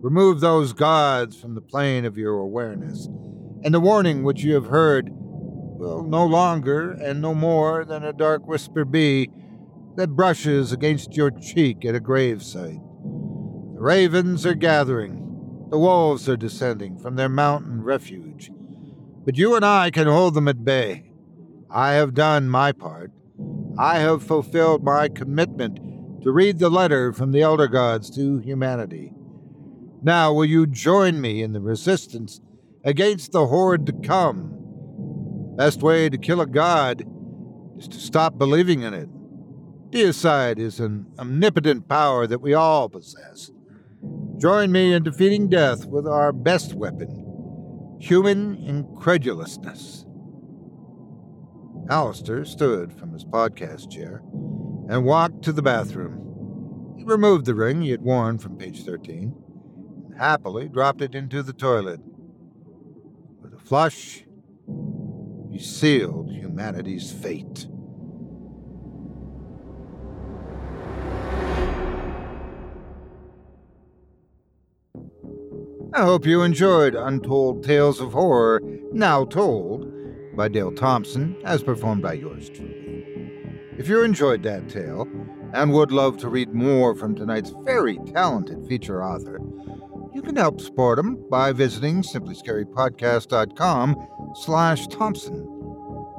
Remove 0.00 0.40
those 0.40 0.72
gods 0.72 1.38
from 1.38 1.54
the 1.54 1.60
plane 1.60 2.04
of 2.04 2.16
your 2.16 2.38
awareness, 2.38 3.06
and 3.62 3.74
the 3.74 3.80
warning 3.80 4.22
which 4.22 4.42
you 4.42 4.54
have 4.54 4.66
heard 4.66 5.10
will 5.12 6.02
no 6.02 6.24
longer 6.24 6.92
and 6.92 7.20
no 7.20 7.34
more 7.34 7.84
than 7.84 8.02
a 8.02 8.12
dark 8.12 8.46
whisper 8.46 8.84
be 8.84 9.30
that 9.96 10.16
brushes 10.16 10.72
against 10.72 11.14
your 11.14 11.30
cheek 11.30 11.84
at 11.84 11.94
a 11.94 12.00
gravesite. 12.00 12.80
The 13.74 13.80
ravens 13.80 14.46
are 14.46 14.54
gathering, 14.54 15.66
the 15.70 15.78
wolves 15.78 16.28
are 16.28 16.36
descending 16.36 16.98
from 16.98 17.16
their 17.16 17.28
mountain 17.28 17.82
refuge, 17.82 18.50
but 19.24 19.36
you 19.36 19.54
and 19.54 19.64
I 19.64 19.90
can 19.90 20.06
hold 20.06 20.34
them 20.34 20.48
at 20.48 20.64
bay. 20.64 21.12
I 21.70 21.92
have 21.92 22.14
done 22.14 22.48
my 22.48 22.72
part. 22.72 23.12
I 23.78 23.98
have 23.98 24.22
fulfilled 24.22 24.84
my 24.84 25.08
commitment 25.08 26.22
to 26.22 26.30
read 26.30 26.58
the 26.58 26.70
letter 26.70 27.12
from 27.12 27.32
the 27.32 27.42
elder 27.42 27.68
gods 27.68 28.10
to 28.16 28.38
humanity. 28.38 29.12
Now, 30.02 30.32
will 30.32 30.44
you 30.44 30.66
join 30.66 31.20
me 31.20 31.42
in 31.42 31.52
the 31.52 31.60
resistance 31.60 32.40
against 32.84 33.32
the 33.32 33.46
horde 33.46 33.86
to 33.86 33.92
come? 33.92 34.54
Best 35.56 35.82
way 35.82 36.08
to 36.08 36.18
kill 36.18 36.40
a 36.40 36.46
god 36.46 37.04
is 37.78 37.88
to 37.88 37.98
stop 37.98 38.38
believing 38.38 38.82
in 38.82 38.94
it. 38.94 39.08
Deicide 39.90 40.58
is 40.58 40.80
an 40.80 41.06
omnipotent 41.18 41.88
power 41.88 42.26
that 42.26 42.40
we 42.40 42.54
all 42.54 42.88
possess. 42.88 43.50
Join 44.38 44.72
me 44.72 44.92
in 44.92 45.02
defeating 45.02 45.48
death 45.48 45.86
with 45.86 46.06
our 46.06 46.32
best 46.32 46.74
weapon 46.74 47.22
human 48.02 48.56
incredulousness. 48.64 50.04
Alistair 51.90 52.44
stood 52.44 52.92
from 52.92 53.12
his 53.12 53.24
podcast 53.24 53.90
chair 53.90 54.22
and 54.88 55.04
walked 55.04 55.42
to 55.42 55.52
the 55.52 55.62
bathroom. 55.62 56.94
He 56.96 57.04
removed 57.04 57.44
the 57.44 57.54
ring 57.54 57.82
he 57.82 57.90
had 57.90 58.02
worn 58.02 58.38
from 58.38 58.56
page 58.56 58.84
13 58.84 59.34
and 60.06 60.18
happily 60.18 60.68
dropped 60.68 61.02
it 61.02 61.14
into 61.14 61.42
the 61.42 61.52
toilet. 61.52 62.00
With 63.40 63.54
a 63.54 63.58
flush, 63.58 64.24
he 65.50 65.58
sealed 65.58 66.30
humanity's 66.30 67.12
fate. 67.12 67.66
I 75.94 76.04
hope 76.04 76.24
you 76.24 76.40
enjoyed 76.42 76.94
Untold 76.94 77.64
Tales 77.64 78.00
of 78.00 78.14
Horror, 78.14 78.62
now 78.92 79.26
told 79.26 79.92
by 80.36 80.48
Dale 80.48 80.72
Thompson, 80.72 81.36
as 81.44 81.62
performed 81.62 82.02
by 82.02 82.14
yours 82.14 82.48
truly. 82.48 83.06
If 83.78 83.88
you 83.88 84.02
enjoyed 84.02 84.42
that 84.42 84.68
tale 84.68 85.08
and 85.54 85.72
would 85.72 85.92
love 85.92 86.18
to 86.18 86.28
read 86.28 86.52
more 86.52 86.94
from 86.94 87.14
tonight's 87.14 87.54
very 87.64 87.96
talented 88.12 88.66
feature 88.66 89.02
author, 89.02 89.40
you 90.14 90.20
can 90.22 90.36
help 90.36 90.60
support 90.60 90.98
him 90.98 91.16
by 91.30 91.52
visiting 91.52 92.02
simplyscarypodcast.com 92.02 94.08
slash 94.34 94.86
Thompson. 94.88 95.48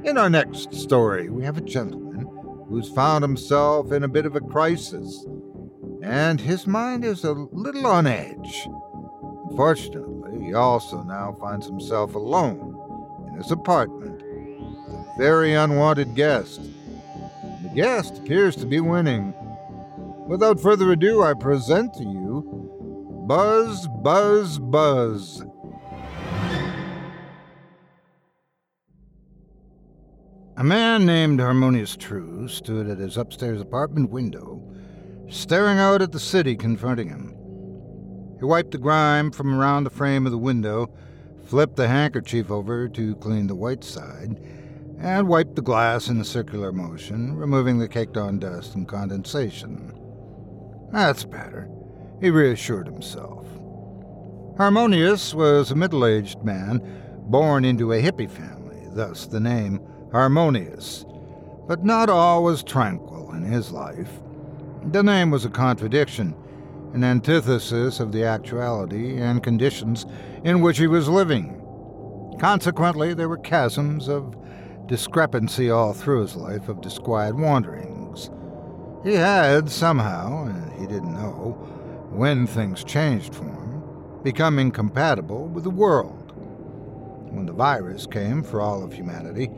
In 0.03 0.17
our 0.17 0.29
next 0.29 0.73
story, 0.73 1.29
we 1.29 1.43
have 1.43 1.57
a 1.57 1.61
gentleman 1.61 2.27
who's 2.67 2.89
found 2.89 3.23
himself 3.23 3.91
in 3.91 4.03
a 4.03 4.07
bit 4.07 4.25
of 4.25 4.35
a 4.35 4.41
crisis, 4.41 5.25
and 6.01 6.41
his 6.41 6.67
mind 6.67 7.05
is 7.05 7.23
a 7.23 7.31
little 7.31 7.87
on 7.87 8.05
edge. 8.05 8.67
Unfortunately, 9.49 10.12
he 10.43 10.53
also 10.53 11.03
now 11.03 11.35
finds 11.39 11.65
himself 11.65 12.15
alone 12.15 12.75
in 13.27 13.35
his 13.35 13.51
apartment 13.51 14.21
a 14.21 15.17
very 15.17 15.53
unwanted 15.53 16.15
guest. 16.15 16.61
The 17.63 17.71
guest 17.73 18.17
appears 18.17 18.55
to 18.57 18.65
be 18.65 18.79
winning. 18.79 19.33
without 20.27 20.59
further 20.59 20.91
ado, 20.91 21.21
I 21.21 21.33
present 21.33 21.93
to 21.95 22.03
you 22.03 23.23
Buzz, 23.27 23.87
Buzz, 24.01 24.59
Buzz. 24.59 25.43
A 30.57 30.63
man 30.63 31.05
named 31.05 31.39
Harmonious 31.39 31.95
True 31.95 32.47
stood 32.47 32.87
at 32.87 32.99
his 32.99 33.17
upstairs 33.17 33.59
apartment 33.61 34.11
window, 34.11 34.61
staring 35.29 35.79
out 35.79 36.01
at 36.01 36.11
the 36.11 36.19
city 36.19 36.55
confronting 36.55 37.09
him. 37.09 37.42
He 38.39 38.45
wiped 38.45 38.71
the 38.71 38.77
grime 38.77 39.31
from 39.31 39.53
around 39.53 39.83
the 39.83 39.89
frame 39.89 40.25
of 40.25 40.31
the 40.31 40.37
window, 40.37 40.89
flipped 41.45 41.75
the 41.75 41.87
handkerchief 41.87 42.49
over 42.51 42.87
to 42.89 43.15
clean 43.15 43.47
the 43.47 43.55
white 43.55 43.83
side, 43.83 44.39
and 44.99 45.27
wiped 45.27 45.55
the 45.55 45.61
glass 45.61 46.07
in 46.07 46.19
a 46.19 46.25
circular 46.25 46.71
motion, 46.71 47.35
removing 47.35 47.79
the 47.79 47.87
caked 47.87 48.17
on 48.17 48.39
dust 48.39 48.75
and 48.75 48.87
condensation. 48.87 49.93
That's 50.91 51.25
better, 51.25 51.69
he 52.21 52.29
reassured 52.29 52.87
himself. 52.87 53.45
Harmonious 54.57 55.33
was 55.33 55.71
a 55.71 55.75
middle 55.75 56.05
aged 56.05 56.43
man 56.43 56.81
born 57.27 57.65
into 57.65 57.93
a 57.93 58.01
hippie 58.01 58.29
family, 58.29 58.87
thus 58.91 59.25
the 59.25 59.39
name 59.39 59.79
Harmonious. 60.13 61.05
But 61.67 61.83
not 61.83 62.07
all 62.07 62.43
was 62.43 62.63
tranquil 62.63 63.31
in 63.33 63.41
his 63.41 63.71
life. 63.71 64.21
The 64.91 65.01
name 65.01 65.31
was 65.31 65.43
a 65.43 65.49
contradiction, 65.49 66.35
an 66.93 67.03
antithesis 67.03 67.99
of 67.99 68.11
the 68.11 68.23
actuality 68.23 69.17
and 69.17 69.43
conditions 69.43 70.05
in 70.43 70.61
which 70.61 70.77
he 70.77 70.87
was 70.87 71.09
living. 71.09 71.59
Consequently, 72.39 73.13
there 73.13 73.29
were 73.29 73.37
chasms 73.39 74.07
of 74.07 74.35
discrepancy 74.87 75.69
all 75.69 75.93
through 75.93 76.21
his 76.21 76.35
life 76.35 76.69
of 76.69 76.81
disquiet 76.81 77.35
wanderings. 77.35 78.29
He 79.03 79.13
had, 79.13 79.69
somehow, 79.69 80.45
and 80.45 80.73
he 80.79 80.85
didn't 80.87 81.13
know, 81.13 81.57
when 82.11 82.45
things 82.45 82.83
changed 82.83 83.33
for 83.33 83.45
him, 83.45 83.83
become 84.23 84.59
incompatible 84.59 85.47
with 85.47 85.63
the 85.63 85.69
world. 85.69 86.31
When 87.31 87.45
the 87.45 87.53
virus 87.53 88.05
came 88.05 88.43
for 88.43 88.61
all 88.61 88.83
of 88.83 88.93
humanity, 88.93 89.49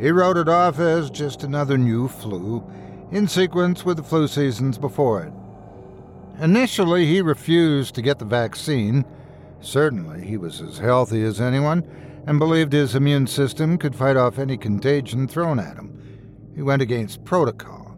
he 0.00 0.10
wrote 0.10 0.38
it 0.38 0.48
off 0.48 0.78
as 0.78 1.10
just 1.10 1.44
another 1.44 1.76
new 1.76 2.08
flu, 2.08 2.64
in 3.10 3.28
sequence 3.28 3.84
with 3.84 3.98
the 3.98 4.02
flu 4.02 4.26
seasons 4.26 4.78
before 4.78 5.22
it. 5.24 5.32
Initially, 6.40 7.06
he 7.06 7.20
refused 7.20 7.94
to 7.94 8.02
get 8.02 8.18
the 8.18 8.24
vaccine. 8.24 9.04
Certainly, 9.60 10.26
he 10.26 10.36
was 10.36 10.60
as 10.60 10.78
healthy 10.78 11.22
as 11.22 11.40
anyone 11.40 11.84
and 12.26 12.38
believed 12.38 12.72
his 12.72 12.94
immune 12.94 13.26
system 13.26 13.78
could 13.78 13.94
fight 13.94 14.16
off 14.16 14.38
any 14.38 14.56
contagion 14.56 15.28
thrown 15.28 15.58
at 15.58 15.76
him. 15.76 16.52
He 16.54 16.62
went 16.62 16.82
against 16.82 17.24
protocol. 17.24 17.96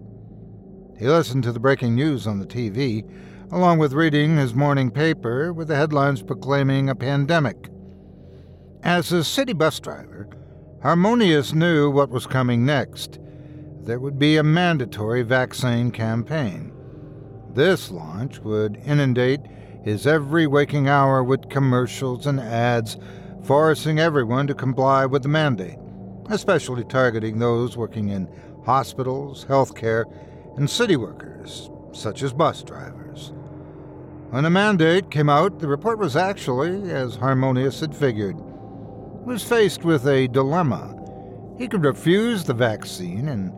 He 0.99 1.07
listened 1.07 1.45
to 1.45 1.53
the 1.53 1.61
breaking 1.61 1.95
news 1.95 2.27
on 2.27 2.39
the 2.39 2.47
TV, 2.47 3.09
along 3.51 3.79
with 3.79 3.93
reading 3.93 4.37
his 4.37 4.55
morning 4.55 4.91
paper 4.91 5.53
with 5.53 5.69
the 5.69 5.77
headlines 5.77 6.23
proclaiming 6.23 6.89
a 6.89 6.95
pandemic. 6.95 7.69
As 8.83 9.13
a 9.13 9.23
city 9.23 9.53
bus 9.53 9.79
driver, 9.81 10.29
Harmonious 10.83 11.53
knew 11.53 11.89
what 11.89 12.11
was 12.11 12.27
coming 12.27 12.67
next. 12.67 13.21
There 13.83 14.01
would 14.01 14.19
be 14.19 14.37
a 14.37 14.43
mandatory 14.43 15.23
vaccine 15.23 15.93
campaign. 15.93 16.72
This 17.55 17.91
launch 17.91 18.39
would 18.41 18.81
inundate 18.87 19.41
his 19.83 20.07
every 20.07 20.47
waking 20.47 20.89
hour 20.89 21.23
with 21.23 21.51
commercials 21.51 22.27
and 22.27 22.41
ads, 22.41 22.97
forcing 23.43 23.99
everyone 23.99 24.47
to 24.47 24.55
comply 24.55 25.05
with 25.05 25.23
the 25.23 25.29
mandate, 25.29 25.79
especially 26.31 26.85
targeting 26.85 27.39
those 27.39 27.77
working 27.77 28.09
in 28.09 28.29
hospitals, 28.65 29.45
healthcare, 29.45 30.05
and 30.57 30.71
city 30.71 30.97
workers, 30.97 31.71
such 31.93 32.23
as 32.23 32.33
bus 32.33 32.63
drivers. 32.63 33.33
When 34.31 34.45
the 34.45 34.51
mandate 34.51 35.11
came 35.11 35.29
out, 35.29 35.59
the 35.59 35.69
report 35.69 35.99
was 35.99 36.17
actually 36.17 36.91
as 36.91 37.17
harmonious 37.17 37.81
had 37.81 37.95
figured 37.95 38.37
was 39.25 39.45
faced 39.45 39.85
with 39.85 40.07
a 40.07 40.27
dilemma. 40.29 40.99
He 41.59 41.69
could 41.69 41.85
refuse 41.85 42.45
the 42.45 42.55
vaccine 42.55 43.29
and 43.29 43.53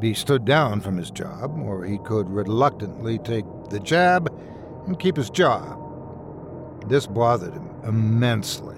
be 0.00 0.14
stood 0.14 0.44
down 0.44 0.80
from 0.80 0.96
his 0.96 1.10
job, 1.10 1.58
or 1.60 1.84
he 1.84 1.98
could 1.98 2.28
reluctantly 2.28 3.18
take 3.18 3.44
the 3.68 3.80
jab 3.80 4.32
and 4.86 4.98
keep 4.98 5.16
his 5.16 5.30
job. 5.30 5.78
This 6.88 7.06
bothered 7.06 7.52
him 7.52 7.70
immensely. 7.84 8.76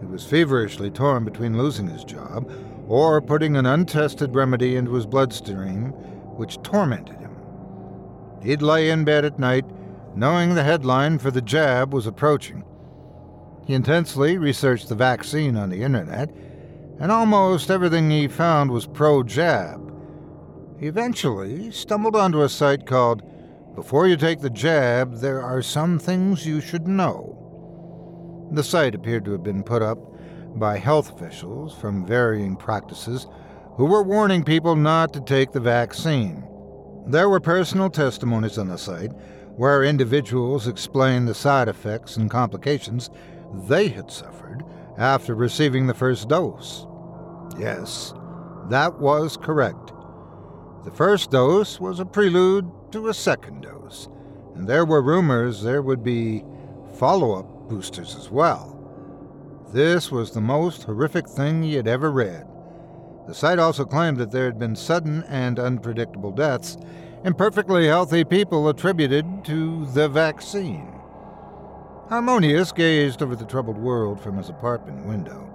He 0.00 0.06
was 0.06 0.24
feverishly 0.24 0.90
torn 0.90 1.24
between 1.24 1.58
losing 1.58 1.88
his 1.88 2.04
job 2.04 2.50
or 2.88 3.20
putting 3.20 3.56
an 3.56 3.66
untested 3.66 4.34
remedy 4.34 4.76
into 4.76 4.94
his 4.94 5.06
bloodstream, 5.06 5.90
which 6.36 6.62
tormented 6.62 7.18
him. 7.18 7.36
He'd 8.42 8.62
lay 8.62 8.90
in 8.90 9.04
bed 9.04 9.24
at 9.24 9.38
night, 9.38 9.64
knowing 10.14 10.54
the 10.54 10.64
headline 10.64 11.18
for 11.18 11.30
the 11.30 11.42
jab 11.42 11.92
was 11.92 12.06
approaching. 12.06 12.64
He 13.64 13.74
intensely 13.74 14.38
researched 14.38 14.88
the 14.88 14.94
vaccine 14.94 15.56
on 15.56 15.70
the 15.70 15.82
internet, 15.82 16.30
and 16.98 17.12
almost 17.12 17.70
everything 17.70 18.10
he 18.10 18.28
found 18.28 18.70
was 18.70 18.86
pro 18.86 19.22
jab. 19.22 19.81
He 20.82 20.88
eventually 20.88 21.70
stumbled 21.70 22.16
onto 22.16 22.42
a 22.42 22.48
site 22.48 22.86
called 22.86 23.22
Before 23.76 24.08
You 24.08 24.16
Take 24.16 24.40
the 24.40 24.50
Jab, 24.50 25.14
There 25.18 25.40
Are 25.40 25.62
Some 25.62 25.96
Things 25.96 26.44
You 26.44 26.60
Should 26.60 26.88
Know. 26.88 28.48
The 28.50 28.64
site 28.64 28.96
appeared 28.96 29.24
to 29.26 29.30
have 29.30 29.44
been 29.44 29.62
put 29.62 29.80
up 29.80 29.98
by 30.58 30.78
health 30.78 31.14
officials 31.14 31.72
from 31.72 32.04
varying 32.04 32.56
practices 32.56 33.28
who 33.76 33.84
were 33.84 34.02
warning 34.02 34.42
people 34.42 34.74
not 34.74 35.12
to 35.12 35.20
take 35.20 35.52
the 35.52 35.60
vaccine. 35.60 36.42
There 37.06 37.28
were 37.28 37.38
personal 37.38 37.88
testimonies 37.88 38.58
on 38.58 38.66
the 38.66 38.76
site 38.76 39.12
where 39.54 39.84
individuals 39.84 40.66
explained 40.66 41.28
the 41.28 41.34
side 41.34 41.68
effects 41.68 42.16
and 42.16 42.28
complications 42.28 43.08
they 43.68 43.86
had 43.86 44.10
suffered 44.10 44.64
after 44.98 45.36
receiving 45.36 45.86
the 45.86 45.94
first 45.94 46.28
dose. 46.28 46.88
Yes, 47.56 48.12
that 48.68 48.98
was 48.98 49.36
correct. 49.36 49.92
The 50.84 50.90
first 50.90 51.30
dose 51.30 51.78
was 51.78 52.00
a 52.00 52.04
prelude 52.04 52.68
to 52.90 53.08
a 53.08 53.14
second 53.14 53.62
dose, 53.62 54.08
and 54.56 54.66
there 54.66 54.84
were 54.84 55.00
rumors 55.00 55.62
there 55.62 55.80
would 55.80 56.02
be 56.02 56.44
follow 56.94 57.38
up 57.38 57.68
boosters 57.68 58.16
as 58.16 58.30
well. 58.30 58.78
This 59.72 60.10
was 60.10 60.32
the 60.32 60.40
most 60.40 60.82
horrific 60.82 61.28
thing 61.28 61.62
he 61.62 61.74
had 61.74 61.86
ever 61.86 62.10
read. 62.10 62.48
The 63.28 63.34
site 63.34 63.60
also 63.60 63.84
claimed 63.84 64.18
that 64.18 64.32
there 64.32 64.46
had 64.46 64.58
been 64.58 64.74
sudden 64.74 65.22
and 65.28 65.60
unpredictable 65.60 66.32
deaths 66.32 66.76
in 67.24 67.34
perfectly 67.34 67.86
healthy 67.86 68.24
people 68.24 68.68
attributed 68.68 69.44
to 69.44 69.86
the 69.86 70.08
vaccine. 70.08 70.92
Harmonious 72.08 72.72
gazed 72.72 73.22
over 73.22 73.36
the 73.36 73.44
troubled 73.44 73.78
world 73.78 74.20
from 74.20 74.36
his 74.36 74.48
apartment 74.48 75.06
window. 75.06 75.48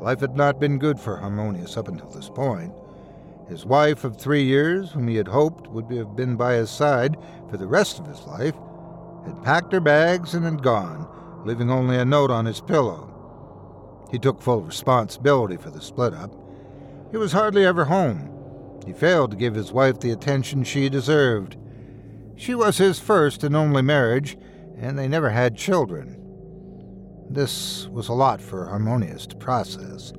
Life 0.00 0.20
had 0.20 0.36
not 0.36 0.60
been 0.60 0.78
good 0.78 1.00
for 1.00 1.16
Harmonious 1.16 1.76
up 1.76 1.88
until 1.88 2.08
this 2.10 2.28
point. 2.28 2.72
His 3.48 3.66
wife 3.66 4.04
of 4.04 4.16
three 4.16 4.44
years, 4.44 4.92
whom 4.92 5.08
he 5.08 5.16
had 5.16 5.28
hoped 5.28 5.68
would 5.68 5.90
have 5.90 6.16
been 6.16 6.36
by 6.36 6.54
his 6.54 6.70
side 6.70 7.16
for 7.50 7.56
the 7.56 7.66
rest 7.66 7.98
of 7.98 8.06
his 8.06 8.22
life, 8.26 8.54
had 9.24 9.42
packed 9.42 9.72
her 9.72 9.80
bags 9.80 10.34
and 10.34 10.44
had 10.44 10.62
gone, 10.62 11.06
leaving 11.44 11.70
only 11.70 11.96
a 11.96 12.04
note 12.04 12.30
on 12.30 12.46
his 12.46 12.60
pillow. 12.60 13.10
He 14.10 14.18
took 14.18 14.40
full 14.40 14.62
responsibility 14.62 15.56
for 15.56 15.70
the 15.70 15.80
split 15.80 16.14
up. 16.14 16.34
He 17.10 17.16
was 17.16 17.32
hardly 17.32 17.64
ever 17.64 17.84
home. 17.84 18.30
He 18.86 18.92
failed 18.92 19.30
to 19.30 19.36
give 19.36 19.54
his 19.54 19.72
wife 19.72 20.00
the 20.00 20.10
attention 20.10 20.64
she 20.64 20.88
deserved. 20.88 21.56
She 22.36 22.54
was 22.54 22.78
his 22.78 22.98
first 22.98 23.44
and 23.44 23.54
only 23.54 23.82
marriage, 23.82 24.36
and 24.78 24.98
they 24.98 25.08
never 25.08 25.30
had 25.30 25.56
children. 25.56 26.20
This 27.30 27.88
was 27.88 28.08
a 28.08 28.12
lot 28.12 28.40
for 28.40 28.66
Harmonious 28.66 29.26
to 29.28 29.36
process. 29.36 30.12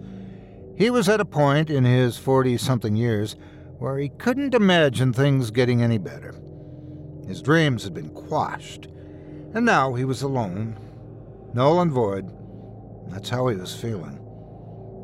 He 0.77 0.89
was 0.89 1.07
at 1.07 1.21
a 1.21 1.25
point 1.25 1.69
in 1.69 1.85
his 1.85 2.17
40 2.17 2.57
something 2.57 2.95
years 2.95 3.35
where 3.77 3.97
he 3.97 4.09
couldn't 4.09 4.53
imagine 4.53 5.13
things 5.13 5.51
getting 5.51 5.81
any 5.81 5.97
better. 5.97 6.35
His 7.27 7.41
dreams 7.41 7.83
had 7.83 7.93
been 7.93 8.09
quashed, 8.09 8.87
and 9.53 9.65
now 9.65 9.93
he 9.93 10.05
was 10.05 10.21
alone, 10.21 10.77
null 11.53 11.81
and 11.81 11.91
void. 11.91 12.29
That's 13.07 13.29
how 13.29 13.47
he 13.47 13.55
was 13.55 13.75
feeling. 13.75 14.19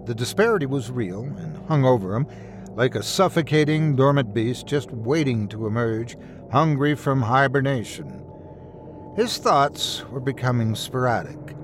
The 0.05 0.15
disparity 0.15 0.65
was 0.65 0.91
real 0.91 1.24
and 1.24 1.57
hung 1.67 1.86
over 1.86 2.15
him 2.15 2.28
like 2.76 2.95
a 2.95 3.03
suffocating, 3.03 3.95
dormant 3.95 4.34
beast 4.34 4.65
just 4.65 4.91
waiting 4.91 5.47
to 5.49 5.67
emerge, 5.67 6.17
hungry 6.51 6.95
from 6.95 7.22
hibernation. 7.22 8.24
His 9.15 9.38
thoughts 9.38 10.05
were 10.09 10.22
becoming 10.22 10.76
sporadic. 10.76 11.55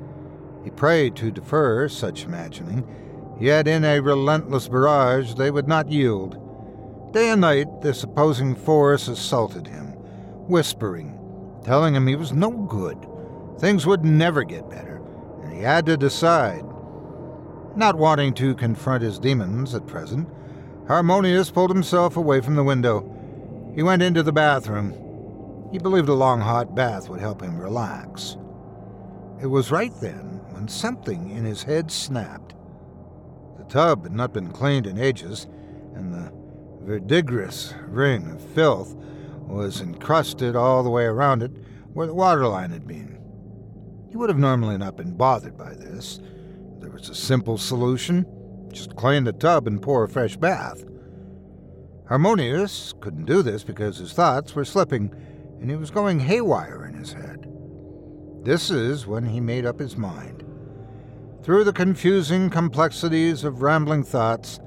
He 0.64 0.70
prayed 0.70 1.16
to 1.18 1.32
defer 1.32 1.88
such 1.88 2.26
imagining, 2.26 2.86
yet 3.40 3.68
in 3.68 3.84
a 3.84 4.00
relentless 4.00 4.68
barrage 4.68 5.34
they 5.34 5.52
would 5.52 5.68
not 5.68 5.92
yield. 5.92 6.44
Day 7.14 7.30
and 7.30 7.42
night 7.42 7.82
this 7.82 8.04
opposing 8.04 8.56
force 8.56 9.08
assaulted 9.08 9.68
him, 9.68 9.88
whispering, 10.48 11.18
telling 11.64 11.96
him 11.96 12.08
he 12.08 12.16
was 12.16 12.34
no 12.34 12.52
good, 12.52 12.98
things 13.60 13.86
would 13.86 14.04
never 14.04 14.44
get 14.44 14.70
better, 14.70 15.02
and 15.44 15.54
he 15.54 15.62
had 15.62 15.86
to 15.86 15.98
decide. 15.98 16.66
Not 17.76 17.98
wanting 17.98 18.34
to 18.36 18.56
confront 18.56 19.04
his 19.04 19.20
demons 19.20 19.76
at 19.76 19.86
present, 19.86 20.28
Harmonious 20.88 21.52
pulled 21.52 21.70
himself 21.70 22.16
away 22.16 22.40
from 22.40 22.56
the 22.56 22.64
window. 22.64 23.04
He 23.76 23.84
went 23.84 24.02
into 24.02 24.24
the 24.24 24.32
bathroom, 24.32 24.94
He 25.72 25.80
believed 25.80 26.08
a 26.08 26.14
long 26.14 26.40
hot 26.40 26.74
bath 26.74 27.10
would 27.10 27.20
help 27.20 27.42
him 27.42 27.60
relax. 27.60 28.38
It 29.42 29.48
was 29.48 29.70
right 29.70 29.94
then 30.00 30.42
when 30.52 30.68
something 30.68 31.30
in 31.30 31.44
his 31.44 31.64
head 31.64 31.92
snapped. 31.92 32.56
The 33.68 33.74
tub 33.74 34.04
had 34.04 34.14
not 34.14 34.34
been 34.34 34.52
cleaned 34.52 34.88
in 34.88 34.98
ages, 34.98 35.46
and 35.94 36.14
the 36.14 36.32
verdigris 36.84 37.74
ring 37.88 38.32
of 38.32 38.40
filth 38.40 38.96
was 39.42 39.82
encrusted 39.82 40.56
all 40.56 40.84
the 40.84 40.90
way 40.90 41.04
around 41.04 41.44
it 41.44 41.52
where 41.92 42.08
the 42.08 42.14
water 42.14 42.48
line 42.48 42.70
had 42.70 42.88
been. 42.88 43.20
He 44.10 44.16
would 44.16 44.30
have 44.30 44.40
normally 44.40 44.78
not 44.78 44.96
been 44.96 45.18
bothered 45.18 45.58
by 45.58 45.74
this. 45.74 46.22
There 46.80 46.90
was 46.90 47.10
a 47.10 47.16
simple 47.16 47.58
solution 47.58 48.26
just 48.72 48.96
clean 48.96 49.26
the 49.26 49.34
tub 49.34 49.68
and 49.68 49.82
pour 49.82 50.06
a 50.06 50.10
fresh 50.10 50.38
bath. 50.38 50.86
Harmonious 52.08 52.94
couldn't 53.02 53.26
do 53.26 53.42
this 53.42 53.66
because 53.66 53.98
his 53.98 54.14
thoughts 54.14 54.56
were 54.56 54.64
slipping 54.64 55.14
and 55.60 55.70
he 55.70 55.76
was 55.76 55.92
going 55.92 56.22
haywire 56.22 56.86
in 56.86 56.94
his 56.94 57.12
head. 57.12 57.46
This 58.44 58.70
is 58.70 59.06
when 59.06 59.26
he 59.26 59.42
made 59.42 59.66
up 59.66 59.80
his 59.80 59.98
mind. 59.98 60.46
Through 61.48 61.64
the 61.64 61.72
confusing 61.72 62.50
complexities 62.50 63.46
of 63.46 63.62
rambling 63.62 64.04
thoughts, 64.04 64.60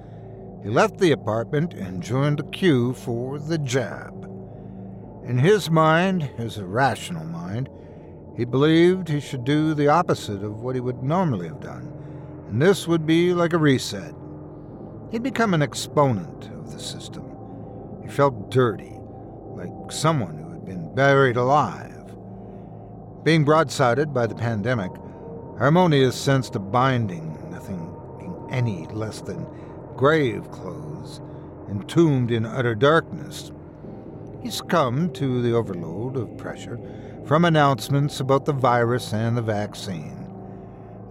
he 0.63 0.71
left 0.71 0.97
the 0.97 1.13
apartment 1.13 1.75
and 1.75 2.03
joined 2.03 2.39
the 2.39 2.45
queue 2.45 2.95
for 2.95 3.39
the 3.39 3.59
jab. 3.59 4.25
In 5.27 5.37
his 5.37 5.69
mind, 5.69 6.23
his 6.23 6.57
irrational 6.57 7.27
mind, 7.27 7.69
he 8.35 8.47
believed 8.47 9.11
he 9.11 9.21
should 9.21 9.45
do 9.45 9.75
the 9.75 9.89
opposite 9.89 10.43
of 10.43 10.63
what 10.63 10.75
he 10.75 10.81
would 10.81 11.03
normally 11.03 11.49
have 11.49 11.61
done, 11.61 11.93
and 12.49 12.63
this 12.63 12.89
would 12.89 13.05
be 13.05 13.35
like 13.35 13.53
a 13.53 13.59
reset. 13.59 14.15
He'd 15.11 15.23
become 15.23 15.53
an 15.53 15.61
exponent 15.61 16.47
of 16.47 16.73
the 16.73 16.81
system. 16.81 17.31
He 18.03 18.09
felt 18.09 18.51
dirty, 18.51 18.97
like 19.51 19.93
someone 19.93 20.39
who 20.39 20.49
had 20.49 20.65
been 20.65 20.95
buried 20.95 21.37
alive. 21.37 22.17
Being 23.23 23.45
broadsided 23.45 24.15
by 24.15 24.27
the 24.27 24.35
pandemic, 24.35 24.93
Harmonious 25.61 26.17
sensed 26.17 26.57
a 26.57 26.59
binding, 26.59 27.37
nothing 27.51 27.95
any 28.51 28.87
less 28.87 29.21
than 29.21 29.47
grave 29.95 30.51
clothes, 30.51 31.21
entombed 31.69 32.31
in 32.31 32.47
utter 32.47 32.75
darkness. 32.75 33.53
He 34.43 34.51
succumbed 34.51 35.15
to 35.17 35.43
the 35.43 35.53
overload 35.53 36.17
of 36.17 36.39
pressure 36.39 36.81
from 37.27 37.45
announcements 37.45 38.21
about 38.21 38.47
the 38.47 38.55
virus 38.55 39.13
and 39.13 39.37
the 39.37 39.43
vaccine. 39.43 40.35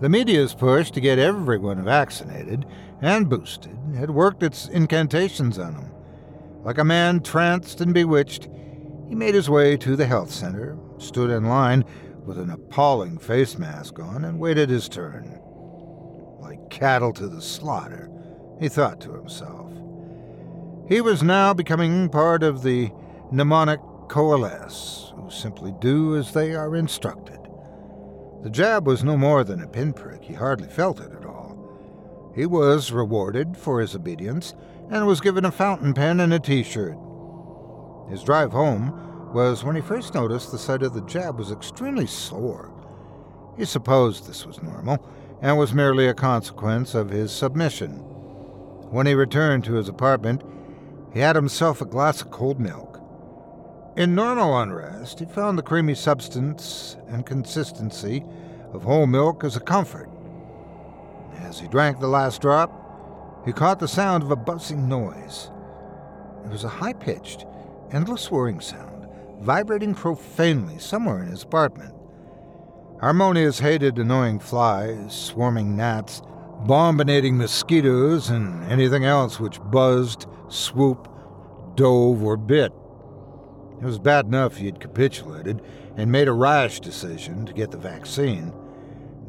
The 0.02 0.10
media's 0.10 0.56
push 0.56 0.90
to 0.92 1.00
get 1.00 1.20
everyone 1.20 1.84
vaccinated 1.84 2.66
and 3.04 3.30
boosted 3.30 3.78
had 3.96 4.10
worked 4.10 4.42
its 4.42 4.68
incantations 4.68 5.60
on 5.60 5.76
him. 5.76 5.92
Like 6.64 6.80
a 6.80 6.84
man 6.84 7.20
tranced 7.20 7.82
and 7.82 7.94
bewitched, 7.94 8.50
he 9.08 9.14
made 9.14 9.36
his 9.36 9.48
way 9.48 9.78
to 9.78 9.96
the 9.96 10.08
health 10.08 10.32
center, 10.32 10.76
stood 10.98 11.30
in 11.30 11.46
line 11.46 11.86
with 12.30 12.38
an 12.38 12.52
appalling 12.52 13.18
face 13.18 13.58
mask 13.58 13.98
on, 13.98 14.24
and 14.24 14.40
waited 14.40 14.70
his 14.70 14.88
turn. 14.88 15.42
Like 16.40 16.70
cattle 16.70 17.12
to 17.14 17.28
the 17.28 17.42
slaughter, 17.42 18.08
he 18.60 18.70
thought 18.70 19.02
to 19.02 19.14
himself. 19.14 19.72
He 20.88 21.02
was 21.02 21.24
now 21.24 21.56
becoming 21.56 22.08
part 22.08 22.44
of 22.44 22.62
the 22.62 22.92
mnemonic 23.32 23.80
coalesce, 24.10 25.12
who 25.16 25.32
simply 25.32 25.74
do 25.82 26.18
as 26.18 26.32
they 26.32 26.54
are 26.54 26.76
instructed. 26.76 27.40
The 28.44 28.52
jab 28.52 28.86
was 28.86 29.04
no 29.04 29.18
more 29.18 29.44
than 29.44 29.64
a 29.64 29.68
pinprick, 29.68 30.24
he 30.24 30.36
hardly 30.36 30.70
felt 30.70 31.00
it 31.00 31.12
at 31.12 31.26
all. 31.26 32.32
He 32.36 32.46
was 32.46 32.92
rewarded 32.92 33.58
for 33.58 33.82
his 33.82 33.96
obedience 33.96 34.54
and 34.92 35.08
was 35.08 35.20
given 35.20 35.46
a 35.46 35.52
fountain 35.52 35.96
pen 35.96 36.20
and 36.20 36.32
a 36.32 36.40
t 36.40 36.62
shirt. 36.62 36.96
His 38.08 38.22
drive 38.22 38.52
home 38.52 39.09
was 39.34 39.64
when 39.64 39.76
he 39.76 39.82
first 39.82 40.14
noticed 40.14 40.52
the 40.52 40.58
site 40.58 40.82
of 40.82 40.94
the 40.94 41.02
jab 41.02 41.38
was 41.38 41.52
extremely 41.52 42.08
sore. 42.08 42.72
He 43.58 43.66
supposed 43.66 44.28
this 44.28 44.46
was 44.46 44.64
normal 44.64 45.04
and 45.42 45.58
was 45.58 45.74
merely 45.74 46.08
a 46.08 46.14
consequence 46.14 46.96
of 46.96 47.10
his 47.10 47.32
submission. 47.32 47.92
When 48.90 49.06
he 49.06 49.14
returned 49.14 49.64
to 49.66 49.74
his 49.74 49.88
apartment, 49.88 50.44
he 51.14 51.20
had 51.20 51.36
himself 51.36 51.82
a 51.82 51.86
glass 51.86 52.22
of 52.22 52.32
cold 52.32 52.60
milk. 52.60 53.02
In 53.96 54.16
normal 54.16 54.60
unrest, 54.60 55.20
he 55.20 55.26
found 55.26 55.58
the 55.58 55.64
creamy 55.64 55.96
substance 55.96 56.96
and 57.08 57.26
consistency 57.26 58.24
of 58.74 58.84
whole 58.84 59.08
milk 59.08 59.44
as 59.44 59.56
a 59.56 59.62
comfort. 59.62 60.10
As 61.40 61.60
he 61.60 61.68
drank 61.68 62.00
the 62.00 62.08
last 62.08 62.42
drop, 62.42 63.44
he 63.46 63.52
caught 63.52 63.80
the 63.80 63.88
sound 63.88 64.24
of 64.24 64.32
a 64.32 64.36
buzzing 64.36 64.88
noise. 64.88 65.50
It 66.46 66.52
was 66.52 66.64
a 66.64 66.70
high 66.70 66.94
pitched, 66.94 67.46
endless 67.92 68.30
whirring 68.32 68.60
sound 68.60 68.89
vibrating 69.42 69.96
profanely 69.96 70.78
somewhere 70.80 71.22
in 71.24 71.30
his 71.30 71.44
apartment. 71.44 71.94
Harmonious 73.02 73.60
hated 73.60 73.98
annoying 73.98 74.40
flies, 74.40 75.16
swarming 75.16 75.78
gnats, 75.78 76.22
bombinating 76.66 77.36
mosquitoes, 77.36 78.30
and 78.30 78.70
anything 78.70 79.06
else 79.06 79.40
which 79.40 79.62
buzzed, 79.72 80.26
swooped, 80.50 81.10
dove, 81.76 82.22
or 82.22 82.36
bit. 82.36 82.74
It 83.82 83.86
was 83.86 84.00
bad 84.00 84.26
enough 84.26 84.58
he 84.58 84.66
had 84.66 84.82
capitulated 84.82 85.62
and 85.96 86.12
made 86.12 86.28
a 86.28 86.34
rash 86.34 86.82
decision 86.82 87.46
to 87.46 87.54
get 87.54 87.72
the 87.72 87.78
vaccine. 87.78 88.54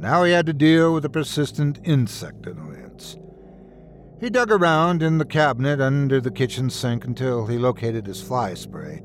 Now 0.00 0.24
he 0.24 0.32
had 0.32 0.46
to 0.46 0.52
deal 0.52 0.92
with 0.92 1.04
a 1.04 1.10
persistent 1.10 1.78
insect 1.84 2.46
annoyance. 2.46 3.16
He 4.18 4.30
dug 4.30 4.50
around 4.50 5.02
in 5.02 5.18
the 5.18 5.24
cabinet 5.24 5.80
under 5.80 6.20
the 6.20 6.30
kitchen 6.30 6.68
sink 6.70 7.04
until 7.04 7.46
he 7.46 7.58
located 7.58 8.06
his 8.06 8.20
fly 8.20 8.54
spray. 8.54 9.02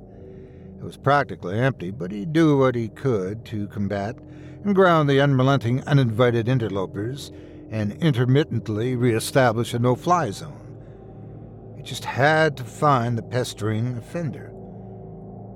It 0.78 0.84
was 0.84 0.98
practically 0.98 1.60
empty, 1.60 1.92
but 1.92 2.12
he'd 2.12 2.34
do 2.34 2.58
what 2.58 2.76
he 2.76 2.90
could 2.90 3.46
to 3.46 3.68
combat 3.68 4.18
and 4.64 4.76
ground 4.76 5.10
the 5.10 5.22
unrelenting 5.22 5.84
uninvited 5.84 6.48
interlopers 6.48 7.32
and 7.72 7.94
intermittently 7.94 8.96
reestablish 8.96 9.74
a 9.74 9.80
no 9.80 9.96
fly 9.96 10.32
zone. 10.32 11.74
He 11.78 11.84
just 11.84 12.06
had 12.06 12.58
to 12.58 12.64
find 12.64 13.18
the 13.18 13.24
pestering 13.24 13.98
offender. 13.98 14.52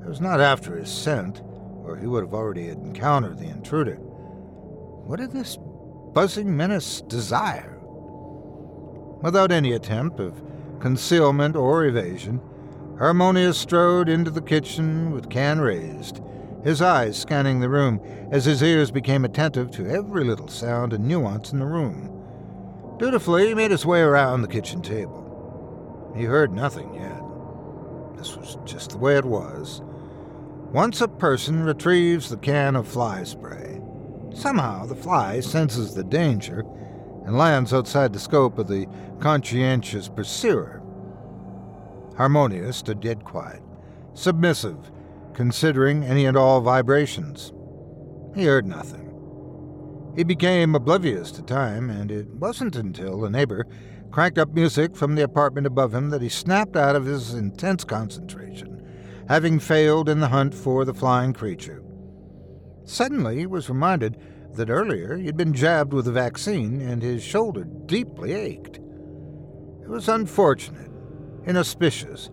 It 0.04 0.08
was 0.08 0.22
not 0.22 0.42
after 0.42 0.76
his 0.76 0.90
scent, 0.90 1.42
or 1.84 1.98
he 1.98 2.08
would 2.08 2.24
have 2.24 2.34
already 2.34 2.70
encountered 2.70 3.38
the 3.38 3.50
intruder. 3.50 3.96
What 3.96 5.20
did 5.20 5.32
this 5.32 5.58
buzzing 6.14 6.56
menace 6.56 7.02
desire? 7.02 7.78
Without 9.22 9.52
any 9.52 9.74
attempt 9.74 10.20
of 10.20 10.42
concealment 10.80 11.56
or 11.56 11.86
evasion, 11.86 12.40
Harmonious 13.00 13.58
strode 13.58 14.10
into 14.10 14.30
the 14.30 14.42
kitchen 14.42 15.12
with 15.12 15.30
can 15.30 15.62
raised, 15.62 16.20
his 16.66 16.82
eyes 16.82 17.18
scanning 17.18 17.62
the 17.62 17.70
room 17.70 18.02
as 18.30 18.44
his 18.44 18.62
ears 18.62 18.92
became 18.92 19.24
attentive 19.24 19.72
to 19.72 19.90
every 19.90 20.26
little 20.26 20.50
sound 20.50 20.92
and 20.92 21.08
nuance 21.08 21.54
in 21.54 21.60
the 21.60 21.66
room. 21.66 22.14
Dutifully, 23.00 23.48
he 23.48 23.54
made 23.54 23.72
his 23.72 23.86
way 23.86 24.02
around 24.02 24.42
the 24.42 24.50
kitchen 24.50 24.82
table. 24.82 26.12
He 26.14 26.26
heard 26.26 26.52
nothing 26.52 26.94
yet. 26.94 27.22
This 28.18 28.36
was 28.36 28.58
just 28.66 28.90
the 28.90 28.98
way 28.98 29.16
it 29.16 29.24
was. 29.24 29.82
Once 30.74 31.00
a 31.00 31.08
person 31.08 31.64
retrieves 31.64 32.28
the 32.28 32.36
can 32.36 32.76
of 32.76 32.86
fly 32.86 33.24
spray, 33.24 33.80
somehow 34.34 34.86
the 34.86 34.94
fly 34.94 35.40
senses 35.40 35.94
the 35.94 36.04
danger 36.04 36.66
and 37.26 37.38
lands 37.38 37.74
outside 37.74 38.12
the 38.12 38.20
scope 38.20 38.60
of 38.60 38.68
the 38.68 38.88
conscientious 39.22 40.10
pursuer. 40.10 40.79
Harmonious 42.20 42.76
stood 42.76 43.00
dead 43.00 43.24
quiet, 43.24 43.62
submissive, 44.14 44.92
considering 45.34 46.04
any 46.04 46.26
and 46.26 46.36
all 46.36 46.60
vibrations. 46.60 47.54
He 48.36 48.44
heard 48.44 48.68
nothing. 48.68 49.06
He 50.18 50.26
became 50.26 50.76
oblivious 50.76 51.32
to 51.32 51.42
time, 51.42 51.90
and 51.90 52.12
it 52.12 52.28
wasn't 52.28 52.76
until 52.76 53.24
a 53.24 53.30
neighbor 53.30 53.66
cranked 54.12 54.38
up 54.38 54.54
music 54.54 54.98
from 54.98 55.16
the 55.16 55.24
apartment 55.24 55.66
above 55.66 55.96
him 55.96 56.10
that 56.10 56.22
he 56.22 56.28
snapped 56.28 56.76
out 56.76 56.98
of 56.98 57.06
his 57.06 57.34
intense 57.36 57.86
concentration, 57.86 58.86
having 59.30 59.58
failed 59.58 60.10
in 60.10 60.20
the 60.20 60.28
hunt 60.28 60.54
for 60.54 60.84
the 60.84 60.94
flying 60.94 61.32
creature. 61.32 61.82
Suddenly, 62.84 63.38
he 63.38 63.46
was 63.46 63.70
reminded 63.70 64.18
that 64.56 64.70
earlier 64.70 65.16
he 65.16 65.28
had 65.28 65.38
been 65.38 65.54
jabbed 65.54 65.94
with 65.94 66.06
a 66.06 66.12
vaccine 66.12 66.82
and 66.82 67.02
his 67.02 67.24
shoulder 67.24 67.64
deeply 67.86 68.34
ached. 68.34 68.76
It 69.82 69.88
was 69.88 70.10
unfortunate 70.10 70.89
inauspicious. 71.50 72.30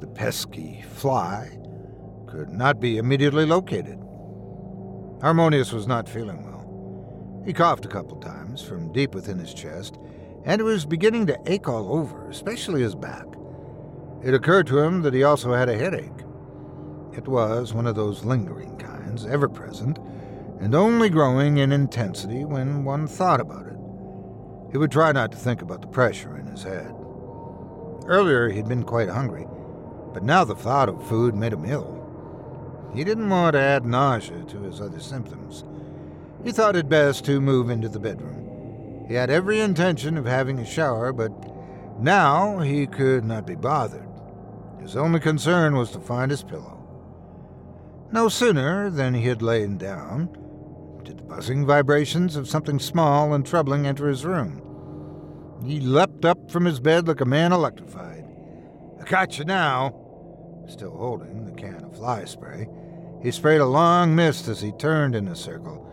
The 0.00 0.08
pesky 0.08 0.82
fly 0.94 1.56
could 2.26 2.50
not 2.50 2.80
be 2.80 2.98
immediately 2.98 3.46
located. 3.46 3.98
Harmonious 5.22 5.72
was 5.72 5.86
not 5.86 6.08
feeling 6.08 6.44
well. 6.44 7.42
He 7.46 7.52
coughed 7.52 7.84
a 7.84 7.88
couple 7.88 8.16
times 8.16 8.60
from 8.60 8.92
deep 8.92 9.14
within 9.14 9.38
his 9.38 9.54
chest, 9.54 9.98
and 10.44 10.60
it 10.60 10.64
was 10.64 10.84
beginning 10.84 11.26
to 11.26 11.38
ache 11.46 11.68
all 11.68 11.96
over, 11.96 12.28
especially 12.28 12.82
his 12.82 12.96
back. 12.96 13.24
It 14.24 14.34
occurred 14.34 14.66
to 14.66 14.80
him 14.80 15.02
that 15.02 15.14
he 15.14 15.22
also 15.22 15.54
had 15.54 15.68
a 15.68 15.78
headache. 15.78 16.24
It 17.16 17.28
was 17.28 17.72
one 17.72 17.86
of 17.86 17.94
those 17.94 18.24
lingering 18.24 18.76
kinds, 18.78 19.24
ever 19.26 19.48
present, 19.48 19.98
and 20.60 20.74
only 20.74 21.08
growing 21.08 21.58
in 21.58 21.70
intensity 21.70 22.44
when 22.44 22.84
one 22.84 23.06
thought 23.06 23.40
about 23.40 23.66
it. 23.66 23.76
He 24.72 24.78
would 24.78 24.90
try 24.90 25.12
not 25.12 25.30
to 25.30 25.38
think 25.38 25.62
about 25.62 25.82
the 25.82 25.86
pressure 25.86 26.36
in 26.36 26.46
his 26.46 26.64
head. 26.64 26.92
Earlier, 28.06 28.48
he'd 28.48 28.68
been 28.68 28.84
quite 28.84 29.08
hungry, 29.08 29.46
but 30.12 30.22
now 30.22 30.44
the 30.44 30.54
thought 30.54 30.88
of 30.88 31.06
food 31.08 31.34
made 31.34 31.52
him 31.52 31.64
ill. 31.64 31.92
He 32.94 33.04
didn't 33.04 33.28
want 33.28 33.54
to 33.54 33.60
add 33.60 33.84
nausea 33.84 34.44
to 34.44 34.60
his 34.62 34.80
other 34.80 35.00
symptoms. 35.00 35.64
He 36.44 36.52
thought 36.52 36.76
it 36.76 36.88
best 36.88 37.24
to 37.24 37.40
move 37.40 37.68
into 37.68 37.88
the 37.88 37.98
bedroom. 37.98 39.04
He 39.08 39.14
had 39.14 39.30
every 39.30 39.60
intention 39.60 40.16
of 40.16 40.24
having 40.24 40.58
a 40.58 40.64
shower, 40.64 41.12
but 41.12 41.32
now 42.00 42.58
he 42.58 42.86
could 42.86 43.24
not 43.24 43.46
be 43.46 43.54
bothered. 43.54 44.08
His 44.80 44.96
only 44.96 45.20
concern 45.20 45.76
was 45.76 45.90
to 45.90 46.00
find 46.00 46.30
his 46.30 46.42
pillow. 46.42 46.72
No 48.12 48.28
sooner 48.28 48.88
than 48.88 49.14
he 49.14 49.26
had 49.26 49.42
lain 49.42 49.78
down 49.78 50.28
did 51.02 51.18
the 51.18 51.22
buzzing 51.22 51.64
vibrations 51.64 52.34
of 52.34 52.48
something 52.48 52.78
small 52.78 53.32
and 53.32 53.46
troubling 53.46 53.86
enter 53.86 54.08
his 54.08 54.24
room. 54.24 54.62
He 55.66 55.80
leapt 55.80 56.24
up 56.24 56.50
from 56.50 56.64
his 56.64 56.80
bed 56.80 57.08
like 57.08 57.20
a 57.20 57.24
man 57.24 57.52
electrified. 57.52 58.24
I 59.00 59.04
got 59.04 59.38
you 59.38 59.44
now. 59.44 59.94
Still 60.68 60.96
holding 60.96 61.44
the 61.44 61.52
can 61.52 61.84
of 61.84 61.96
fly 61.96 62.24
spray, 62.24 62.68
he 63.22 63.30
sprayed 63.30 63.60
a 63.60 63.66
long 63.66 64.14
mist 64.14 64.48
as 64.48 64.60
he 64.60 64.72
turned 64.72 65.14
in 65.14 65.28
a 65.28 65.36
circle, 65.36 65.84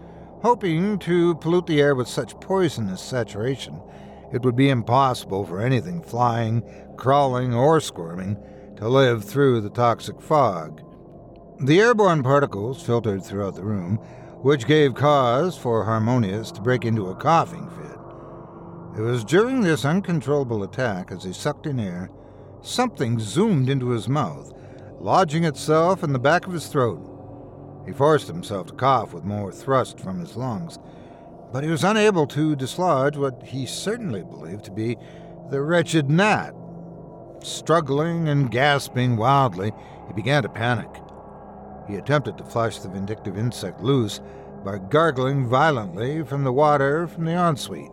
hoping 0.41 0.99
to 0.99 1.35
pollute 1.35 1.67
the 1.67 1.81
air 1.81 1.95
with 1.95 2.07
such 2.07 2.39
poisonous 2.39 3.01
saturation 3.01 3.79
it 4.33 4.41
would 4.41 4.55
be 4.55 4.69
impossible 4.69 5.45
for 5.45 5.61
anything 5.61 6.01
flying, 6.01 6.63
crawling, 6.97 7.53
or 7.53 7.79
squirming 7.79 8.35
to 8.77 8.89
live 8.89 9.23
through 9.23 9.61
the 9.61 9.69
toxic 9.69 10.19
fog. 10.19 10.81
The 11.59 11.79
airborne 11.79 12.23
particles 12.23 12.81
filtered 12.81 13.23
throughout 13.23 13.55
the 13.55 13.63
room, 13.63 13.97
which 14.41 14.65
gave 14.65 14.95
cause 14.95 15.55
for 15.55 15.85
Harmonious 15.85 16.51
to 16.53 16.61
break 16.61 16.83
into 16.83 17.09
a 17.09 17.15
coughing 17.15 17.69
fit. 17.69 17.82
It 18.95 19.01
was 19.01 19.23
during 19.23 19.61
this 19.61 19.85
uncontrollable 19.85 20.61
attack, 20.61 21.11
as 21.11 21.23
he 21.23 21.33
sucked 21.33 21.65
in 21.65 21.79
air, 21.79 22.11
something 22.61 23.19
zoomed 23.19 23.67
into 23.67 23.89
his 23.89 24.07
mouth, 24.07 24.53
lodging 24.99 25.45
itself 25.45 26.03
in 26.03 26.13
the 26.13 26.19
back 26.19 26.45
of 26.45 26.53
his 26.53 26.67
throat. 26.67 27.09
He 27.87 27.91
forced 27.91 28.27
himself 28.27 28.67
to 28.67 28.73
cough 28.73 29.11
with 29.11 29.23
more 29.23 29.51
thrust 29.51 29.99
from 29.99 30.19
his 30.19 30.35
lungs, 30.35 30.77
but 31.51 31.63
he 31.63 31.71
was 31.71 31.83
unable 31.83 32.27
to 32.27 32.55
dislodge 32.55 33.17
what 33.17 33.41
he 33.43 33.65
certainly 33.65 34.23
believed 34.23 34.63
to 34.65 34.71
be 34.71 34.95
the 35.49 35.61
wretched 35.61 36.09
gnat. 36.09 36.53
Struggling 37.41 38.29
and 38.29 38.51
gasping 38.51 39.17
wildly, 39.17 39.71
he 40.07 40.13
began 40.13 40.43
to 40.43 40.49
panic. 40.49 40.89
He 41.87 41.95
attempted 41.95 42.37
to 42.37 42.45
flush 42.45 42.77
the 42.77 42.89
vindictive 42.89 43.39
insect 43.39 43.81
loose 43.81 44.21
by 44.63 44.77
gargling 44.77 45.47
violently 45.47 46.23
from 46.23 46.43
the 46.43 46.53
water 46.53 47.07
from 47.07 47.25
the 47.25 47.33
ensuite. 47.33 47.91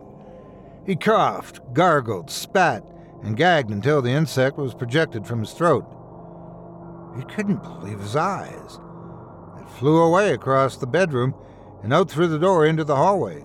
He 0.85 0.95
coughed, 0.95 1.61
gargled, 1.73 2.29
spat, 2.29 2.83
and 3.23 3.37
gagged 3.37 3.69
until 3.69 4.01
the 4.01 4.11
insect 4.11 4.57
was 4.57 4.73
projected 4.73 5.27
from 5.27 5.41
his 5.41 5.53
throat. 5.53 5.85
He 7.17 7.23
couldn't 7.25 7.61
believe 7.61 7.99
his 7.99 8.15
eyes. 8.15 8.79
It 9.59 9.69
flew 9.77 10.01
away 10.01 10.33
across 10.33 10.77
the 10.77 10.87
bedroom 10.87 11.35
and 11.83 11.93
out 11.93 12.09
through 12.09 12.29
the 12.29 12.39
door 12.39 12.65
into 12.65 12.83
the 12.83 12.95
hallway. 12.95 13.43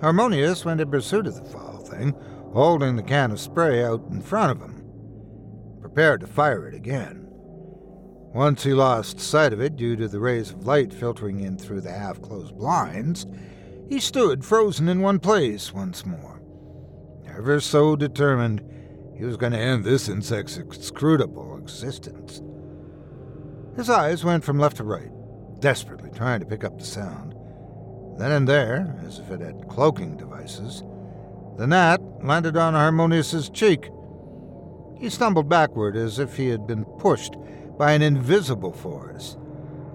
Harmonious 0.00 0.64
went 0.64 0.80
in 0.80 0.90
pursuit 0.90 1.26
of 1.26 1.34
the 1.34 1.50
foul 1.50 1.78
thing, 1.78 2.14
holding 2.52 2.96
the 2.96 3.02
can 3.02 3.32
of 3.32 3.40
spray 3.40 3.84
out 3.84 4.04
in 4.10 4.20
front 4.20 4.52
of 4.52 4.60
him, 4.60 4.84
prepared 5.80 6.20
to 6.20 6.26
fire 6.26 6.68
it 6.68 6.74
again. 6.74 7.26
Once 8.34 8.64
he 8.64 8.74
lost 8.74 9.20
sight 9.20 9.52
of 9.52 9.60
it 9.60 9.76
due 9.76 9.96
to 9.96 10.08
the 10.08 10.18
rays 10.18 10.50
of 10.50 10.66
light 10.66 10.92
filtering 10.92 11.40
in 11.40 11.56
through 11.56 11.80
the 11.80 11.90
half 11.90 12.20
closed 12.20 12.56
blinds, 12.56 13.26
he 13.88 14.00
stood 14.00 14.44
frozen 14.44 14.88
in 14.88 15.00
one 15.00 15.18
place 15.18 15.72
once 15.72 16.06
more. 16.06 16.40
Ever 17.26 17.60
so 17.60 17.96
determined, 17.96 18.62
he 19.16 19.24
was 19.24 19.36
going 19.36 19.52
to 19.52 19.58
end 19.58 19.84
this 19.84 20.08
insect's 20.08 20.56
inscrutable 20.56 21.56
existence. 21.58 22.42
His 23.76 23.90
eyes 23.90 24.24
went 24.24 24.44
from 24.44 24.58
left 24.58 24.76
to 24.78 24.84
right, 24.84 25.10
desperately 25.60 26.10
trying 26.14 26.40
to 26.40 26.46
pick 26.46 26.64
up 26.64 26.78
the 26.78 26.84
sound. 26.84 27.34
Then 28.18 28.30
and 28.30 28.48
there, 28.48 28.96
as 29.04 29.18
if 29.18 29.30
it 29.30 29.40
had 29.40 29.68
cloaking 29.68 30.16
devices, 30.16 30.84
the 31.56 31.66
gnat 31.66 32.00
landed 32.24 32.56
on 32.56 32.74
Harmonious's 32.74 33.50
cheek. 33.50 33.90
He 34.98 35.10
stumbled 35.10 35.48
backward 35.48 35.96
as 35.96 36.18
if 36.18 36.36
he 36.36 36.48
had 36.48 36.66
been 36.66 36.84
pushed 36.84 37.34
by 37.76 37.92
an 37.92 38.02
invisible 38.02 38.72
force. 38.72 39.36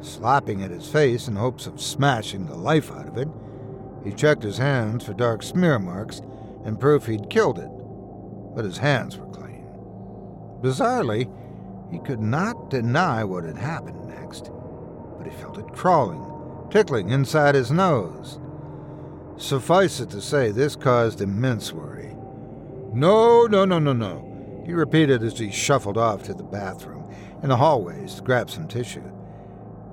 Slapping 0.02 0.64
at 0.64 0.72
his 0.72 0.88
face 0.88 1.28
in 1.28 1.36
hopes 1.36 1.68
of 1.68 1.82
smashing 1.82 2.46
the 2.46 2.56
life 2.56 2.92
out 2.92 3.08
of 3.08 3.18
it, 3.18 3.28
he 4.04 4.12
checked 4.12 4.44
his 4.44 4.58
hands 4.58 5.04
for 5.04 5.14
dark 5.14 5.44
smear 5.44 5.80
marks 5.80 6.22
and 6.66 6.80
proof 6.80 7.06
he'd 7.06 7.30
killed 7.30 7.60
it, 7.60 7.70
but 8.56 8.66
his 8.66 8.78
hands 8.78 9.18
were 9.18 9.28
clean. 9.28 9.66
Bizarrely, 10.62 11.32
he 11.92 12.00
could 12.00 12.20
not 12.20 12.70
deny 12.70 13.24
what 13.24 13.44
had 13.44 13.58
happened 13.58 14.08
next, 14.08 14.52
but 15.18 15.26
he 15.26 15.36
felt 15.38 15.58
it 15.58 15.68
crawling, 15.74 16.24
tickling 16.70 17.10
inside 17.10 17.56
his 17.56 17.72
nose. 17.72 18.40
Suffice 19.38 20.00
it 20.00 20.10
to 20.12 20.22
say, 20.22 20.52
this 20.52 20.76
caused 20.76 21.22
immense 21.22 21.72
worry. 21.72 22.16
No, 22.94 23.46
no, 23.46 23.66
no, 23.66 23.80
no, 23.80 23.94
no, 23.94 24.64
he 24.66 24.74
repeated 24.74 25.24
as 25.24 25.38
he 25.40 25.52
shuffled 25.52 25.98
off 25.98 26.24
to 26.24 26.34
the 26.34 26.44
bathroom 26.44 27.10
in 27.42 27.50
the 27.50 27.58
hallways 27.58 28.16
to 28.16 28.22
grab 28.22 28.50
some 28.50 28.68
tissue. 28.68 29.04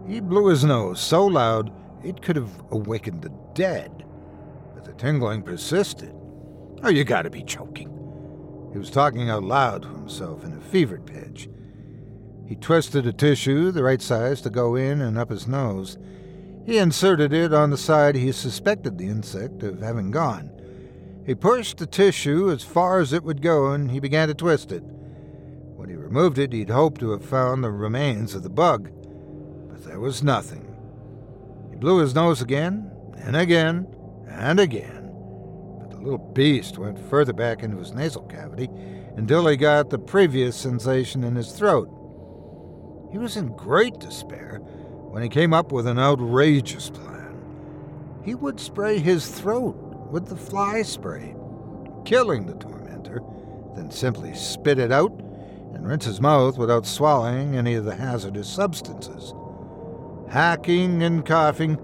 He 0.06 0.20
blew 0.20 0.48
his 0.48 0.64
nose 0.64 1.00
so 1.00 1.26
loud 1.26 1.72
it 2.02 2.22
could 2.22 2.36
have 2.36 2.50
awakened 2.70 3.22
the 3.22 3.32
dead, 3.54 4.04
but 4.74 4.84
the 4.84 4.92
tingling 4.92 5.42
persisted. 5.42 6.14
Oh, 6.82 6.88
you 6.88 7.04
gotta 7.04 7.30
be 7.30 7.42
choking. 7.42 7.90
He 8.72 8.78
was 8.78 8.90
talking 8.90 9.30
out 9.30 9.42
loud 9.42 9.82
to 9.82 9.88
himself 9.88 10.44
in 10.44 10.52
a 10.52 10.60
fevered 10.60 11.06
pitch. 11.06 11.48
He 12.46 12.54
twisted 12.56 13.06
a 13.06 13.12
tissue 13.12 13.70
the 13.72 13.82
right 13.82 14.02
size 14.02 14.40
to 14.42 14.50
go 14.50 14.76
in 14.76 15.00
and 15.00 15.18
up 15.18 15.30
his 15.30 15.48
nose. 15.48 15.98
He 16.64 16.78
inserted 16.78 17.32
it 17.32 17.54
on 17.54 17.70
the 17.70 17.76
side 17.76 18.16
he 18.16 18.32
suspected 18.32 18.98
the 18.98 19.06
insect 19.06 19.62
of 19.62 19.80
having 19.80 20.10
gone. 20.10 20.50
He 21.24 21.34
pushed 21.34 21.78
the 21.78 21.86
tissue 21.86 22.50
as 22.50 22.62
far 22.62 23.00
as 23.00 23.12
it 23.12 23.24
would 23.24 23.42
go 23.42 23.72
and 23.72 23.90
he 23.90 23.98
began 23.98 24.28
to 24.28 24.34
twist 24.34 24.70
it. 24.70 24.82
When 25.74 25.88
he 25.88 25.96
removed 25.96 26.38
it, 26.38 26.52
he'd 26.52 26.70
hoped 26.70 27.00
to 27.00 27.10
have 27.10 27.24
found 27.24 27.64
the 27.64 27.70
remains 27.70 28.34
of 28.34 28.42
the 28.42 28.50
bug, 28.50 28.90
but 29.68 29.84
there 29.84 30.00
was 30.00 30.22
nothing. 30.22 30.65
He 31.76 31.80
blew 31.80 31.98
his 31.98 32.14
nose 32.14 32.40
again, 32.40 32.90
and 33.18 33.36
again, 33.36 33.86
and 34.30 34.58
again, 34.58 35.12
but 35.78 35.90
the 35.90 35.98
little 35.98 36.32
beast 36.32 36.78
went 36.78 36.98
further 37.10 37.34
back 37.34 37.62
into 37.62 37.76
his 37.76 37.92
nasal 37.92 38.22
cavity 38.22 38.70
until 39.18 39.46
he 39.46 39.58
got 39.58 39.90
the 39.90 39.98
previous 39.98 40.56
sensation 40.56 41.22
in 41.22 41.36
his 41.36 41.52
throat. 41.52 41.90
He 43.12 43.18
was 43.18 43.36
in 43.36 43.54
great 43.56 43.98
despair 43.98 44.60
when 45.10 45.22
he 45.22 45.28
came 45.28 45.52
up 45.52 45.70
with 45.70 45.86
an 45.86 45.98
outrageous 45.98 46.88
plan. 46.88 47.42
He 48.24 48.34
would 48.34 48.58
spray 48.58 48.98
his 48.98 49.28
throat 49.28 49.76
with 50.10 50.28
the 50.28 50.36
fly 50.36 50.80
spray, 50.80 51.36
killing 52.06 52.46
the 52.46 52.54
tormentor, 52.54 53.20
then 53.74 53.90
simply 53.90 54.32
spit 54.34 54.78
it 54.78 54.92
out 54.92 55.12
and 55.74 55.86
rinse 55.86 56.06
his 56.06 56.22
mouth 56.22 56.56
without 56.56 56.86
swallowing 56.86 57.54
any 57.54 57.74
of 57.74 57.84
the 57.84 57.96
hazardous 57.96 58.48
substances. 58.48 59.34
Hacking 60.30 61.02
and 61.02 61.24
coughing, 61.24 61.78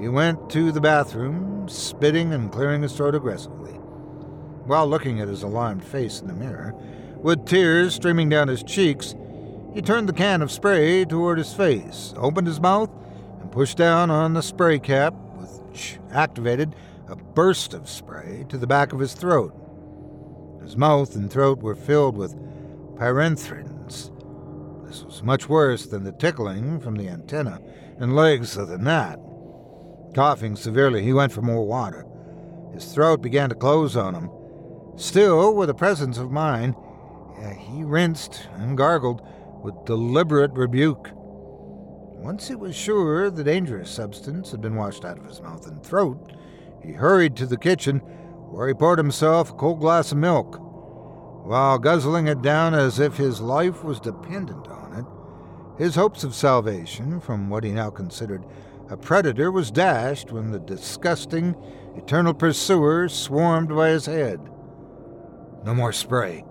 he 0.00 0.08
went 0.08 0.50
to 0.50 0.72
the 0.72 0.80
bathroom, 0.80 1.68
spitting 1.68 2.32
and 2.32 2.50
clearing 2.50 2.82
his 2.82 2.92
throat 2.92 3.14
aggressively. 3.14 3.72
While 4.64 4.88
looking 4.88 5.20
at 5.20 5.28
his 5.28 5.42
alarmed 5.42 5.84
face 5.84 6.20
in 6.20 6.26
the 6.26 6.34
mirror, 6.34 6.74
with 7.18 7.46
tears 7.46 7.94
streaming 7.94 8.28
down 8.28 8.48
his 8.48 8.62
cheeks, 8.62 9.14
he 9.72 9.82
turned 9.82 10.08
the 10.08 10.12
can 10.12 10.42
of 10.42 10.50
spray 10.50 11.04
toward 11.04 11.38
his 11.38 11.54
face, 11.54 12.12
opened 12.16 12.46
his 12.46 12.60
mouth, 12.60 12.90
and 13.40 13.52
pushed 13.52 13.76
down 13.76 14.10
on 14.10 14.34
the 14.34 14.42
spray 14.42 14.78
cap, 14.78 15.14
which 15.36 15.98
activated 16.10 16.74
a 17.08 17.14
burst 17.14 17.74
of 17.74 17.88
spray 17.88 18.44
to 18.48 18.58
the 18.58 18.66
back 18.66 18.92
of 18.92 18.98
his 18.98 19.14
throat. 19.14 19.54
His 20.62 20.76
mouth 20.76 21.14
and 21.14 21.30
throat 21.30 21.60
were 21.60 21.76
filled 21.76 22.16
with 22.16 22.34
pyrethrins. 22.96 23.65
This 24.86 25.02
was 25.02 25.22
much 25.22 25.48
worse 25.48 25.84
than 25.86 26.04
the 26.04 26.12
tickling 26.12 26.78
from 26.78 26.94
the 26.94 27.08
antenna 27.08 27.60
and 27.98 28.14
legs 28.14 28.56
of 28.56 28.68
the 28.68 28.78
gnat. 28.78 29.18
Coughing 30.14 30.54
severely, 30.54 31.02
he 31.02 31.12
went 31.12 31.32
for 31.32 31.42
more 31.42 31.66
water. 31.66 32.06
His 32.72 32.92
throat 32.92 33.20
began 33.20 33.48
to 33.48 33.54
close 33.54 33.96
on 33.96 34.14
him. 34.14 34.30
Still, 34.96 35.54
with 35.54 35.70
a 35.70 35.74
presence 35.74 36.18
of 36.18 36.30
mind, 36.30 36.76
eh, 37.38 37.54
he 37.54 37.82
rinsed 37.82 38.48
and 38.54 38.78
gargled 38.78 39.26
with 39.62 39.84
deliberate 39.84 40.52
rebuke. 40.52 41.10
Once 41.12 42.48
he 42.48 42.54
was 42.54 42.76
sure 42.76 43.28
the 43.28 43.44
dangerous 43.44 43.90
substance 43.90 44.52
had 44.52 44.60
been 44.60 44.76
washed 44.76 45.04
out 45.04 45.18
of 45.18 45.26
his 45.26 45.42
mouth 45.42 45.66
and 45.66 45.82
throat, 45.82 46.32
he 46.82 46.92
hurried 46.92 47.36
to 47.36 47.46
the 47.46 47.58
kitchen, 47.58 47.98
where 47.98 48.68
he 48.68 48.74
poured 48.74 48.98
himself 48.98 49.50
a 49.50 49.54
cold 49.54 49.80
glass 49.80 50.12
of 50.12 50.18
milk. 50.18 50.58
While 51.46 51.78
guzzling 51.78 52.26
it 52.26 52.42
down 52.42 52.74
as 52.74 52.98
if 52.98 53.16
his 53.16 53.40
life 53.40 53.84
was 53.84 54.00
dependent 54.00 54.65
his 55.78 55.94
hopes 55.94 56.24
of 56.24 56.34
salvation 56.34 57.20
from 57.20 57.50
what 57.50 57.64
he 57.64 57.70
now 57.70 57.90
considered 57.90 58.44
a 58.88 58.96
predator 58.96 59.50
was 59.50 59.70
dashed 59.70 60.30
when 60.30 60.52
the 60.52 60.60
disgusting, 60.60 61.56
eternal 61.96 62.32
pursuer 62.32 63.08
swarmed 63.08 63.68
by 63.68 63.88
his 63.88 64.06
head. 64.06 64.40
No 65.64 65.74
more 65.74 65.92
spray. 65.92 66.44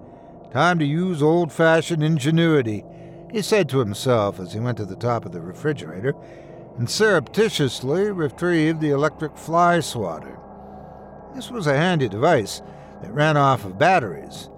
Time 0.52 0.78
to 0.80 0.86
use 0.86 1.24
old 1.24 1.52
fashioned 1.52 2.04
ingenuity. 2.04 2.84
he 3.32 3.42
said 3.42 3.70
to 3.70 3.80
himself 3.80 4.40
as 4.40 4.54
he 4.54 4.60
went 4.60 4.78
to 4.78 4.86
the 4.86 4.96
top 4.96 5.26
of 5.26 5.32
the 5.32 5.42
refrigerator 5.42 6.14
and 6.78 6.90
surreptitiously 6.90 8.12
retrieved 8.12 8.82
the 8.82 8.90
electric 8.90 9.38
fly 9.38 9.80
swatter. 9.80 10.38
This 11.34 11.50
was 11.50 11.68
a 11.68 11.76
handy 11.76 12.10
device 12.10 12.62
that 13.02 13.14
ran 13.14 13.38
off 13.38 13.66
of 13.66 13.78
batteries. 13.78 14.50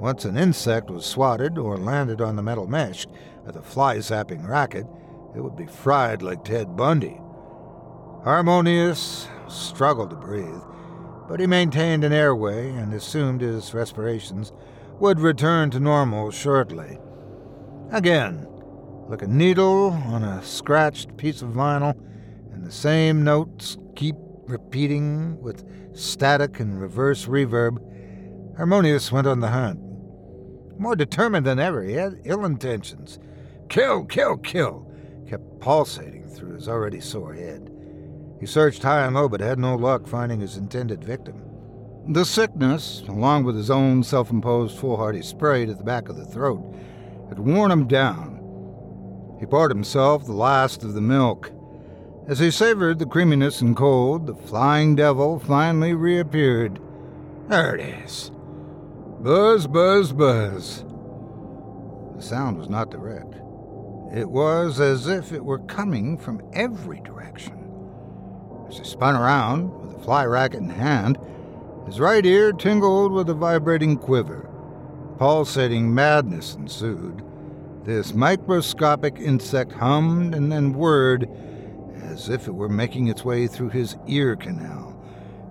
Once 0.00 0.24
an 0.24 0.36
insect 0.36 0.90
was 0.90 1.04
swatted 1.04 1.58
or 1.58 1.76
landed 1.76 2.20
on 2.20 2.36
the 2.36 2.42
metal 2.42 2.66
mesh 2.66 3.06
with 3.46 3.56
a 3.56 3.62
fly 3.62 3.98
zapping 3.98 4.46
racket, 4.46 4.86
it 5.34 5.40
would 5.40 5.56
be 5.56 5.66
fried 5.66 6.22
like 6.22 6.44
Ted 6.44 6.76
Bundy. 6.76 7.20
Harmonious 8.24 9.28
struggled 9.48 10.10
to 10.10 10.16
breathe, 10.16 10.62
but 11.28 11.38
he 11.38 11.46
maintained 11.46 12.02
an 12.02 12.12
airway 12.12 12.70
and 12.70 12.92
assumed 12.92 13.40
his 13.40 13.72
respirations 13.72 14.52
would 14.98 15.20
return 15.20 15.70
to 15.70 15.78
normal 15.78 16.30
shortly. 16.30 16.98
Again, 17.92 18.46
like 19.08 19.22
a 19.22 19.28
needle 19.28 19.90
on 20.06 20.24
a 20.24 20.42
scratched 20.42 21.16
piece 21.16 21.42
of 21.42 21.50
vinyl, 21.50 21.94
and 22.52 22.64
the 22.64 22.72
same 22.72 23.22
notes 23.22 23.76
keep 23.94 24.16
repeating 24.46 25.40
with 25.40 25.64
static 25.96 26.58
and 26.58 26.80
reverse 26.80 27.26
reverb, 27.26 27.78
Harmonious 28.56 29.12
went 29.12 29.26
on 29.26 29.40
the 29.40 29.48
hunt. 29.48 29.78
More 30.78 30.96
determined 30.96 31.46
than 31.46 31.58
ever, 31.58 31.82
he 31.82 31.92
had 31.92 32.20
ill 32.24 32.44
intentions. 32.44 33.18
Kill, 33.68 34.04
kill, 34.04 34.36
kill, 34.38 34.90
kept 35.28 35.60
pulsating 35.60 36.28
through 36.28 36.54
his 36.54 36.68
already 36.68 37.00
sore 37.00 37.34
head. 37.34 37.70
He 38.40 38.46
searched 38.46 38.82
high 38.82 39.04
and 39.04 39.14
low, 39.14 39.28
but 39.28 39.40
had 39.40 39.58
no 39.58 39.74
luck 39.74 40.06
finding 40.06 40.40
his 40.40 40.56
intended 40.56 41.02
victim. 41.02 41.42
The 42.08 42.24
sickness, 42.24 43.02
along 43.08 43.44
with 43.44 43.56
his 43.56 43.70
own 43.70 44.04
self 44.04 44.30
imposed 44.30 44.78
foolhardy 44.78 45.22
spray 45.22 45.66
to 45.66 45.74
the 45.74 45.82
back 45.82 46.08
of 46.08 46.16
the 46.16 46.24
throat, 46.24 46.62
had 47.28 47.38
worn 47.38 47.70
him 47.70 47.88
down. 47.88 48.36
He 49.40 49.46
poured 49.46 49.72
himself 49.72 50.24
the 50.24 50.32
last 50.32 50.84
of 50.84 50.94
the 50.94 51.00
milk. 51.00 51.50
As 52.28 52.38
he 52.38 52.50
savored 52.50 52.98
the 52.98 53.06
creaminess 53.06 53.60
and 53.60 53.76
cold, 53.76 54.26
the 54.26 54.34
flying 54.34 54.96
devil 54.96 55.38
finally 55.38 55.94
reappeared. 55.94 56.78
There 57.48 57.74
it 57.74 58.04
is. 58.04 58.30
Buzz, 59.20 59.66
buzz, 59.66 60.12
buzz. 60.12 60.84
The 62.16 62.22
sound 62.22 62.58
was 62.58 62.68
not 62.68 62.90
direct. 62.90 63.35
It 64.14 64.30
was 64.30 64.80
as 64.80 65.08
if 65.08 65.32
it 65.32 65.44
were 65.44 65.58
coming 65.58 66.16
from 66.16 66.42
every 66.52 67.00
direction. 67.00 67.54
As 68.68 68.78
he 68.78 68.84
spun 68.84 69.16
around, 69.16 69.70
with 69.80 69.96
the 69.96 70.02
fly 70.02 70.24
racket 70.24 70.60
in 70.60 70.70
hand, 70.70 71.18
his 71.86 72.00
right 72.00 72.24
ear 72.24 72.52
tingled 72.52 73.12
with 73.12 73.28
a 73.30 73.34
vibrating 73.34 73.96
quiver. 73.96 74.48
Pulsating 75.18 75.94
madness 75.94 76.54
ensued. 76.54 77.22
This 77.84 78.14
microscopic 78.14 79.18
insect 79.18 79.72
hummed 79.72 80.34
and 80.34 80.50
then 80.50 80.72
whirred 80.72 81.28
as 82.02 82.28
if 82.28 82.48
it 82.48 82.54
were 82.54 82.68
making 82.68 83.08
its 83.08 83.24
way 83.24 83.46
through 83.46 83.70
his 83.70 83.96
ear 84.06 84.36
canal, 84.36 85.00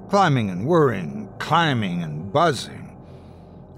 climbing 0.10 0.50
and 0.50 0.66
whirring, 0.66 1.30
climbing 1.40 2.04
and 2.04 2.32
buzzing. 2.32 2.98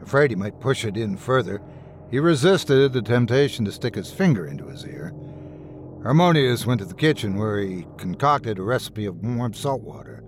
Afraid 0.01 0.31
he 0.31 0.35
might 0.35 0.59
push 0.59 0.85
it 0.85 0.97
in 0.97 1.17
further, 1.17 1.61
he 2.09 2.19
resisted 2.19 2.93
the 2.93 3.01
temptation 3.01 3.65
to 3.65 3.71
stick 3.71 3.95
his 3.95 4.11
finger 4.11 4.47
into 4.47 4.67
his 4.67 4.85
ear. 4.85 5.13
Harmonious 6.03 6.65
went 6.65 6.79
to 6.79 6.85
the 6.85 6.93
kitchen 6.93 7.35
where 7.35 7.59
he 7.59 7.85
concocted 7.97 8.59
a 8.59 8.63
recipe 8.63 9.05
of 9.05 9.17
warm 9.23 9.53
salt 9.53 9.81
water. 9.81 10.23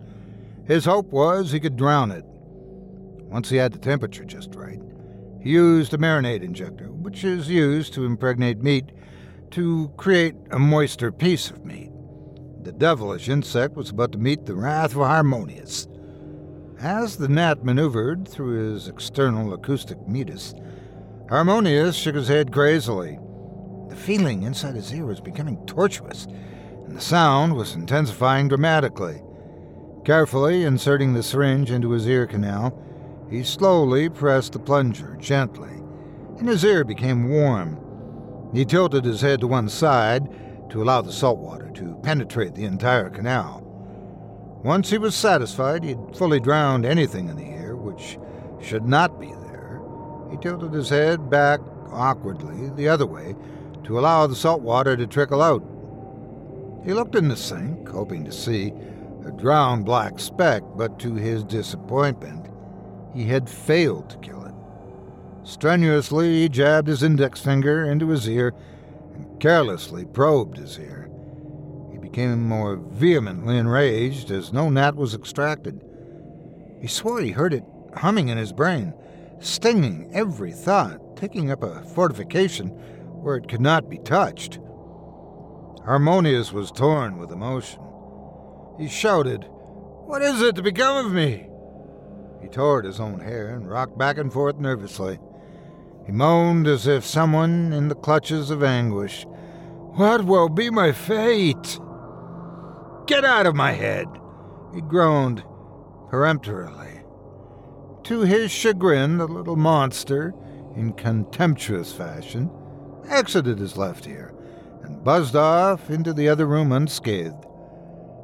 His 0.66 0.86
hope 0.86 1.12
was 1.12 1.52
he 1.52 1.60
could 1.60 1.78
drown 1.78 2.12
it. 2.12 2.26
Once 2.26 3.50
he 3.50 3.58
had 3.58 3.72
the 3.72 3.80
temperature 3.80 4.26
just 4.26 4.56
right, 4.56 4.82
he 5.42 5.52
used 5.52 5.94
a 5.94 5.98
marinade 5.98 6.44
injector, 6.44 6.92
which 6.92 7.24
is 7.24 7.48
used 7.48 7.94
to 7.94 8.06
impregnate 8.06 8.62
meat 8.62 8.92
to 9.52 9.92
create 9.98 10.36
a 10.52 10.60
moister 10.60 11.12
piece 11.12 11.50
of 11.50 11.64
meat. 11.64 11.92
The 12.64 12.72
devilish 12.74 13.30
insect 13.30 13.76
was 13.76 13.90
about 13.90 14.12
to 14.12 14.18
meet 14.18 14.46
the 14.46 14.56
wrath 14.56 14.92
of 14.92 15.08
Harmonious. 15.08 15.88
As 16.80 17.18
the 17.18 17.28
gnat 17.28 17.64
maneuvered 17.64 18.28
through 18.28 18.74
his 18.74 18.88
external 18.88 19.54
acoustic 19.54 20.08
meatus, 20.08 20.54
Harmonious 21.30 21.96
shook 21.96 22.16
his 22.16 22.28
head 22.28 22.52
crazily. 22.52 23.20
The 23.88 23.96
feeling 23.96 24.42
inside 24.42 24.74
his 24.74 24.92
ear 24.92 25.06
was 25.06 25.22
becoming 25.22 25.64
tortuous, 25.68 26.26
and 26.26 26.98
the 26.98 27.02
sound 27.02 27.56
was 27.56 27.76
intensifying 27.76 28.48
dramatically. 28.48 29.22
Carefully 30.04 30.64
inserting 30.64 31.14
the 31.14 31.22
syringe 31.22 31.70
into 31.70 31.92
his 31.92 32.08
ear 32.08 32.26
canal, 32.26 32.76
he 33.30 33.44
slowly 33.44 34.10
pressed 34.10 34.54
the 34.54 34.60
plunger 34.60 35.18
gently, 35.20 35.70
and 36.40 36.48
his 36.48 36.64
ear 36.64 36.84
became 36.84 37.30
warm. 37.30 37.78
He 38.52 38.66
tilted 38.66 39.06
his 39.06 39.22
head 39.22 39.40
to 39.42 39.48
one 39.48 39.70
side 39.70 40.28
to 40.72 40.82
allow 40.82 41.04
the 41.04 41.12
salt 41.12 41.38
water 41.38 41.70
to 41.76 42.00
penetrate 42.02 42.56
the 42.56 42.66
entire 42.66 43.12
canal. 43.12 43.62
Once 44.64 44.90
he 44.90 44.98
was 44.98 45.14
satisfied 45.14 45.84
he 45.84 45.92
had 45.92 46.18
fully 46.18 46.40
drowned 46.40 46.88
anything 46.88 47.30
in 47.30 47.38
the 47.38 47.52
ear 47.52 47.76
which 47.76 48.18
should 48.60 48.88
not 48.88 49.20
be 49.20 49.28
he 50.30 50.38
tilted 50.38 50.74
his 50.74 50.90
head 50.90 51.30
back 51.30 51.60
awkwardly 51.92 52.70
the 52.76 52.88
other 52.88 53.06
way 53.06 53.36
to 53.84 53.98
allow 53.98 54.28
the 54.28 54.36
salt 54.36 54.62
water 54.62 54.96
to 54.96 55.08
trickle 55.08 55.42
out. 55.42 55.64
He 56.86 56.94
looked 56.94 57.16
in 57.16 57.28
the 57.28 57.36
sink, 57.36 57.90
hoping 57.90 58.24
to 58.26 58.32
see 58.32 58.74
a 59.26 59.32
drowned 59.32 59.86
black 59.86 60.20
speck, 60.20 60.64
but 60.76 61.00
to 61.00 61.16
his 61.16 61.44
disappointment, 61.44 62.48
he 63.14 63.26
had 63.26 63.50
failed 63.50 64.10
to 64.10 64.18
kill 64.20 64.46
it. 64.46 64.54
Strenuously, 65.44 66.42
he 66.42 66.50
jabbed 66.50 66.88
his 66.88 67.04
index 67.04 67.42
finger 67.42 67.84
into 67.84 68.10
his 68.10 68.30
ear 68.30 68.54
and 69.14 69.40
carelessly 69.40 70.06
probed 70.06 70.58
his 70.58 70.78
ear. 70.78 71.10
He 71.92 71.98
became 71.98 72.48
more 72.48 72.76
vehemently 72.76 73.58
enraged 73.58 74.32
as 74.32 74.54
no 74.54 74.70
gnat 74.70 74.96
was 74.96 75.16
extracted. 75.16 75.84
He 76.80 76.88
swore 76.88 77.20
he 77.20 77.32
heard 77.32 77.54
it 77.54 77.64
humming 77.96 78.30
in 78.30 78.38
his 78.38 78.54
brain, 78.54 78.94
stinging 79.40 80.10
every 80.14 80.52
thought, 80.52 81.18
taking 81.18 81.52
up 81.52 81.64
a 81.64 81.84
fortification 81.84 82.70
where 83.22 83.36
it 83.36 83.48
could 83.48 83.62
not 83.62 83.90
be 83.90 83.98
touched. 84.00 84.60
Harmonious 85.86 86.52
was 86.52 86.72
torn 86.72 87.18
with 87.18 87.32
emotion. 87.32 87.82
He 88.78 88.88
shouted, 88.88 89.46
What 90.06 90.22
is 90.22 90.42
it 90.42 90.56
to 90.56 90.62
become 90.62 91.06
of 91.06 91.12
me? 91.12 91.48
He 92.42 92.48
tore 92.48 92.80
at 92.80 92.86
his 92.86 93.00
own 93.00 93.20
hair 93.20 93.50
and 93.50 93.70
rocked 93.70 93.98
back 93.98 94.18
and 94.18 94.32
forth 94.32 94.58
nervously. 94.58 95.20
He 96.06 96.12
moaned 96.12 96.68
as 96.68 96.88
if 96.88 97.06
someone 97.06 97.74
in 97.74 97.88
the 97.88 97.96
clutches 97.96 98.50
of 98.50 98.64
anguish. 98.64 99.26
What 99.96 100.26
will 100.26 100.50
be 100.50 100.70
my 100.70 100.92
fate? 100.92 101.80
Get 103.06 103.26
out 103.26 103.46
of 103.46 103.56
my 103.56 103.72
head! 103.72 104.08
He 104.74 104.82
groaned 104.82 105.44
peremptorily. 106.10 106.99
To 108.10 108.22
his 108.22 108.50
chagrin, 108.50 109.20
the 109.20 109.28
little 109.28 109.56
monster, 109.56 110.34
in 110.76 110.94
contemptuous 110.94 111.94
fashion, 111.94 112.50
exited 113.08 113.60
his 113.60 113.78
left 113.78 114.08
ear 114.08 114.34
and 114.82 115.04
buzzed 115.04 115.36
off 115.36 115.92
into 115.92 116.12
the 116.12 116.28
other 116.28 116.48
room 116.48 116.72
unscathed. 116.72 117.46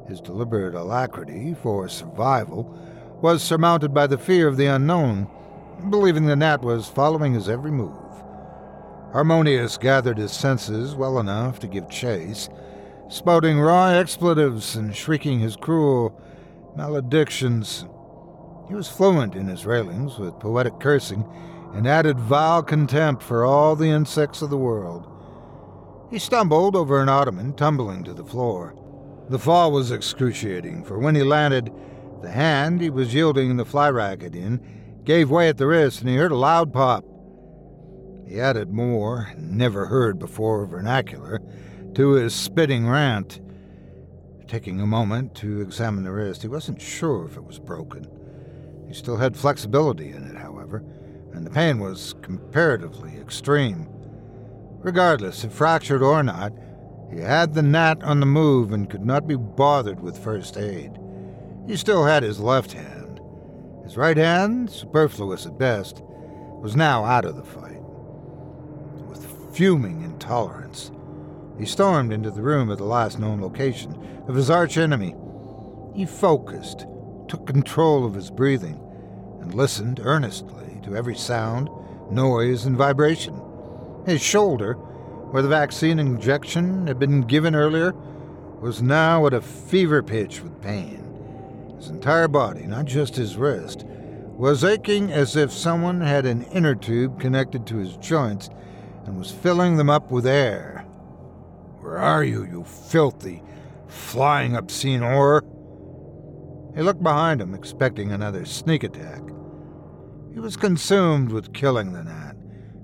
His 0.08 0.20
deliberate 0.20 0.74
alacrity 0.74 1.54
for 1.54 1.88
survival 1.88 2.64
was 3.22 3.44
surmounted 3.44 3.94
by 3.94 4.08
the 4.08 4.18
fear 4.18 4.48
of 4.48 4.56
the 4.56 4.66
unknown, 4.66 5.28
believing 5.88 6.26
the 6.26 6.34
gnat 6.34 6.62
was 6.62 6.88
following 6.88 7.34
his 7.34 7.48
every 7.48 7.70
move. 7.70 7.94
Harmonious 9.12 9.78
gathered 9.78 10.18
his 10.18 10.32
senses 10.32 10.96
well 10.96 11.20
enough 11.20 11.60
to 11.60 11.68
give 11.68 11.88
chase, 11.88 12.48
spouting 13.08 13.60
raw 13.60 13.90
expletives 13.90 14.74
and 14.74 14.96
shrieking 14.96 15.38
his 15.38 15.54
cruel 15.54 16.20
maledictions. 16.74 17.86
He 18.68 18.74
was 18.74 18.88
fluent 18.88 19.34
in 19.34 19.46
his 19.46 19.64
railings 19.64 20.18
with 20.18 20.40
poetic 20.40 20.80
cursing 20.80 21.24
and 21.72 21.86
added 21.86 22.18
vile 22.18 22.62
contempt 22.62 23.22
for 23.22 23.44
all 23.44 23.76
the 23.76 23.90
insects 23.90 24.42
of 24.42 24.50
the 24.50 24.56
world. 24.56 25.06
He 26.10 26.18
stumbled 26.18 26.74
over 26.74 27.00
an 27.00 27.08
ottoman, 27.08 27.54
tumbling 27.54 28.04
to 28.04 28.14
the 28.14 28.24
floor. 28.24 28.74
The 29.28 29.38
fall 29.38 29.72
was 29.72 29.90
excruciating, 29.90 30.84
for 30.84 30.98
when 30.98 31.14
he 31.14 31.22
landed, 31.22 31.72
the 32.22 32.30
hand 32.30 32.80
he 32.80 32.90
was 32.90 33.12
yielding 33.12 33.56
the 33.56 33.64
fly 33.64 33.90
racket 33.90 34.34
in 34.34 34.60
gave 35.04 35.30
way 35.30 35.48
at 35.48 35.58
the 35.58 35.66
wrist, 35.66 36.00
and 36.00 36.08
he 36.08 36.16
heard 36.16 36.32
a 36.32 36.36
loud 36.36 36.72
pop. 36.72 37.04
He 38.26 38.40
added 38.40 38.72
more, 38.72 39.32
never 39.36 39.86
heard 39.86 40.18
before 40.18 40.66
vernacular, 40.66 41.40
to 41.94 42.12
his 42.12 42.34
spitting 42.34 42.88
rant. 42.88 43.40
Taking 44.48 44.80
a 44.80 44.86
moment 44.86 45.34
to 45.36 45.60
examine 45.60 46.04
the 46.04 46.12
wrist, 46.12 46.42
he 46.42 46.48
wasn't 46.48 46.80
sure 46.80 47.24
if 47.26 47.36
it 47.36 47.44
was 47.44 47.58
broken. 47.58 48.06
He 48.86 48.94
still 48.94 49.16
had 49.16 49.36
flexibility 49.36 50.10
in 50.10 50.24
it, 50.24 50.36
however, 50.36 50.84
and 51.32 51.44
the 51.44 51.50
pain 51.50 51.78
was 51.78 52.14
comparatively 52.22 53.16
extreme. 53.18 53.88
Regardless, 54.78 55.44
if 55.44 55.52
fractured 55.52 56.02
or 56.02 56.22
not, 56.22 56.52
he 57.12 57.20
had 57.20 57.54
the 57.54 57.62
gnat 57.62 58.02
on 58.02 58.20
the 58.20 58.26
move 58.26 58.72
and 58.72 58.90
could 58.90 59.04
not 59.04 59.26
be 59.26 59.36
bothered 59.36 60.00
with 60.00 60.22
first 60.22 60.56
aid. 60.56 60.98
He 61.66 61.76
still 61.76 62.04
had 62.04 62.22
his 62.22 62.40
left 62.40 62.72
hand. 62.72 63.20
His 63.84 63.96
right 63.96 64.16
hand, 64.16 64.70
superfluous 64.70 65.46
at 65.46 65.58
best, 65.58 66.02
was 66.60 66.74
now 66.76 67.04
out 67.04 67.24
of 67.24 67.36
the 67.36 67.44
fight. 67.44 67.80
With 69.08 69.24
fuming 69.54 70.02
intolerance. 70.02 70.90
He 71.58 71.64
stormed 71.64 72.12
into 72.12 72.30
the 72.30 72.42
room 72.42 72.70
at 72.70 72.78
the 72.78 72.84
last 72.84 73.18
known 73.18 73.40
location 73.40 74.24
of 74.28 74.34
his 74.34 74.50
archenemy. 74.50 75.14
He 75.94 76.04
focused, 76.04 76.86
took 77.28 77.46
control 77.46 78.04
of 78.04 78.14
his 78.14 78.30
breathing, 78.30 78.80
and 79.40 79.54
listened 79.54 80.00
earnestly 80.02 80.80
to 80.82 80.96
every 80.96 81.16
sound, 81.16 81.68
noise, 82.10 82.64
and 82.66 82.76
vibration. 82.76 83.40
His 84.06 84.22
shoulder, 84.22 84.74
where 84.74 85.42
the 85.42 85.48
vaccine 85.48 85.98
injection 85.98 86.86
had 86.86 86.98
been 86.98 87.22
given 87.22 87.54
earlier, 87.54 87.92
was 88.60 88.82
now 88.82 89.26
at 89.26 89.34
a 89.34 89.40
fever 89.40 90.02
pitch 90.02 90.40
with 90.42 90.62
pain. 90.62 91.02
His 91.76 91.88
entire 91.88 92.28
body, 92.28 92.66
not 92.66 92.84
just 92.84 93.16
his 93.16 93.36
wrist, 93.36 93.84
was 94.36 94.64
aching 94.64 95.10
as 95.10 95.34
if 95.34 95.50
someone 95.52 96.00
had 96.00 96.26
an 96.26 96.42
inner 96.52 96.74
tube 96.74 97.20
connected 97.20 97.66
to 97.66 97.76
his 97.76 97.96
joints 97.96 98.50
and 99.06 99.18
was 99.18 99.30
filling 99.30 99.76
them 99.76 99.90
up 99.90 100.10
with 100.10 100.26
air. 100.26 100.84
Where 101.80 101.98
are 101.98 102.24
you, 102.24 102.44
you 102.44 102.64
filthy, 102.64 103.42
flying 103.88 104.56
obscene 104.56 105.00
whore? 105.00 105.42
He 106.76 106.82
looked 106.82 107.02
behind 107.02 107.40
him, 107.40 107.54
expecting 107.54 108.12
another 108.12 108.44
sneak 108.44 108.84
attack. 108.84 109.22
He 110.34 110.40
was 110.40 110.58
consumed 110.58 111.32
with 111.32 111.54
killing 111.54 111.94
the 111.94 112.04
gnat, 112.04 112.36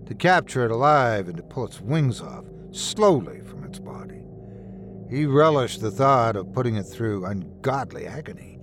to 0.06 0.14
capture 0.14 0.64
it 0.64 0.70
alive 0.70 1.28
and 1.28 1.36
to 1.36 1.42
pull 1.42 1.66
its 1.66 1.80
wings 1.80 2.22
off, 2.22 2.46
slowly 2.70 3.42
from 3.42 3.64
its 3.64 3.78
body. 3.78 4.22
He 5.10 5.26
relished 5.26 5.82
the 5.82 5.90
thought 5.90 6.36
of 6.36 6.54
putting 6.54 6.76
it 6.76 6.84
through 6.84 7.26
ungodly 7.26 8.06
agony 8.06 8.60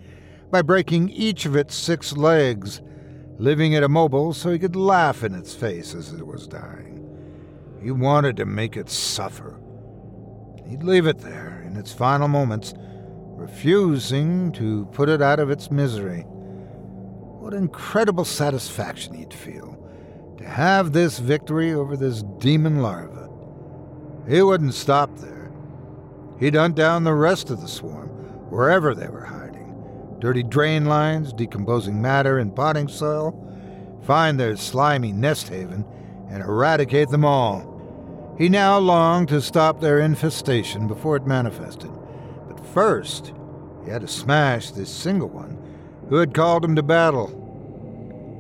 by 0.50 0.64
breaking 0.64 1.10
each 1.10 1.46
of 1.46 1.56
its 1.56 1.76
six 1.76 2.18
legs, 2.18 2.82
leaving 3.38 3.74
it 3.74 3.84
immobile 3.84 4.34
so 4.34 4.50
he 4.50 4.58
could 4.58 4.76
laugh 4.76 5.24
in 5.24 5.36
its 5.36 5.54
face 5.54 5.94
as 5.94 6.12
it 6.12 6.26
was 6.26 6.48
dying. 6.48 7.08
He 7.84 7.92
wanted 7.92 8.36
to 8.38 8.46
make 8.46 8.76
it 8.76 8.90
suffer. 8.90 9.60
He'd 10.68 10.84
leave 10.84 11.06
it 11.06 11.20
there 11.20 11.64
in 11.68 11.78
its 11.78 11.94
final 11.94 12.28
moments, 12.28 12.74
refusing 13.40 14.52
to 14.52 14.86
put 14.92 15.08
it 15.08 15.22
out 15.22 15.40
of 15.40 15.50
its 15.50 15.72
misery. 15.72 16.22
What 17.40 17.54
incredible 17.54 18.26
satisfaction 18.26 19.14
he'd 19.14 19.34
feel 19.34 19.78
to 20.38 20.46
have 20.46 20.92
this 20.92 21.20
victory 21.20 21.74
over 21.74 21.96
this 21.96 22.24
demon 22.38 22.82
larva. 22.82 23.30
He 24.28 24.42
wouldn't 24.42 24.74
stop 24.74 25.18
there. 25.18 25.52
He'd 26.40 26.56
hunt 26.56 26.76
down 26.76 27.04
the 27.04 27.14
rest 27.14 27.50
of 27.50 27.62
the 27.62 27.68
swarm, 27.68 28.10
wherever 28.50 28.94
they 28.94 29.08
were 29.08 29.26
hiding. 29.26 29.76
Dirty 30.20 30.44
drain 30.44 30.86
lines, 30.86 31.32
decomposing 31.34 32.02
matter 32.02 32.40
in 32.40 32.52
potting 32.52 32.88
soil, 32.88 33.34
find 34.04 34.40
their 34.40 34.56
slimy 34.58 35.14
nest 35.14 35.48
haven, 35.48 35.86
and 36.30 36.44
eradicate 36.44 37.10
them 37.10 37.26
all. 37.26 38.36
He 38.38 38.50
now 38.50 38.78
longed 38.80 39.30
to 39.30 39.42
stop 39.42 39.80
their 39.80 40.00
infestation 40.00 40.88
before 40.88 41.16
it 41.16 41.26
manifested. 41.26 41.92
First, 42.80 43.34
he 43.84 43.92
had 43.92 44.04
to 44.04 44.08
smash 44.08 44.72
this 44.72 44.90
single 44.90 45.28
one 45.28 45.58
who 46.08 46.16
had 46.16 46.34
called 46.34 46.64
him 46.64 46.78
to 46.78 46.82
battle. 46.82 47.28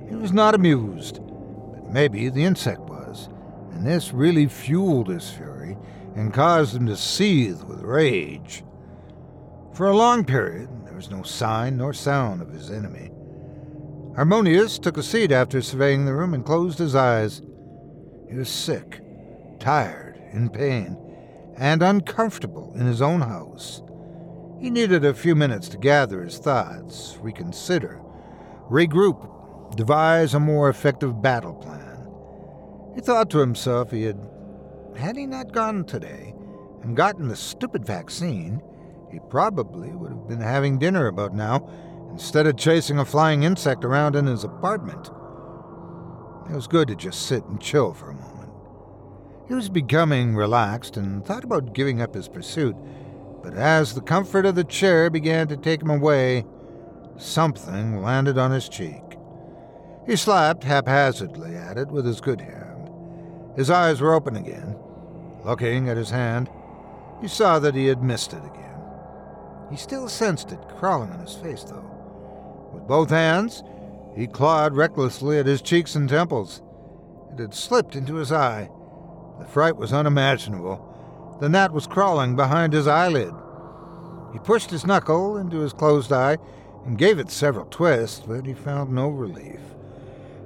He 0.08 0.16
was 0.16 0.32
not 0.32 0.56
amused, 0.56 1.20
but 1.74 1.92
maybe 1.92 2.30
the 2.30 2.46
insect 2.46 2.80
was, 2.80 3.28
and 3.74 3.86
this 3.86 4.14
really 4.14 4.46
fueled 4.46 5.10
his 5.10 5.30
fury 5.30 5.76
and 6.16 6.34
caused 6.34 6.74
him 6.74 6.86
to 6.86 6.96
seethe 6.96 7.64
with 7.64 7.82
rage. 7.82 8.64
For 9.74 9.90
a 9.90 9.98
long 9.98 10.24
period, 10.24 10.70
there 10.86 10.96
was 10.96 11.12
no 11.12 11.22
sign 11.22 11.76
nor 11.76 11.92
sound 11.92 12.42
of 12.42 12.54
his 12.54 12.72
enemy. 12.72 13.12
Harmonious 14.16 14.80
took 14.80 14.96
a 14.96 15.04
seat 15.04 15.34
after 15.34 15.62
surveying 15.62 16.06
the 16.06 16.16
room 16.16 16.34
and 16.34 16.46
closed 16.46 16.80
his 16.80 16.96
eyes. 16.96 17.42
He 18.30 18.38
was 18.38 18.48
sick, 18.48 19.02
tired, 19.60 20.18
in 20.32 20.48
pain, 20.48 20.98
and 21.58 21.84
uncomfortable 21.84 22.72
in 22.76 22.86
his 22.86 23.02
own 23.02 23.20
house. 23.20 23.82
He 24.60 24.70
needed 24.70 25.06
a 25.06 25.14
few 25.14 25.36
minutes 25.36 25.70
to 25.70 25.78
gather 25.78 26.22
his 26.22 26.38
thoughts, 26.38 27.18
reconsider, 27.22 28.02
regroup, 28.70 29.76
devise 29.78 30.34
a 30.34 30.40
more 30.40 30.70
effective 30.70 31.22
battle 31.22 31.54
plan. 31.54 32.08
He 32.94 33.02
thought 33.02 33.30
to 33.30 33.40
himself 33.40 33.92
he 33.92 34.04
had 34.04 34.20
had 34.98 35.16
he 35.16 35.26
not 35.26 35.54
gone 35.54 35.86
today 35.86 36.34
and 36.82 36.98
gotten 36.98 37.30
the 37.30 37.36
stupid 37.38 37.86
vaccine, 37.86 38.62
he 39.10 39.20
probably 39.30 39.92
would 39.92 40.12
have 40.12 40.28
been 40.28 40.42
having 40.42 40.78
dinner 40.78 41.08
about 41.08 41.34
now 41.34 41.70
instead 42.12 42.46
of 42.46 42.58
chasing 42.58 43.00
a 43.00 43.06
flying 43.06 43.44
insect 43.44 43.86
around 43.86 44.18
in 44.18 44.26
his 44.26 44.44
apartment. 44.44 45.10
It 46.50 46.56
was 46.56 46.68
good 46.68 46.90
to 46.90 46.96
just 46.96 47.28
sit 47.28 47.46
and 47.46 47.62
chill 47.62 47.94
for 47.94 48.10
a 48.10 48.16
moment. 48.16 48.52
He 49.48 49.54
was 49.54 49.70
becoming 49.70 50.36
relaxed 50.36 50.98
and 50.98 51.26
thought 51.26 51.46
about 51.46 51.74
giving 51.74 52.02
up 52.02 52.14
his 52.14 52.28
pursuit, 52.28 52.76
but 53.50 53.58
as 53.58 53.96
the 53.96 54.02
comfort 54.02 54.46
of 54.46 54.54
the 54.54 54.64
chair 54.64 55.10
began 55.10 55.48
to 55.48 55.58
take 55.58 55.82
him 55.82 55.90
away, 55.90 56.46
something 57.18 58.00
landed 58.00 58.38
on 58.38 58.52
his 58.52 58.70
cheek. 58.70 59.02
He 60.06 60.16
slapped 60.16 60.64
haphazardly 60.64 61.56
at 61.56 61.76
it 61.76 61.88
with 61.88 62.06
his 62.06 62.22
good 62.22 62.42
hand. 62.42 62.92
His 63.56 63.72
eyes 63.72 64.02
were 64.02 64.14
open 64.14 64.36
again. 64.36 64.78
Looking 65.44 65.90
at 65.90 65.98
his 65.98 66.12
hand, 66.12 66.48
he 67.22 67.28
saw 67.28 67.58
that 67.58 67.74
he 67.74 67.88
had 67.88 68.04
missed 68.04 68.34
it 68.34 68.46
again. 68.46 68.80
He 69.72 69.78
still 69.78 70.08
sensed 70.08 70.52
it 70.52 70.70
crawling 70.78 71.10
on 71.10 71.20
his 71.20 71.34
face, 71.34 71.64
though. 71.64 72.70
With 72.72 72.88
both 72.88 73.10
hands, 73.10 73.64
he 74.16 74.28
clawed 74.28 74.76
recklessly 74.76 75.40
at 75.40 75.48
his 75.48 75.64
cheeks 75.64 75.96
and 75.96 76.08
temples. 76.08 76.62
It 77.34 77.40
had 77.40 77.56
slipped 77.56 77.96
into 77.96 78.16
his 78.16 78.32
eye. 78.32 78.70
The 79.40 79.46
fright 79.46 79.76
was 79.76 79.92
unimaginable. 79.92 80.89
The 81.40 81.50
gnat 81.50 81.72
was 81.72 81.88
crawling 81.88 82.36
behind 82.36 82.74
his 82.74 82.88
eyelid. 82.88 83.34
He 84.34 84.40
pushed 84.40 84.70
his 84.70 84.86
knuckle 84.86 85.38
into 85.38 85.60
his 85.60 85.74
closed 85.74 86.12
eye 86.12 86.38
and 86.86 86.98
gave 86.98 87.18
it 87.18 87.32
several 87.32 87.66
twists, 87.66 88.22
but 88.26 88.46
he 88.46 88.54
found 88.54 88.92
no 88.92 89.08
relief. 89.08 89.60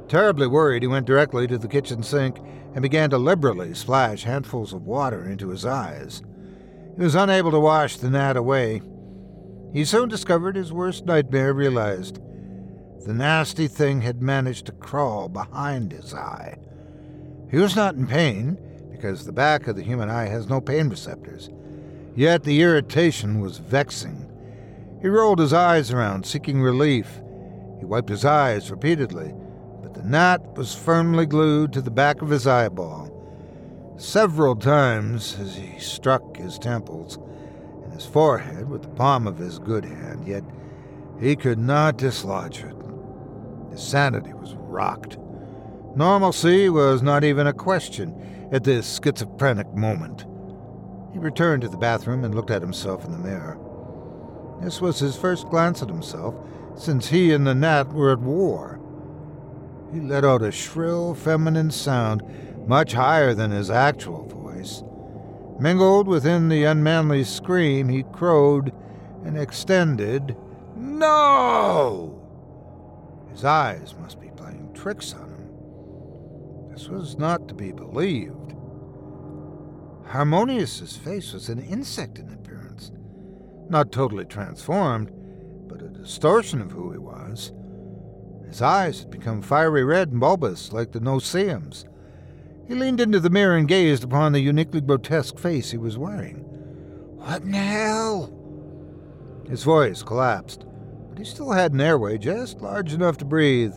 Terribly 0.08 0.48
worried, 0.48 0.84
he 0.84 0.88
went 0.88 1.08
directly 1.08 1.48
to 1.48 1.58
the 1.58 1.68
kitchen 1.68 2.04
sink 2.04 2.38
and 2.74 2.82
began 2.82 3.10
to 3.10 3.18
liberally 3.18 3.74
splash 3.74 4.24
handfuls 4.24 4.74
of 4.74 4.84
water 4.84 5.28
into 5.28 5.50
his 5.50 5.66
eyes. 5.66 6.22
He 6.96 7.04
was 7.04 7.16
unable 7.16 7.52
to 7.52 7.60
wash 7.60 7.98
the 7.98 8.10
gnat 8.10 8.38
away. 8.38 8.82
He 9.74 9.86
soon 9.86 10.10
discovered 10.10 10.56
his 10.56 10.72
worst 10.72 11.06
nightmare 11.06 11.54
realized. 11.54 12.20
The 13.06 13.14
nasty 13.14 13.68
thing 13.68 14.02
had 14.02 14.22
managed 14.22 14.68
to 14.68 14.72
crawl 14.74 15.28
behind 15.28 15.92
his 15.92 16.14
eye. 16.14 16.60
He 17.50 17.58
was 17.58 17.76
not 17.76 17.96
in 17.96 18.06
pain, 18.06 18.58
because 19.04 19.26
the 19.26 19.34
back 19.34 19.68
of 19.68 19.76
the 19.76 19.84
human 19.84 20.10
eye 20.10 20.28
has 20.28 20.48
no 20.48 20.62
pain 20.62 20.88
receptors. 20.88 21.50
Yet 22.16 22.46
the 22.46 22.62
irritation 22.62 23.42
was 23.42 23.58
vexing. 23.58 24.32
He 25.02 25.10
rolled 25.10 25.40
his 25.40 25.52
eyes 25.52 25.92
around, 25.92 26.26
seeking 26.26 26.62
relief. 26.62 27.20
He 27.80 27.86
wiped 27.86 28.08
his 28.08 28.24
eyes 28.24 28.72
repeatedly, 28.72 29.34
but 29.82 29.94
the 29.94 30.04
gnat 30.04 30.56
was 30.56 30.74
firmly 30.74 31.26
glued 31.26 31.74
to 31.74 31.82
the 31.82 31.92
back 31.92 32.22
of 32.22 32.30
his 32.30 32.48
eyeball. 32.48 33.12
Several 33.98 34.56
times 34.56 35.38
as 35.38 35.58
he 35.58 35.78
struck 35.80 36.38
his 36.38 36.58
temples 36.58 37.18
and 37.84 37.92
his 37.92 38.06
forehead 38.06 38.70
with 38.70 38.84
the 38.84 38.88
palm 38.88 39.28
of 39.28 39.38
his 39.38 39.60
good 39.60 39.84
hand, 39.84 40.26
yet 40.26 40.46
he 41.20 41.36
could 41.36 41.60
not 41.60 41.98
dislodge 41.98 42.64
it. 42.64 42.76
His 43.70 43.84
sanity 43.84 44.32
was 44.34 44.56
rocked. 44.56 45.18
Normalcy 45.94 46.70
was 46.70 47.02
not 47.02 47.26
even 47.26 47.48
a 47.48 47.54
question 47.54 48.18
at 48.54 48.64
this 48.64 49.00
schizophrenic 49.04 49.74
moment. 49.74 50.26
He 51.12 51.18
returned 51.18 51.64
to 51.64 51.68
the 51.68 51.78
bathroom 51.78 52.24
and 52.24 52.36
looked 52.36 52.52
at 52.52 52.62
himself 52.62 53.04
in 53.04 53.12
the 53.12 53.18
mirror. 53.18 53.58
This 54.62 54.80
was 54.80 55.00
his 55.00 55.18
first 55.18 55.50
glance 55.50 55.82
at 55.82 55.90
himself 55.90 56.36
since 56.78 57.08
he 57.10 57.34
and 57.34 57.48
the 57.48 57.56
gnat 57.56 57.92
were 57.92 58.12
at 58.12 58.20
war. 58.20 58.80
He 59.92 60.00
let 60.00 60.24
out 60.24 60.44
a 60.44 60.52
shrill 60.52 61.16
feminine 61.16 61.72
sound 61.72 62.22
much 62.68 62.94
higher 62.94 63.34
than 63.34 63.50
his 63.50 63.72
actual 63.72 64.26
voice. 64.26 64.84
Mingled 65.60 66.08
within 66.08 66.50
the 66.50 66.64
unmanly 66.64 67.24
scream, 67.24 67.90
he 67.90 68.04
crowed 68.04 68.72
and 69.26 69.38
extended, 69.38 70.38
No! 70.76 72.20
His 73.32 73.44
eyes 73.44 73.96
must 74.00 74.22
be 74.22 74.30
playing 74.36 74.74
tricks 74.74 75.14
on 75.14 75.30
him. 75.30 76.70
This 76.72 76.88
was 76.88 77.18
not 77.18 77.48
to 77.48 77.54
be 77.54 77.72
believed. 77.72 78.43
Harmonious's 80.08 80.96
face 80.96 81.34
was 81.34 81.50
an 81.50 81.60
insect 81.60 82.20
in 82.20 82.32
appearance, 82.32 82.92
not 83.70 83.92
totally 83.92 84.26
transformed, 84.26 85.12
but 85.68 85.82
a 85.82 85.90
distortion 85.90 86.62
of 86.62 86.72
who 86.72 86.92
he 86.92 86.98
was. 86.98 87.52
His 88.48 88.62
eyes 88.62 89.00
had 89.00 89.10
become 89.10 89.42
fiery 89.42 89.84
red 89.84 90.12
and 90.12 90.20
bulbous 90.20 90.72
like 90.72 90.92
the 90.92 91.00
no-see-ums. 91.00 91.86
He 92.68 92.76
leaned 92.76 93.02
into 93.02 93.20
the 93.20 93.30
mirror 93.30 93.56
and 93.56 93.68
gazed 93.68 94.04
upon 94.04 94.32
the 94.32 94.40
uniquely 94.40 94.82
grotesque 94.82 95.40
face 95.40 95.72
he 95.72 95.78
was 95.78 95.98
wearing. 95.98 96.38
What 97.18 97.42
in 97.42 97.54
hell? 97.54 98.32
His 99.50 99.64
voice 99.64 100.04
collapsed, 100.04 100.66
but 101.10 101.18
he 101.18 101.26
still 101.26 101.52
had 101.52 101.74
an 101.74 101.82
airway 101.82 102.18
just 102.18 102.62
large 102.62 102.94
enough 102.94 103.18
to 103.18 103.26
breathe. 103.26 103.74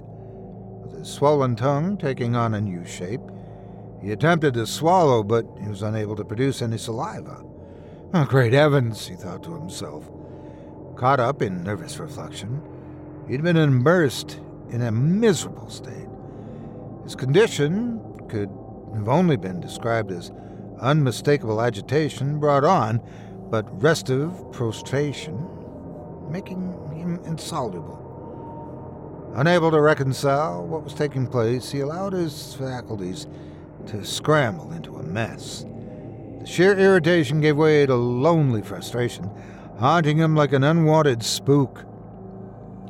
With 0.82 0.98
his 0.98 1.08
swollen 1.08 1.56
tongue 1.56 1.96
taking 1.96 2.36
on 2.36 2.54
a 2.54 2.60
new 2.60 2.84
shape, 2.84 3.22
He 4.06 4.12
attempted 4.12 4.54
to 4.54 4.68
swallow, 4.68 5.24
but 5.24 5.44
he 5.60 5.68
was 5.68 5.82
unable 5.82 6.14
to 6.14 6.24
produce 6.24 6.62
any 6.62 6.78
saliva. 6.78 7.42
Oh, 8.14 8.24
great 8.24 8.52
heavens, 8.52 9.08
he 9.08 9.16
thought 9.16 9.42
to 9.42 9.52
himself. 9.52 10.08
Caught 10.94 11.18
up 11.18 11.42
in 11.42 11.64
nervous 11.64 11.98
reflection, 11.98 12.62
he'd 13.28 13.42
been 13.42 13.56
immersed 13.56 14.38
in 14.70 14.82
a 14.82 14.92
miserable 14.92 15.68
state. 15.68 16.06
His 17.02 17.16
condition 17.16 18.00
could 18.28 18.48
have 18.94 19.08
only 19.08 19.36
been 19.36 19.58
described 19.58 20.12
as 20.12 20.30
unmistakable 20.80 21.60
agitation 21.60 22.38
brought 22.38 22.62
on, 22.62 23.02
but 23.50 23.82
restive 23.82 24.30
prostration, 24.52 25.48
making 26.30 26.72
him 26.94 27.18
insoluble. 27.24 29.32
Unable 29.34 29.72
to 29.72 29.80
reconcile 29.80 30.64
what 30.64 30.84
was 30.84 30.94
taking 30.94 31.26
place, 31.26 31.72
he 31.72 31.80
allowed 31.80 32.12
his 32.12 32.54
faculties 32.54 33.26
to 33.88 34.04
scramble 34.04 34.72
into 34.72 34.96
a 34.96 35.02
mess. 35.02 35.64
The 36.40 36.46
sheer 36.46 36.78
irritation 36.78 37.40
gave 37.40 37.56
way 37.56 37.86
to 37.86 37.94
lonely 37.94 38.62
frustration, 38.62 39.30
haunting 39.78 40.18
him 40.18 40.34
like 40.34 40.52
an 40.52 40.64
unwanted 40.64 41.22
spook. 41.22 41.84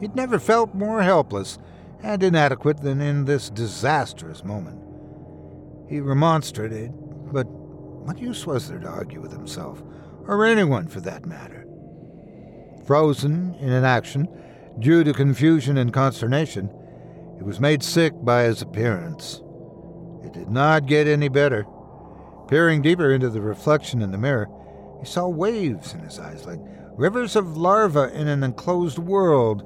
He'd 0.01 0.15
never 0.15 0.39
felt 0.39 0.75
more 0.75 1.03
helpless 1.03 1.59
and 2.03 2.23
inadequate 2.23 2.83
than 2.83 3.01
in 3.01 3.25
this 3.25 3.51
disastrous 3.51 4.45
moment. 4.45 4.81
He 5.89 6.01
remonstrated, 6.01 6.93
but 7.33 7.47
what 7.47 8.19
use 8.19 8.47
was 8.47 8.69
there 8.69 8.79
to 8.79 8.89
argue 8.89 9.21
with 9.21 9.33
himself, 9.33 9.83
or 10.27 10.45
anyone 10.45 10.87
for 10.87 11.01
that 11.01 11.27
matter? 11.27 11.67
Frozen 12.87 13.57
in 13.59 13.73
inaction, 13.73 14.29
due 14.79 15.03
to 15.03 15.13
confusion 15.13 15.79
and 15.79 15.93
consternation, 15.93 16.71
he 17.37 17.43
was 17.43 17.61
made 17.61 17.83
sick 17.83 18.13
by 18.23 18.45
his 18.45 18.63
appearance. 18.63 19.43
It 20.27 20.33
did 20.33 20.51
not 20.51 20.87
get 20.87 21.07
any 21.07 21.29
better. 21.29 21.65
Peering 22.49 22.83
deeper 22.83 23.13
into 23.13 23.31
the 23.31 23.41
reflection 23.41 24.03
in 24.03 24.11
the 24.11 24.19
mirror, 24.19 24.49
he 24.99 25.07
saw 25.07 25.29
waves 25.29 25.95
in 25.95 26.01
his 26.01 26.19
eyes 26.19 26.45
like 26.45 26.59
rivers 26.97 27.37
of 27.37 27.57
larvae 27.57 28.13
in 28.13 28.27
an 28.27 28.43
enclosed 28.43 28.99
world. 28.99 29.63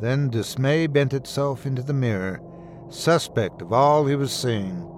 Then 0.00 0.28
dismay 0.28 0.88
bent 0.88 1.14
itself 1.14 1.66
into 1.66 1.82
the 1.82 1.92
mirror, 1.92 2.40
suspect 2.88 3.62
of 3.62 3.72
all 3.72 4.06
he 4.06 4.16
was 4.16 4.32
seeing. 4.32 4.88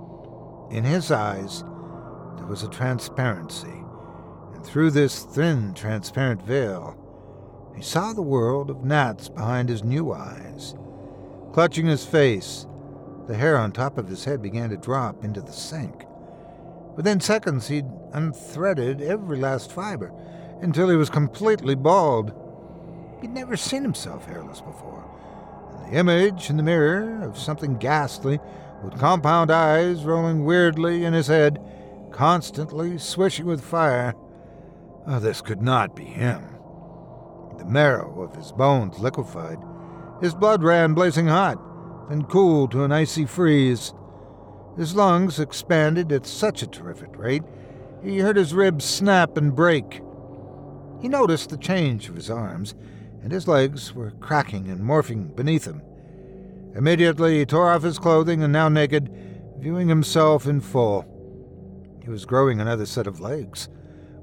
In 0.70 0.84
his 0.84 1.10
eyes, 1.10 1.62
there 2.36 2.46
was 2.46 2.62
a 2.62 2.68
transparency, 2.68 3.84
and 4.54 4.64
through 4.64 4.92
this 4.92 5.24
thin, 5.24 5.74
transparent 5.74 6.40
veil, 6.40 6.96
he 7.76 7.82
saw 7.82 8.14
the 8.14 8.22
world 8.22 8.70
of 8.70 8.84
gnats 8.84 9.28
behind 9.28 9.68
his 9.68 9.84
new 9.84 10.12
eyes. 10.14 10.74
Clutching 11.52 11.84
his 11.84 12.06
face, 12.06 12.66
the 13.26 13.36
hair 13.36 13.56
on 13.56 13.72
top 13.72 13.98
of 13.98 14.08
his 14.08 14.24
head 14.24 14.42
began 14.42 14.70
to 14.70 14.76
drop 14.76 15.24
into 15.24 15.40
the 15.40 15.52
sink. 15.52 16.04
Within 16.96 17.20
seconds, 17.20 17.68
he'd 17.68 17.86
unthreaded 18.12 19.00
every 19.00 19.38
last 19.38 19.72
fiber 19.72 20.12
until 20.60 20.88
he 20.88 20.96
was 20.96 21.08
completely 21.08 21.74
bald. 21.74 22.32
He'd 23.20 23.30
never 23.30 23.56
seen 23.56 23.82
himself 23.82 24.26
hairless 24.26 24.60
before. 24.60 25.04
The 25.86 25.96
image 25.96 26.50
in 26.50 26.56
the 26.56 26.62
mirror 26.62 27.22
of 27.22 27.38
something 27.38 27.78
ghastly, 27.78 28.40
with 28.84 28.98
compound 28.98 29.50
eyes 29.50 30.04
rolling 30.04 30.44
weirdly 30.44 31.04
in 31.04 31.12
his 31.12 31.28
head, 31.28 31.58
constantly 32.10 32.98
swishing 32.98 33.46
with 33.46 33.64
fire. 33.64 34.14
Oh, 35.06 35.18
this 35.18 35.40
could 35.40 35.62
not 35.62 35.96
be 35.96 36.04
him. 36.04 36.42
The 37.58 37.64
marrow 37.64 38.22
of 38.22 38.36
his 38.36 38.52
bones 38.52 38.98
liquefied. 38.98 39.58
His 40.20 40.34
blood 40.34 40.62
ran 40.62 40.94
blazing 40.94 41.26
hot, 41.26 41.58
then 42.08 42.24
cooled 42.24 42.72
to 42.72 42.84
an 42.84 42.92
icy 42.92 43.26
freeze. 43.26 43.92
His 44.76 44.94
lungs 44.94 45.38
expanded 45.38 46.12
at 46.12 46.26
such 46.26 46.62
a 46.62 46.66
terrific 46.66 47.16
rate, 47.16 47.42
he 48.02 48.18
heard 48.18 48.36
his 48.36 48.52
ribs 48.52 48.84
snap 48.84 49.36
and 49.36 49.54
break. 49.54 50.00
He 51.00 51.08
noticed 51.08 51.50
the 51.50 51.56
change 51.56 52.08
of 52.08 52.16
his 52.16 52.30
arms, 52.30 52.74
and 53.22 53.30
his 53.30 53.46
legs 53.46 53.94
were 53.94 54.10
cracking 54.12 54.68
and 54.68 54.80
morphing 54.80 55.34
beneath 55.36 55.66
him. 55.66 55.82
Immediately 56.74 57.38
he 57.38 57.46
tore 57.46 57.70
off 57.70 57.82
his 57.82 57.98
clothing 57.98 58.42
and 58.42 58.52
now 58.52 58.68
naked, 58.68 59.08
viewing 59.58 59.88
himself 59.88 60.46
in 60.46 60.60
full. 60.60 61.06
He 62.02 62.10
was 62.10 62.24
growing 62.24 62.60
another 62.60 62.86
set 62.86 63.06
of 63.06 63.20
legs. 63.20 63.68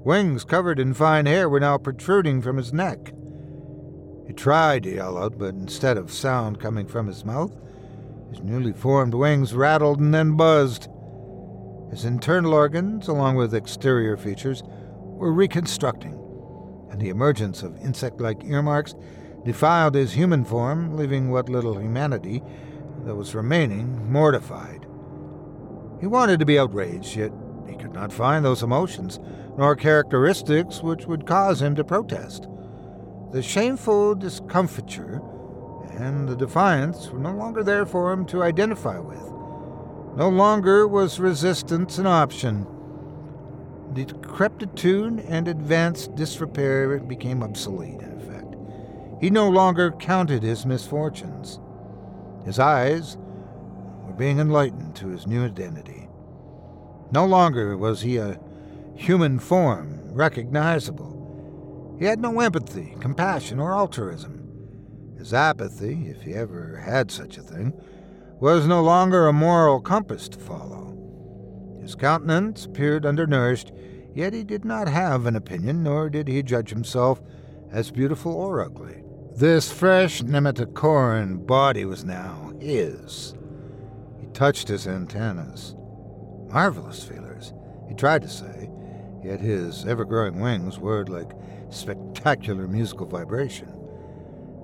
Wings 0.04 0.44
covered 0.44 0.78
in 0.78 0.92
fine 0.92 1.26
hair 1.26 1.48
were 1.48 1.60
now 1.60 1.78
protruding 1.78 2.42
from 2.42 2.58
his 2.58 2.72
neck. 2.72 3.14
He 4.26 4.34
tried 4.34 4.82
to 4.82 4.94
yell 4.94 5.16
out, 5.16 5.38
but 5.38 5.54
instead 5.54 5.96
of 5.96 6.12
sound 6.12 6.60
coming 6.60 6.86
from 6.86 7.06
his 7.06 7.24
mouth, 7.24 7.56
his 8.30 8.40
newly 8.42 8.72
formed 8.72 9.14
wings 9.14 9.54
rattled 9.54 10.00
and 10.00 10.14
then 10.14 10.36
buzzed. 10.36 10.88
His 11.90 12.04
internal 12.04 12.54
organs, 12.54 13.08
along 13.08 13.36
with 13.36 13.54
exterior 13.54 14.16
features, 14.16 14.62
were 14.66 15.32
reconstructing, 15.32 16.18
and 16.90 17.00
the 17.00 17.08
emergence 17.08 17.62
of 17.62 17.76
insect 17.78 18.20
like 18.20 18.44
earmarks 18.44 18.94
defiled 19.44 19.94
his 19.94 20.12
human 20.12 20.44
form, 20.44 20.96
leaving 20.96 21.30
what 21.30 21.48
little 21.48 21.78
humanity 21.78 22.42
that 23.04 23.16
was 23.16 23.34
remaining 23.34 24.10
mortified. 24.10 24.86
He 26.00 26.06
wanted 26.06 26.38
to 26.40 26.46
be 26.46 26.58
outraged, 26.58 27.16
yet 27.16 27.32
he 27.68 27.76
could 27.76 27.92
not 27.92 28.12
find 28.12 28.44
those 28.44 28.62
emotions 28.62 29.18
nor 29.58 29.76
characteristics 29.76 30.82
which 30.82 31.06
would 31.06 31.26
cause 31.26 31.60
him 31.60 31.74
to 31.74 31.84
protest. 31.84 32.48
The 33.32 33.42
shameful 33.42 34.14
discomfiture 34.14 35.20
and 35.98 36.28
the 36.28 36.36
defiance 36.36 37.10
were 37.10 37.18
no 37.18 37.32
longer 37.32 37.62
there 37.62 37.86
for 37.86 38.12
him 38.12 38.24
to 38.26 38.42
identify 38.42 38.98
with. 38.98 39.22
No 40.16 40.28
longer 40.28 40.88
was 40.88 41.20
resistance 41.20 41.98
an 41.98 42.06
option. 42.06 42.66
The 43.94 44.04
decrepitude 44.04 45.20
and 45.28 45.48
advanced 45.48 46.14
disrepair 46.14 46.98
became 47.00 47.42
obsolete, 47.42 48.00
in 48.00 48.20
effect. 48.20 48.56
He 49.20 49.30
no 49.30 49.48
longer 49.48 49.92
counted 49.92 50.42
his 50.42 50.66
misfortunes. 50.66 51.60
His 52.44 52.58
eyes 52.58 53.16
were 54.04 54.14
being 54.14 54.38
enlightened 54.38 54.96
to 54.96 55.08
his 55.08 55.26
new 55.26 55.44
identity. 55.44 56.08
No 57.12 57.26
longer 57.26 57.76
was 57.76 58.02
he 58.02 58.16
a 58.16 58.40
human 58.94 59.38
form, 59.38 60.00
recognizable. 60.12 61.96
He 61.98 62.04
had 62.04 62.20
no 62.20 62.40
empathy, 62.40 62.96
compassion, 63.00 63.60
or 63.60 63.72
altruism. 63.72 64.39
His 65.20 65.34
apathy, 65.34 66.06
if 66.08 66.22
he 66.22 66.32
ever 66.32 66.78
had 66.82 67.10
such 67.10 67.36
a 67.36 67.42
thing, 67.42 67.74
was 68.40 68.66
no 68.66 68.82
longer 68.82 69.28
a 69.28 69.34
moral 69.34 69.78
compass 69.78 70.30
to 70.30 70.38
follow. 70.38 70.96
His 71.78 71.94
countenance 71.94 72.64
appeared 72.64 73.04
undernourished, 73.04 73.70
yet 74.14 74.32
he 74.32 74.44
did 74.44 74.64
not 74.64 74.88
have 74.88 75.26
an 75.26 75.36
opinion, 75.36 75.82
nor 75.82 76.08
did 76.08 76.26
he 76.26 76.42
judge 76.42 76.70
himself 76.70 77.20
as 77.70 77.90
beautiful 77.90 78.32
or 78.32 78.62
ugly. 78.62 79.02
This 79.36 79.70
fresh 79.70 80.22
Nematoceran 80.22 81.46
body 81.46 81.84
was 81.84 82.02
now 82.02 82.54
his. 82.58 83.34
He 84.18 84.26
touched 84.28 84.68
his 84.68 84.88
antennas. 84.88 85.76
Marvelous 86.48 87.04
feelers, 87.04 87.52
he 87.90 87.94
tried 87.94 88.22
to 88.22 88.28
say, 88.28 88.70
yet 89.22 89.40
his 89.40 89.84
ever 89.84 90.06
growing 90.06 90.40
wings 90.40 90.78
whirred 90.78 91.10
like 91.10 91.32
spectacular 91.68 92.66
musical 92.66 93.06
vibration. 93.06 93.79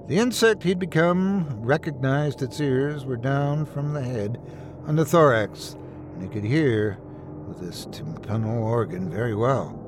The 0.07 0.19
insect 0.19 0.63
he'd 0.63 0.79
become 0.79 1.49
recognized 1.63 2.41
its 2.41 2.61
ears 2.61 3.05
were 3.05 3.17
down 3.17 3.67
from 3.67 3.93
the 3.93 4.03
head 4.03 4.41
on 4.87 4.95
the 4.95 5.05
thorax, 5.05 5.77
and 6.15 6.23
he 6.23 6.29
could 6.29 6.45
hear 6.45 6.99
with 7.49 7.59
his 7.59 7.87
tympanal 7.87 8.63
organ 8.63 9.11
very 9.11 9.35
well. 9.35 9.83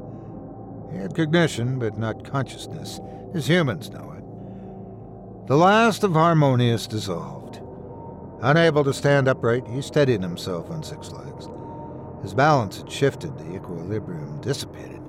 He 0.93 0.99
had 0.99 1.15
cognition, 1.15 1.79
but 1.79 1.99
not 1.99 2.29
consciousness, 2.29 2.99
as 3.33 3.49
humans 3.49 3.91
know 3.91 4.13
it. 4.17 5.47
The 5.47 5.57
last 5.57 6.03
of 6.03 6.15
Harmonious 6.15 6.89
dissolved. 6.89 7.61
Unable 8.43 8.83
to 8.85 8.93
stand 8.93 9.29
upright, 9.29 9.69
he 9.69 9.81
steadied 9.81 10.23
himself 10.23 10.69
on 10.69 10.83
six 10.83 11.13
legs. 11.13 11.49
His 12.23 12.35
balance 12.35 12.79
had 12.79 12.91
shifted, 12.91 13.39
the 13.39 13.55
equilibrium 13.55 14.41
dissipated, 14.41 15.01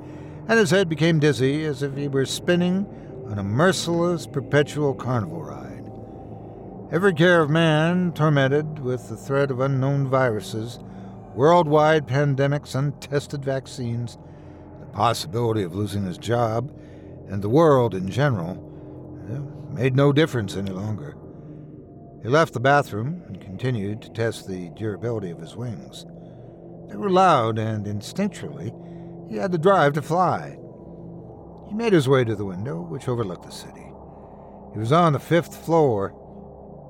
and 0.47 0.59
his 0.59 0.69
head 0.69 0.87
became 0.87 1.19
dizzy 1.19 1.65
as 1.65 1.81
if 1.81 1.95
he 1.95 2.07
were 2.07 2.27
spinning 2.27 2.85
on 3.29 3.37
a 3.37 3.43
merciless 3.43 4.25
perpetual 4.25 4.95
carnival 4.95 5.43
ride. 5.43 5.85
Every 6.91 7.13
care 7.13 7.41
of 7.41 7.49
man 7.49 8.11
tormented 8.13 8.79
with 8.79 9.07
the 9.07 9.15
threat 9.15 9.51
of 9.51 9.59
unknown 9.59 10.07
viruses, 10.07 10.79
worldwide 11.35 12.07
pandemics, 12.07 12.73
untested 12.73 13.45
vaccines, 13.45 14.17
the 14.79 14.87
possibility 14.87 15.61
of 15.61 15.75
losing 15.75 16.05
his 16.05 16.17
job, 16.17 16.75
and 17.27 17.43
the 17.43 17.49
world 17.49 17.93
in 17.93 18.09
general 18.09 18.57
eh, 19.29 19.75
made 19.75 19.95
no 19.95 20.11
difference 20.11 20.55
any 20.55 20.71
longer. 20.71 21.15
He 22.23 22.29
left 22.29 22.53
the 22.53 22.59
bathroom 22.59 23.21
and 23.27 23.39
continued 23.39 24.01
to 24.01 24.09
test 24.09 24.47
the 24.47 24.71
durability 24.71 25.29
of 25.29 25.39
his 25.39 25.55
wings. 25.55 26.07
They 26.89 26.95
were 26.95 27.11
loud, 27.11 27.59
and 27.59 27.85
instinctually, 27.85 28.73
he 29.29 29.37
had 29.37 29.51
the 29.51 29.59
drive 29.59 29.93
to 29.93 30.01
fly. 30.01 30.57
He 31.69 31.75
made 31.75 31.93
his 31.93 32.09
way 32.09 32.23
to 32.23 32.35
the 32.35 32.45
window, 32.45 32.81
which 32.81 33.07
overlooked 33.07 33.45
the 33.45 33.51
city. 33.51 33.85
He 34.73 34.79
was 34.79 34.91
on 34.91 35.13
the 35.13 35.19
fifth 35.19 35.55
floor. 35.55 36.15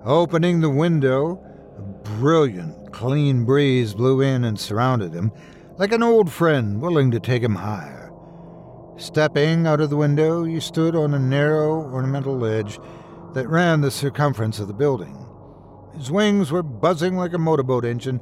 Opening 0.06 0.62
the 0.62 0.70
window, 0.70 1.44
a 1.78 1.82
brilliant 1.82 2.94
clean 2.94 3.44
breeze 3.44 3.94
blew 3.94 4.22
in 4.22 4.46
and 4.46 4.58
surrounded 4.58 5.14
him, 5.14 5.34
like 5.78 5.92
an 5.92 6.02
old 6.02 6.32
friend 6.32 6.82
willing 6.82 7.12
to 7.12 7.20
take 7.20 7.44
him 7.44 7.56
higher. 7.56 8.10
Stepping 8.96 9.68
out 9.68 9.82
of 9.82 9.90
the 9.90 9.98
window, 9.98 10.46
you 10.46 10.62
stood 10.62 10.96
on 10.96 11.14
a 11.14 11.20
narrow 11.20 11.82
ornamental 11.92 12.38
ledge 12.38 12.80
that 13.34 13.50
ran 13.50 13.82
the 13.82 13.92
circumference 13.92 14.60
of 14.60 14.68
the 14.68 14.74
building. 14.74 15.26
His 15.94 16.10
wings 16.10 16.52
were 16.52 16.64
buzzing 16.64 17.18
like 17.18 17.34
a 17.34 17.38
motorboat 17.38 17.84
engine 17.84 18.20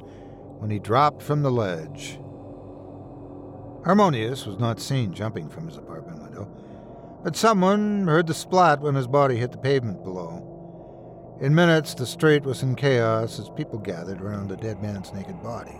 when 0.58 0.70
he 0.70 0.80
dropped 0.80 1.22
from 1.22 1.42
the 1.42 1.52
ledge. 1.52 2.18
Harmonious 3.84 4.44
was 4.44 4.58
not 4.58 4.80
seen 4.80 5.14
jumping 5.14 5.48
from 5.48 5.66
his 5.66 5.76
but 7.22 7.36
someone 7.36 8.06
heard 8.06 8.26
the 8.26 8.34
splat 8.34 8.80
when 8.80 8.94
his 8.94 9.06
body 9.06 9.36
hit 9.36 9.52
the 9.52 9.58
pavement 9.58 10.02
below. 10.04 11.36
In 11.40 11.54
minutes, 11.54 11.94
the 11.94 12.06
street 12.06 12.44
was 12.44 12.62
in 12.62 12.74
chaos 12.74 13.38
as 13.38 13.48
people 13.50 13.78
gathered 13.78 14.20
around 14.20 14.48
the 14.48 14.56
dead 14.56 14.82
man's 14.82 15.12
naked 15.12 15.40
body. 15.42 15.78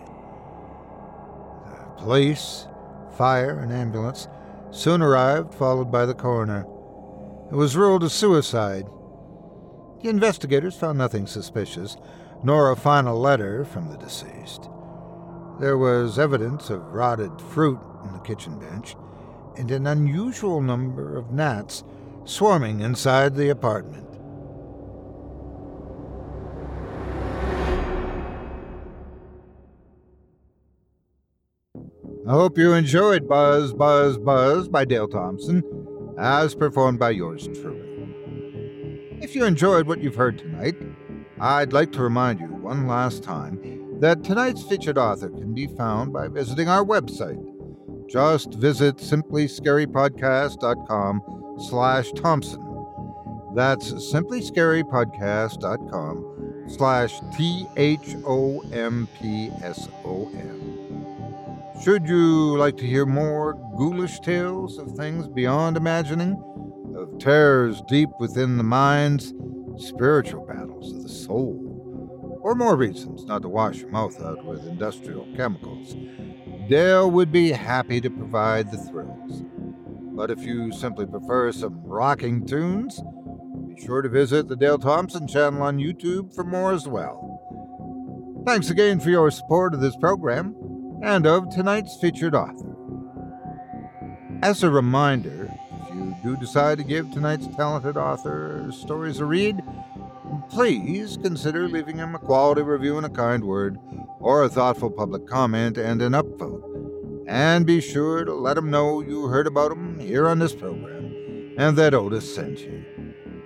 The 1.64 2.02
police, 2.02 2.66
fire, 3.16 3.58
and 3.58 3.72
ambulance 3.72 4.28
soon 4.70 5.02
arrived, 5.02 5.54
followed 5.54 5.90
by 5.90 6.06
the 6.06 6.14
coroner. 6.14 6.60
It 7.50 7.54
was 7.54 7.76
ruled 7.76 8.04
a 8.04 8.10
suicide. 8.10 8.86
The 10.02 10.10
investigators 10.10 10.76
found 10.76 10.98
nothing 10.98 11.26
suspicious, 11.26 11.96
nor 12.44 12.70
a 12.70 12.76
final 12.76 13.18
letter 13.18 13.64
from 13.64 13.88
the 13.88 13.96
deceased. 13.96 14.68
There 15.58 15.76
was 15.76 16.20
evidence 16.20 16.70
of 16.70 16.92
rotted 16.92 17.40
fruit 17.40 17.80
in 18.04 18.12
the 18.12 18.20
kitchen 18.20 18.60
bench, 18.60 18.94
and 19.58 19.70
an 19.72 19.86
unusual 19.86 20.62
number 20.62 21.16
of 21.16 21.32
gnats 21.32 21.82
swarming 22.24 22.80
inside 22.80 23.34
the 23.34 23.48
apartment. 23.48 24.04
I 32.26 32.32
hope 32.32 32.58
you 32.58 32.74
enjoyed 32.74 33.26
Buzz, 33.26 33.72
Buzz, 33.72 34.18
Buzz 34.18 34.68
by 34.68 34.84
Dale 34.84 35.08
Thompson, 35.08 35.62
as 36.18 36.54
performed 36.54 36.98
by 36.98 37.10
yours 37.10 37.48
truly. 37.54 37.88
If 39.20 39.34
you 39.34 39.44
enjoyed 39.44 39.86
what 39.86 40.02
you've 40.02 40.14
heard 40.14 40.38
tonight, 40.38 40.76
I'd 41.40 41.72
like 41.72 41.90
to 41.92 42.02
remind 42.02 42.40
you 42.40 42.46
one 42.46 42.86
last 42.86 43.22
time 43.22 43.98
that 44.00 44.24
tonight's 44.24 44.62
featured 44.62 44.98
author 44.98 45.30
can 45.30 45.54
be 45.54 45.66
found 45.66 46.12
by 46.12 46.28
visiting 46.28 46.68
our 46.68 46.84
website. 46.84 47.57
Just 48.08 48.54
visit 48.54 48.96
simplyscarypodcast.com 48.96 51.22
slash 51.68 52.10
Thompson. 52.12 52.64
That's 53.54 53.92
simplyscarypodcast.com 53.92 56.64
slash 56.68 57.20
T-H-O-M-P-S-O-N. 57.36 58.64
Should 61.82 62.08
you 62.08 62.56
like 62.56 62.78
to 62.78 62.86
hear 62.86 63.04
more 63.06 63.54
ghoulish 63.76 64.18
tales 64.20 64.78
of 64.78 64.92
things 64.92 65.28
beyond 65.28 65.76
imagining, 65.76 66.42
of 66.96 67.18
terrors 67.18 67.82
deep 67.88 68.08
within 68.18 68.56
the 68.56 68.64
minds, 68.64 69.34
spiritual 69.76 70.46
battles 70.46 70.92
of 70.92 71.02
the 71.02 71.08
soul, 71.08 72.38
or 72.42 72.54
more 72.54 72.76
reasons 72.76 73.26
not 73.26 73.42
to 73.42 73.48
wash 73.48 73.80
your 73.80 73.90
mouth 73.90 74.20
out 74.20 74.44
with 74.44 74.64
industrial 74.66 75.26
chemicals, 75.36 75.96
Dale 76.68 77.10
would 77.10 77.32
be 77.32 77.50
happy 77.50 77.98
to 77.98 78.10
provide 78.10 78.70
the 78.70 78.76
thrills. 78.76 79.42
But 80.14 80.30
if 80.30 80.42
you 80.42 80.70
simply 80.70 81.06
prefer 81.06 81.50
some 81.50 81.80
rocking 81.82 82.44
tunes, 82.44 83.00
be 83.66 83.80
sure 83.80 84.02
to 84.02 84.08
visit 84.10 84.48
the 84.48 84.56
Dale 84.56 84.78
Thompson 84.78 85.26
channel 85.26 85.62
on 85.62 85.78
YouTube 85.78 86.34
for 86.34 86.44
more 86.44 86.72
as 86.72 86.86
well. 86.86 88.42
Thanks 88.44 88.68
again 88.68 89.00
for 89.00 89.08
your 89.08 89.30
support 89.30 89.72
of 89.72 89.80
this 89.80 89.96
program 89.96 90.54
and 91.02 91.26
of 91.26 91.48
tonight's 91.48 91.96
featured 92.00 92.34
author. 92.34 92.76
As 94.42 94.62
a 94.62 94.68
reminder, 94.68 95.50
if 95.82 95.94
you 95.94 96.16
do 96.22 96.36
decide 96.36 96.76
to 96.78 96.84
give 96.84 97.10
tonight's 97.10 97.46
talented 97.56 97.96
author 97.96 98.70
stories 98.72 99.20
a 99.20 99.24
read, 99.24 99.62
please 100.50 101.16
consider 101.16 101.68
mm. 101.68 101.72
leaving 101.72 101.98
him 101.98 102.14
a 102.14 102.18
quality 102.18 102.62
review 102.62 102.96
and 102.96 103.06
a 103.06 103.10
kind 103.10 103.44
word, 103.44 103.78
or 104.20 104.42
a 104.42 104.48
thoughtful 104.48 104.90
public 104.90 105.26
comment 105.26 105.78
and 105.78 106.02
an 106.02 106.12
upvote. 106.12 107.24
And 107.26 107.66
be 107.66 107.80
sure 107.80 108.24
to 108.24 108.34
let 108.34 108.56
him 108.56 108.70
know 108.70 109.00
you 109.00 109.26
heard 109.26 109.46
about 109.46 109.72
him 109.72 109.98
here 109.98 110.26
on 110.26 110.38
this 110.38 110.54
program 110.54 111.54
and 111.58 111.76
that 111.76 111.92
Otis 111.92 112.34
sent 112.34 112.60
you. 112.60 112.84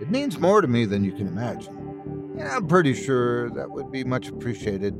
It 0.00 0.10
means 0.10 0.38
more 0.38 0.60
to 0.60 0.68
me 0.68 0.84
than 0.84 1.04
you 1.04 1.12
can 1.12 1.26
imagine. 1.26 1.74
And 2.38 2.48
I'm 2.48 2.68
pretty 2.68 2.94
sure 2.94 3.50
that 3.50 3.70
would 3.70 3.90
be 3.90 4.04
much 4.04 4.28
appreciated 4.28 4.94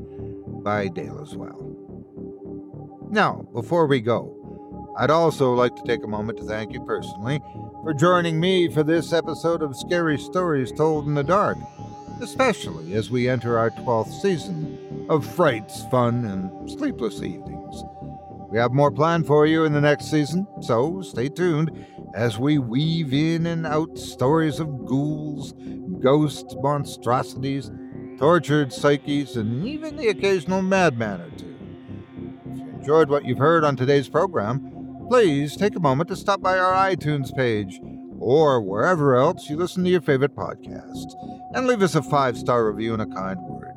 by 0.63 0.87
Dale 0.87 1.19
as 1.21 1.35
well. 1.35 1.59
Now, 3.09 3.47
before 3.53 3.85
we 3.85 4.01
go, 4.01 4.39
I'd 4.97 5.11
also 5.11 5.53
like 5.53 5.75
to 5.75 5.83
take 5.83 6.03
a 6.03 6.07
moment 6.07 6.37
to 6.39 6.45
thank 6.45 6.73
you 6.73 6.83
personally 6.85 7.39
for 7.83 7.93
joining 7.93 8.39
me 8.39 8.69
for 8.69 8.81
this 8.83 9.11
episode 9.11 9.61
of 9.61 9.75
Scary 9.75 10.17
Stories 10.17 10.71
Told 10.71 11.05
in 11.05 11.15
the 11.15 11.23
Dark, 11.23 11.57
especially 12.23 12.93
as 12.93 13.11
we 13.11 13.29
enter 13.29 13.59
our 13.59 13.69
12th 13.69 14.21
season 14.21 15.05
of 15.09 15.25
frights, 15.25 15.83
fun, 15.91 16.25
and 16.25 16.71
sleepless 16.71 17.21
evenings. 17.21 17.83
We 18.49 18.57
have 18.57 18.71
more 18.71 18.91
planned 18.91 19.27
for 19.27 19.45
you 19.45 19.65
in 19.65 19.73
the 19.73 19.81
next 19.81 20.09
season, 20.09 20.47
so 20.61 21.01
stay 21.01 21.27
tuned 21.27 21.85
as 22.15 22.39
we 22.39 22.57
weave 22.57 23.13
in 23.13 23.45
and 23.45 23.67
out 23.67 23.97
stories 23.97 24.59
of 24.59 24.85
ghouls, 24.85 25.53
ghosts, 25.99 26.55
monstrosities, 26.61 27.69
tortured 28.17 28.71
psyches, 28.71 29.35
and 29.35 29.65
even 29.65 29.97
the 29.97 30.07
occasional 30.07 30.61
madman 30.61 31.21
or 31.21 31.29
two 31.31 31.55
If 32.45 32.57
you 32.57 32.69
enjoyed 32.69 33.09
what 33.09 33.25
you've 33.25 33.37
heard 33.37 33.63
on 33.63 33.75
today's 33.75 34.07
program, 34.07 35.05
please 35.09 35.57
take 35.57 35.75
a 35.75 35.81
moment 35.81 36.07
to 36.09 36.15
stop 36.15 36.41
by 36.41 36.57
our 36.57 36.73
iTunes 36.73 37.35
page 37.35 37.79
or 38.19 38.61
wherever 38.61 39.15
else 39.15 39.49
you 39.49 39.57
listen 39.57 39.83
to 39.83 39.89
your 39.89 40.01
favorite 40.01 40.35
podcasts 40.35 41.13
and 41.53 41.67
leave 41.67 41.81
us 41.81 41.95
a 41.95 42.01
five 42.01 42.37
star 42.37 42.71
review 42.71 42.93
and 42.93 43.01
a 43.01 43.05
kind 43.05 43.39
word. 43.41 43.73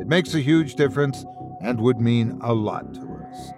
It 0.00 0.06
makes 0.06 0.34
a 0.34 0.40
huge 0.40 0.74
difference 0.74 1.24
and 1.60 1.80
would 1.80 2.00
mean 2.00 2.38
a 2.42 2.54
lot 2.54 2.94
to 2.94 3.00
us. 3.00 3.50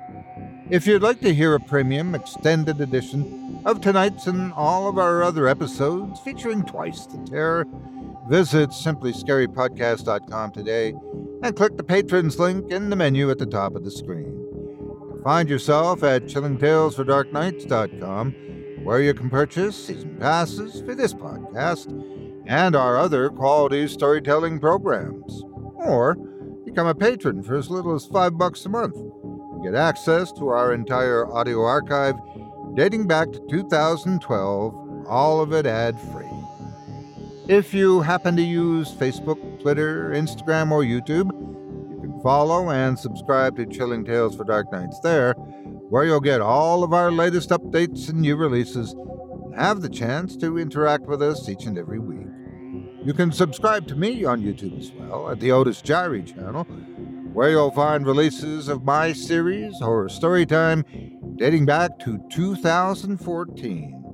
If 0.70 0.86
you'd 0.86 1.02
like 1.02 1.20
to 1.22 1.34
hear 1.34 1.54
a 1.54 1.60
premium 1.60 2.14
extended 2.14 2.80
edition 2.80 3.60
of 3.64 3.80
tonight's 3.80 4.26
and 4.26 4.52
all 4.52 4.88
of 4.88 4.98
our 4.98 5.22
other 5.22 5.48
episodes 5.48 6.20
featuring 6.20 6.64
twice 6.64 7.06
the 7.06 7.18
terror, 7.28 7.66
visit 8.28 8.70
simplyscarypodcast.com 8.70 10.52
today 10.52 10.94
and 11.42 11.56
click 11.56 11.76
the 11.76 11.82
patrons 11.82 12.38
link 12.38 12.70
in 12.70 12.88
the 12.88 12.96
menu 12.96 13.30
at 13.30 13.38
the 13.38 13.46
top 13.46 13.74
of 13.74 13.84
the 13.84 13.90
screen. 13.90 14.36
Find 15.24 15.50
yourself 15.50 16.02
at 16.02 16.24
chillingtalesfordarknights.com, 16.24 18.34
where 18.90 19.00
you 19.00 19.14
can 19.14 19.30
purchase 19.30 19.86
season 19.86 20.16
passes 20.18 20.82
for 20.82 20.96
this 20.96 21.14
podcast 21.14 21.86
and 22.48 22.74
our 22.74 22.96
other 22.96 23.30
quality 23.30 23.86
storytelling 23.86 24.58
programs. 24.58 25.44
Or 25.76 26.16
become 26.64 26.88
a 26.88 26.94
patron 26.96 27.44
for 27.44 27.54
as 27.54 27.70
little 27.70 27.94
as 27.94 28.04
five 28.06 28.36
bucks 28.36 28.66
a 28.66 28.68
month 28.68 28.96
and 28.96 29.62
get 29.62 29.76
access 29.76 30.32
to 30.32 30.48
our 30.48 30.74
entire 30.74 31.32
audio 31.32 31.62
archive 31.62 32.16
dating 32.74 33.06
back 33.06 33.30
to 33.30 33.40
2012, 33.48 35.06
all 35.06 35.40
of 35.40 35.52
it 35.52 35.66
ad 35.66 35.96
free. 36.10 36.26
If 37.46 37.72
you 37.72 38.00
happen 38.00 38.34
to 38.34 38.42
use 38.42 38.90
Facebook, 38.90 39.60
Twitter, 39.60 40.10
Instagram, 40.10 40.72
or 40.72 40.82
YouTube, 40.82 41.30
you 41.92 42.00
can 42.00 42.20
Follow 42.22 42.70
and 42.70 42.98
subscribe 42.98 43.56
to 43.56 43.64
Chilling 43.64 44.04
Tales 44.04 44.36
for 44.36 44.44
Dark 44.44 44.70
Nights 44.72 45.00
there, 45.00 45.34
where 45.90 46.04
you'll 46.04 46.20
get 46.20 46.40
all 46.40 46.84
of 46.84 46.92
our 46.92 47.10
latest 47.10 47.50
updates 47.50 48.08
and 48.08 48.20
new 48.20 48.36
releases 48.36 48.92
and 48.92 49.54
have 49.56 49.82
the 49.82 49.88
chance 49.88 50.36
to 50.36 50.56
interact 50.56 51.04
with 51.06 51.20
us 51.20 51.48
each 51.48 51.64
and 51.64 51.76
every 51.76 51.98
week. 51.98 52.28
You 53.04 53.12
can 53.12 53.32
subscribe 53.32 53.88
to 53.88 53.96
me 53.96 54.24
on 54.24 54.40
YouTube 54.40 54.78
as 54.78 54.92
well 54.92 55.30
at 55.30 55.40
the 55.40 55.50
Otis 55.50 55.82
Jiry 55.82 56.24
channel, 56.24 56.64
where 57.32 57.50
you'll 57.50 57.72
find 57.72 58.06
releases 58.06 58.68
of 58.68 58.84
my 58.84 59.12
series, 59.12 59.78
Horror 59.80 60.08
Storytime, 60.08 60.84
dating 61.36 61.66
back 61.66 61.98
to 62.00 62.20
2014. 62.30 64.04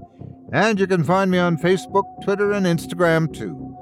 And 0.53 0.81
you 0.81 0.87
can 0.87 1.05
find 1.05 1.31
me 1.31 1.39
on 1.39 1.59
Facebook, 1.59 2.05
Twitter, 2.23 2.53
and 2.53 2.65
Instagram 2.65 3.31
too. 3.37 3.77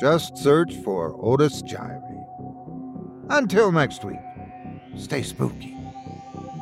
Just 0.00 0.38
search 0.38 0.76
for 0.76 1.14
Otis 1.20 1.62
Jiry. 1.62 2.00
Until 3.28 3.70
next 3.70 4.04
week, 4.04 4.20
stay 4.96 5.22
spooky. 5.22 5.73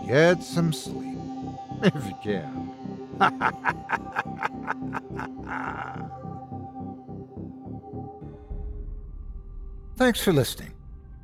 Get 0.07 0.43
some 0.43 0.73
sleep, 0.73 1.19
if 1.83 2.07
you 2.07 2.15
can. 2.23 2.71
Thanks 9.97 10.21
for 10.21 10.33
listening. 10.33 10.73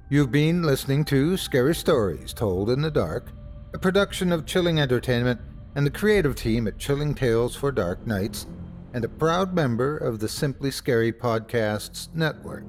You've 0.08 0.30
been 0.30 0.62
listening 0.62 1.04
to 1.06 1.36
Scary 1.36 1.74
Stories 1.74 2.32
Told 2.32 2.70
in 2.70 2.80
the 2.80 2.90
Dark, 2.90 3.32
a 3.74 3.78
production 3.78 4.32
of 4.32 4.46
Chilling 4.46 4.80
Entertainment 4.80 5.40
and 5.74 5.84
the 5.84 5.90
creative 5.90 6.36
team 6.36 6.66
at 6.66 6.78
Chilling 6.78 7.14
Tales 7.14 7.54
for 7.56 7.72
Dark 7.72 8.06
Nights, 8.06 8.46
and 8.94 9.04
a 9.04 9.08
proud 9.08 9.54
member 9.54 9.98
of 9.98 10.18
the 10.18 10.28
Simply 10.28 10.70
Scary 10.70 11.12
Podcasts 11.12 12.08
Network. 12.14 12.64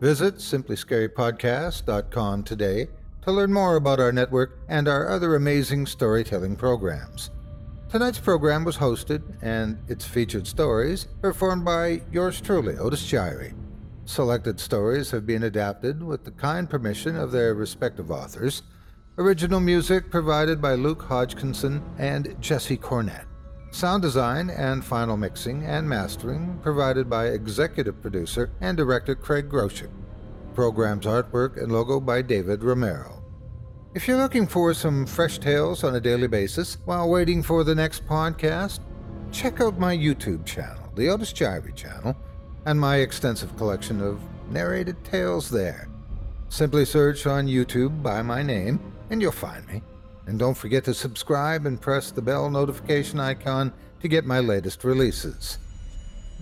Visit 0.00 0.36
simplyscarypodcast.com 0.36 2.44
today 2.44 2.86
to 3.30 3.36
learn 3.36 3.52
more 3.52 3.76
about 3.76 4.00
our 4.00 4.10
network 4.10 4.58
and 4.68 4.88
our 4.88 5.08
other 5.08 5.36
amazing 5.36 5.86
storytelling 5.86 6.56
programs. 6.56 7.30
Tonight's 7.88 8.18
program 8.18 8.64
was 8.64 8.76
hosted 8.76 9.22
and 9.40 9.78
its 9.88 10.04
featured 10.04 10.48
stories 10.48 11.04
performed 11.22 11.64
by 11.64 12.02
yours 12.10 12.40
truly, 12.40 12.76
Otis 12.76 13.06
Jiry. 13.06 13.54
Selected 14.04 14.58
stories 14.58 15.12
have 15.12 15.26
been 15.26 15.44
adapted 15.44 16.02
with 16.02 16.24
the 16.24 16.32
kind 16.32 16.68
permission 16.68 17.16
of 17.16 17.30
their 17.30 17.54
respective 17.54 18.10
authors. 18.10 18.64
Original 19.16 19.60
music 19.60 20.10
provided 20.10 20.60
by 20.60 20.74
Luke 20.74 21.02
Hodgkinson 21.02 21.82
and 21.98 22.34
Jesse 22.40 22.78
Cornett. 22.78 23.26
Sound 23.70 24.02
design 24.02 24.50
and 24.50 24.84
final 24.84 25.16
mixing 25.16 25.64
and 25.64 25.88
mastering 25.88 26.58
provided 26.64 27.08
by 27.08 27.26
executive 27.26 28.02
producer 28.02 28.50
and 28.60 28.76
director 28.76 29.14
Craig 29.14 29.48
Groshek. 29.48 29.90
Program's 30.52 31.06
artwork 31.06 31.62
and 31.62 31.70
logo 31.70 32.00
by 32.00 32.22
David 32.22 32.64
Romero. 32.64 33.19
If 33.92 34.06
you're 34.06 34.18
looking 34.18 34.46
for 34.46 34.72
some 34.72 35.04
fresh 35.04 35.38
tales 35.38 35.82
on 35.82 35.96
a 35.96 36.00
daily 36.00 36.28
basis 36.28 36.78
while 36.84 37.10
waiting 37.10 37.42
for 37.42 37.64
the 37.64 37.74
next 37.74 38.06
podcast, 38.06 38.78
check 39.32 39.60
out 39.60 39.80
my 39.80 39.96
YouTube 39.96 40.46
channel, 40.46 40.92
the 40.94 41.08
Otis 41.08 41.32
Jiry 41.32 41.74
channel, 41.74 42.16
and 42.66 42.78
my 42.78 42.98
extensive 42.98 43.56
collection 43.56 44.00
of 44.00 44.20
narrated 44.48 45.02
tales 45.02 45.50
there. 45.50 45.88
Simply 46.50 46.84
search 46.84 47.26
on 47.26 47.48
YouTube 47.48 48.00
by 48.00 48.22
my 48.22 48.44
name 48.44 48.78
and 49.10 49.20
you'll 49.20 49.32
find 49.32 49.66
me. 49.66 49.82
And 50.26 50.38
don't 50.38 50.56
forget 50.56 50.84
to 50.84 50.94
subscribe 50.94 51.66
and 51.66 51.80
press 51.80 52.12
the 52.12 52.22
bell 52.22 52.48
notification 52.48 53.18
icon 53.18 53.72
to 54.02 54.06
get 54.06 54.24
my 54.24 54.38
latest 54.38 54.84
releases. 54.84 55.58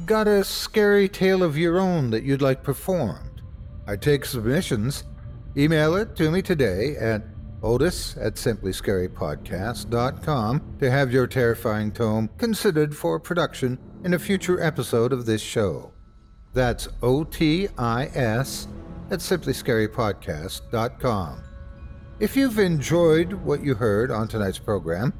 Got 0.04 0.28
a 0.28 0.44
scary 0.44 1.08
tale 1.08 1.42
of 1.42 1.56
your 1.56 1.80
own 1.80 2.10
that 2.10 2.24
you'd 2.24 2.42
like 2.42 2.62
performed? 2.62 3.40
I 3.86 3.96
take 3.96 4.26
submissions. 4.26 5.04
Email 5.56 5.96
it 5.96 6.14
to 6.16 6.30
me 6.30 6.42
today 6.42 6.94
at 6.96 7.22
otis 7.62 8.16
at 8.16 8.34
simplyscarypodcast.com 8.34 10.76
to 10.78 10.90
have 10.90 11.12
your 11.12 11.26
terrifying 11.26 11.92
tome 11.92 12.30
considered 12.38 12.96
for 12.96 13.20
production 13.20 13.78
in 14.04 14.14
a 14.14 14.18
future 14.18 14.62
episode 14.62 15.12
of 15.12 15.26
this 15.26 15.42
show. 15.42 15.92
That's 16.54 16.88
O 17.02 17.24
T 17.24 17.68
I 17.76 18.06
S 18.14 18.68
at 19.10 19.20
simplyscarypodcast.com. 19.20 21.42
If 22.20 22.36
you've 22.36 22.58
enjoyed 22.58 23.32
what 23.32 23.62
you 23.62 23.74
heard 23.74 24.10
on 24.10 24.28
tonight's 24.28 24.58
program 24.58 25.12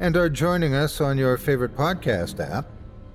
and 0.00 0.16
are 0.16 0.28
joining 0.28 0.74
us 0.74 1.00
on 1.00 1.18
your 1.18 1.36
favorite 1.36 1.76
podcast 1.76 2.38
app, 2.38 2.66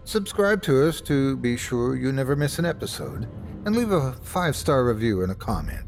subscribe 0.03 0.61
to 0.64 0.88
us 0.88 0.99
to 1.01 1.38
be 1.38 1.56
sure 1.56 1.95
you 1.95 2.11
never 2.11 2.35
miss 2.35 2.60
an 2.60 2.65
episode 2.65 3.27
and 3.65 3.76
leave 3.76 3.91
a 3.91 4.14
five 4.23 4.56
star 4.56 4.85
review 4.85 5.23
and 5.23 5.31
a 5.31 5.35
comment. 5.35 5.85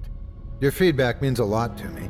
Your 0.59 0.71
feedback 0.71 1.21
means 1.21 1.39
a 1.39 1.45
lot 1.45 1.77
to 1.79 1.89
me. 1.89 2.09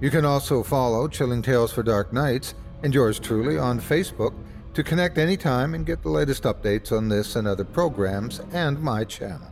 You 0.00 0.10
can 0.10 0.26
also 0.26 0.62
follow 0.62 1.08
Chilling 1.08 1.40
Tales 1.40 1.72
for 1.72 1.82
Dark 1.82 2.12
Nights 2.12 2.54
and 2.82 2.92
yours 2.94 3.18
truly 3.18 3.58
on 3.58 3.80
Facebook 3.80 4.34
to 4.74 4.84
connect 4.84 5.16
anytime 5.16 5.74
and 5.74 5.86
get 5.86 6.02
the 6.02 6.10
latest 6.10 6.42
updates 6.42 6.92
on 6.92 7.08
this 7.08 7.36
and 7.36 7.48
other 7.48 7.64
programs 7.64 8.40
and 8.52 8.78
my 8.78 9.04
channel. 9.04 9.50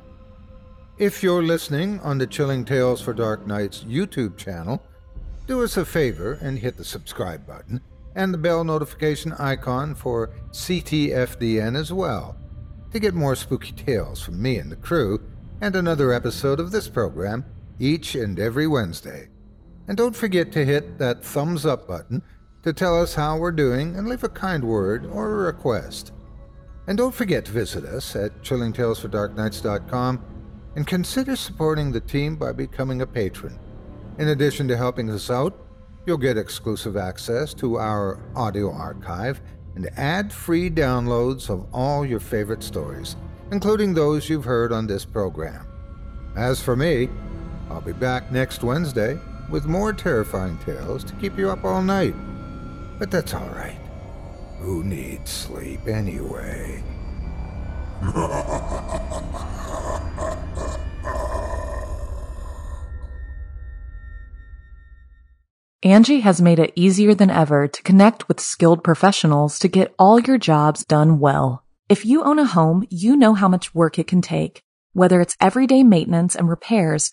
If 0.99 1.23
you're 1.23 1.43
listening 1.43 1.99
on 2.01 2.19
the 2.19 2.27
Chilling 2.27 2.65
Tales 2.65 3.01
for 3.01 3.15
Dark 3.15 3.47
Nights 3.47 3.85
YouTube 3.89 4.37
channel, 4.37 4.83
do 5.47 5.65
us 5.65 5.79
a 5.79 5.85
favor 5.85 6.39
and 6.43 6.59
hit 6.59 6.77
the 6.77 6.85
subscribe 6.85 7.47
button 7.47 7.81
and 8.15 8.33
the 8.33 8.39
bell 8.39 8.65
notification 8.65 9.33
icon 9.33 9.95
for 9.95 10.31
CTFDN 10.51 11.75
as 11.75 11.93
well 11.93 12.37
to 12.93 13.01
get 13.01 13.15
more 13.15 13.35
spooky 13.35 13.73
tales 13.73 14.23
from 14.23 14.41
me 14.41 14.59
and 14.59 14.71
the 14.71 14.77
crew 14.77 15.21
and 15.63 15.75
another 15.75 16.13
episode 16.13 16.61
of 16.61 16.71
this 16.71 16.89
program 16.89 17.45
each 17.81 18.15
and 18.15 18.39
every 18.39 18.67
Wednesday. 18.67 19.29
And 19.87 19.97
don't 19.97 20.17
forget 20.17 20.51
to 20.53 20.65
hit 20.65 20.99
that 20.99 21.25
thumbs 21.25 21.67
up 21.67 21.87
button 21.87 22.23
to 22.63 22.73
tell 22.73 23.01
us 23.01 23.15
how 23.15 23.37
we're 23.37 23.53
doing 23.53 23.97
and 23.97 24.09
leave 24.09 24.25
a 24.25 24.29
kind 24.29 24.65
word 24.65 25.05
or 25.07 25.31
a 25.31 25.47
request. 25.47 26.13
And 26.87 26.97
don't 26.97 27.15
forget 27.15 27.45
to 27.47 27.53
visit 27.53 27.85
us 27.85 28.17
at 28.17 28.43
chillingtalesfordarknights.com 28.43 30.25
and 30.77 30.87
consider 30.87 31.37
supporting 31.37 31.93
the 31.93 32.01
team 32.01 32.37
by 32.37 32.53
becoming 32.53 33.03
a 33.03 33.07
patron. 33.07 33.59
In 34.19 34.29
addition 34.29 34.69
to 34.69 34.77
helping 34.77 35.11
us 35.11 35.31
out, 35.31 35.59
you'll 36.07 36.17
get 36.17 36.39
exclusive 36.39 36.97
access 36.97 37.53
to 37.55 37.79
our 37.79 38.21
audio 38.35 38.73
archive 38.73 39.41
and 39.75 39.91
ad 39.99 40.33
free 40.33 40.71
downloads 40.71 41.51
of 41.51 41.67
all 41.73 42.05
your 42.05 42.21
favorite 42.21 42.63
stories, 42.63 43.17
including 43.51 43.93
those 43.93 44.29
you've 44.29 44.45
heard 44.45 44.73
on 44.73 44.87
this 44.87 45.05
program. 45.05 45.67
As 46.37 46.63
for 46.63 46.77
me, 46.77 47.09
I'll 47.71 47.81
be 47.81 47.93
back 47.93 48.31
next 48.31 48.63
Wednesday 48.63 49.19
with 49.55 49.67
more 49.67 49.93
terrifying 49.93 50.59
tales 50.67 51.05
to 51.05 51.15
keep 51.15 51.39
you 51.39 51.49
up 51.49 51.65
all 51.65 51.81
night. 51.81 52.13
But 52.99 53.13
that's 53.13 53.33
all 53.35 53.47
right. 53.51 53.79
Who 54.59 54.83
needs 54.83 55.31
sleep 55.31 55.87
anyway? 55.87 56.83
Angi 65.85 66.21
has 66.23 66.43
made 66.43 66.59
it 66.59 66.73
easier 66.75 67.15
than 67.15 67.31
ever 67.31 67.69
to 67.69 67.83
connect 67.85 68.27
with 68.27 68.41
skilled 68.41 68.83
professionals 68.83 69.61
to 69.61 69.69
get 69.69 69.95
all 70.01 70.19
your 70.19 70.37
jobs 70.37 70.85
done 70.85 71.21
well. 71.21 71.63
If 71.89 72.05
you 72.05 72.25
own 72.25 72.41
a 72.41 72.45
home, 72.45 72.89
you 72.91 73.15
know 73.15 73.35
how 73.35 73.47
much 73.47 73.73
work 73.73 74.01
it 74.01 74.09
can 74.09 74.21
take, 74.21 74.65
whether 74.95 75.21
it's 75.21 75.37
everyday 75.41 75.85
maintenance 75.85 76.35
and 76.35 76.49
repairs 76.49 77.13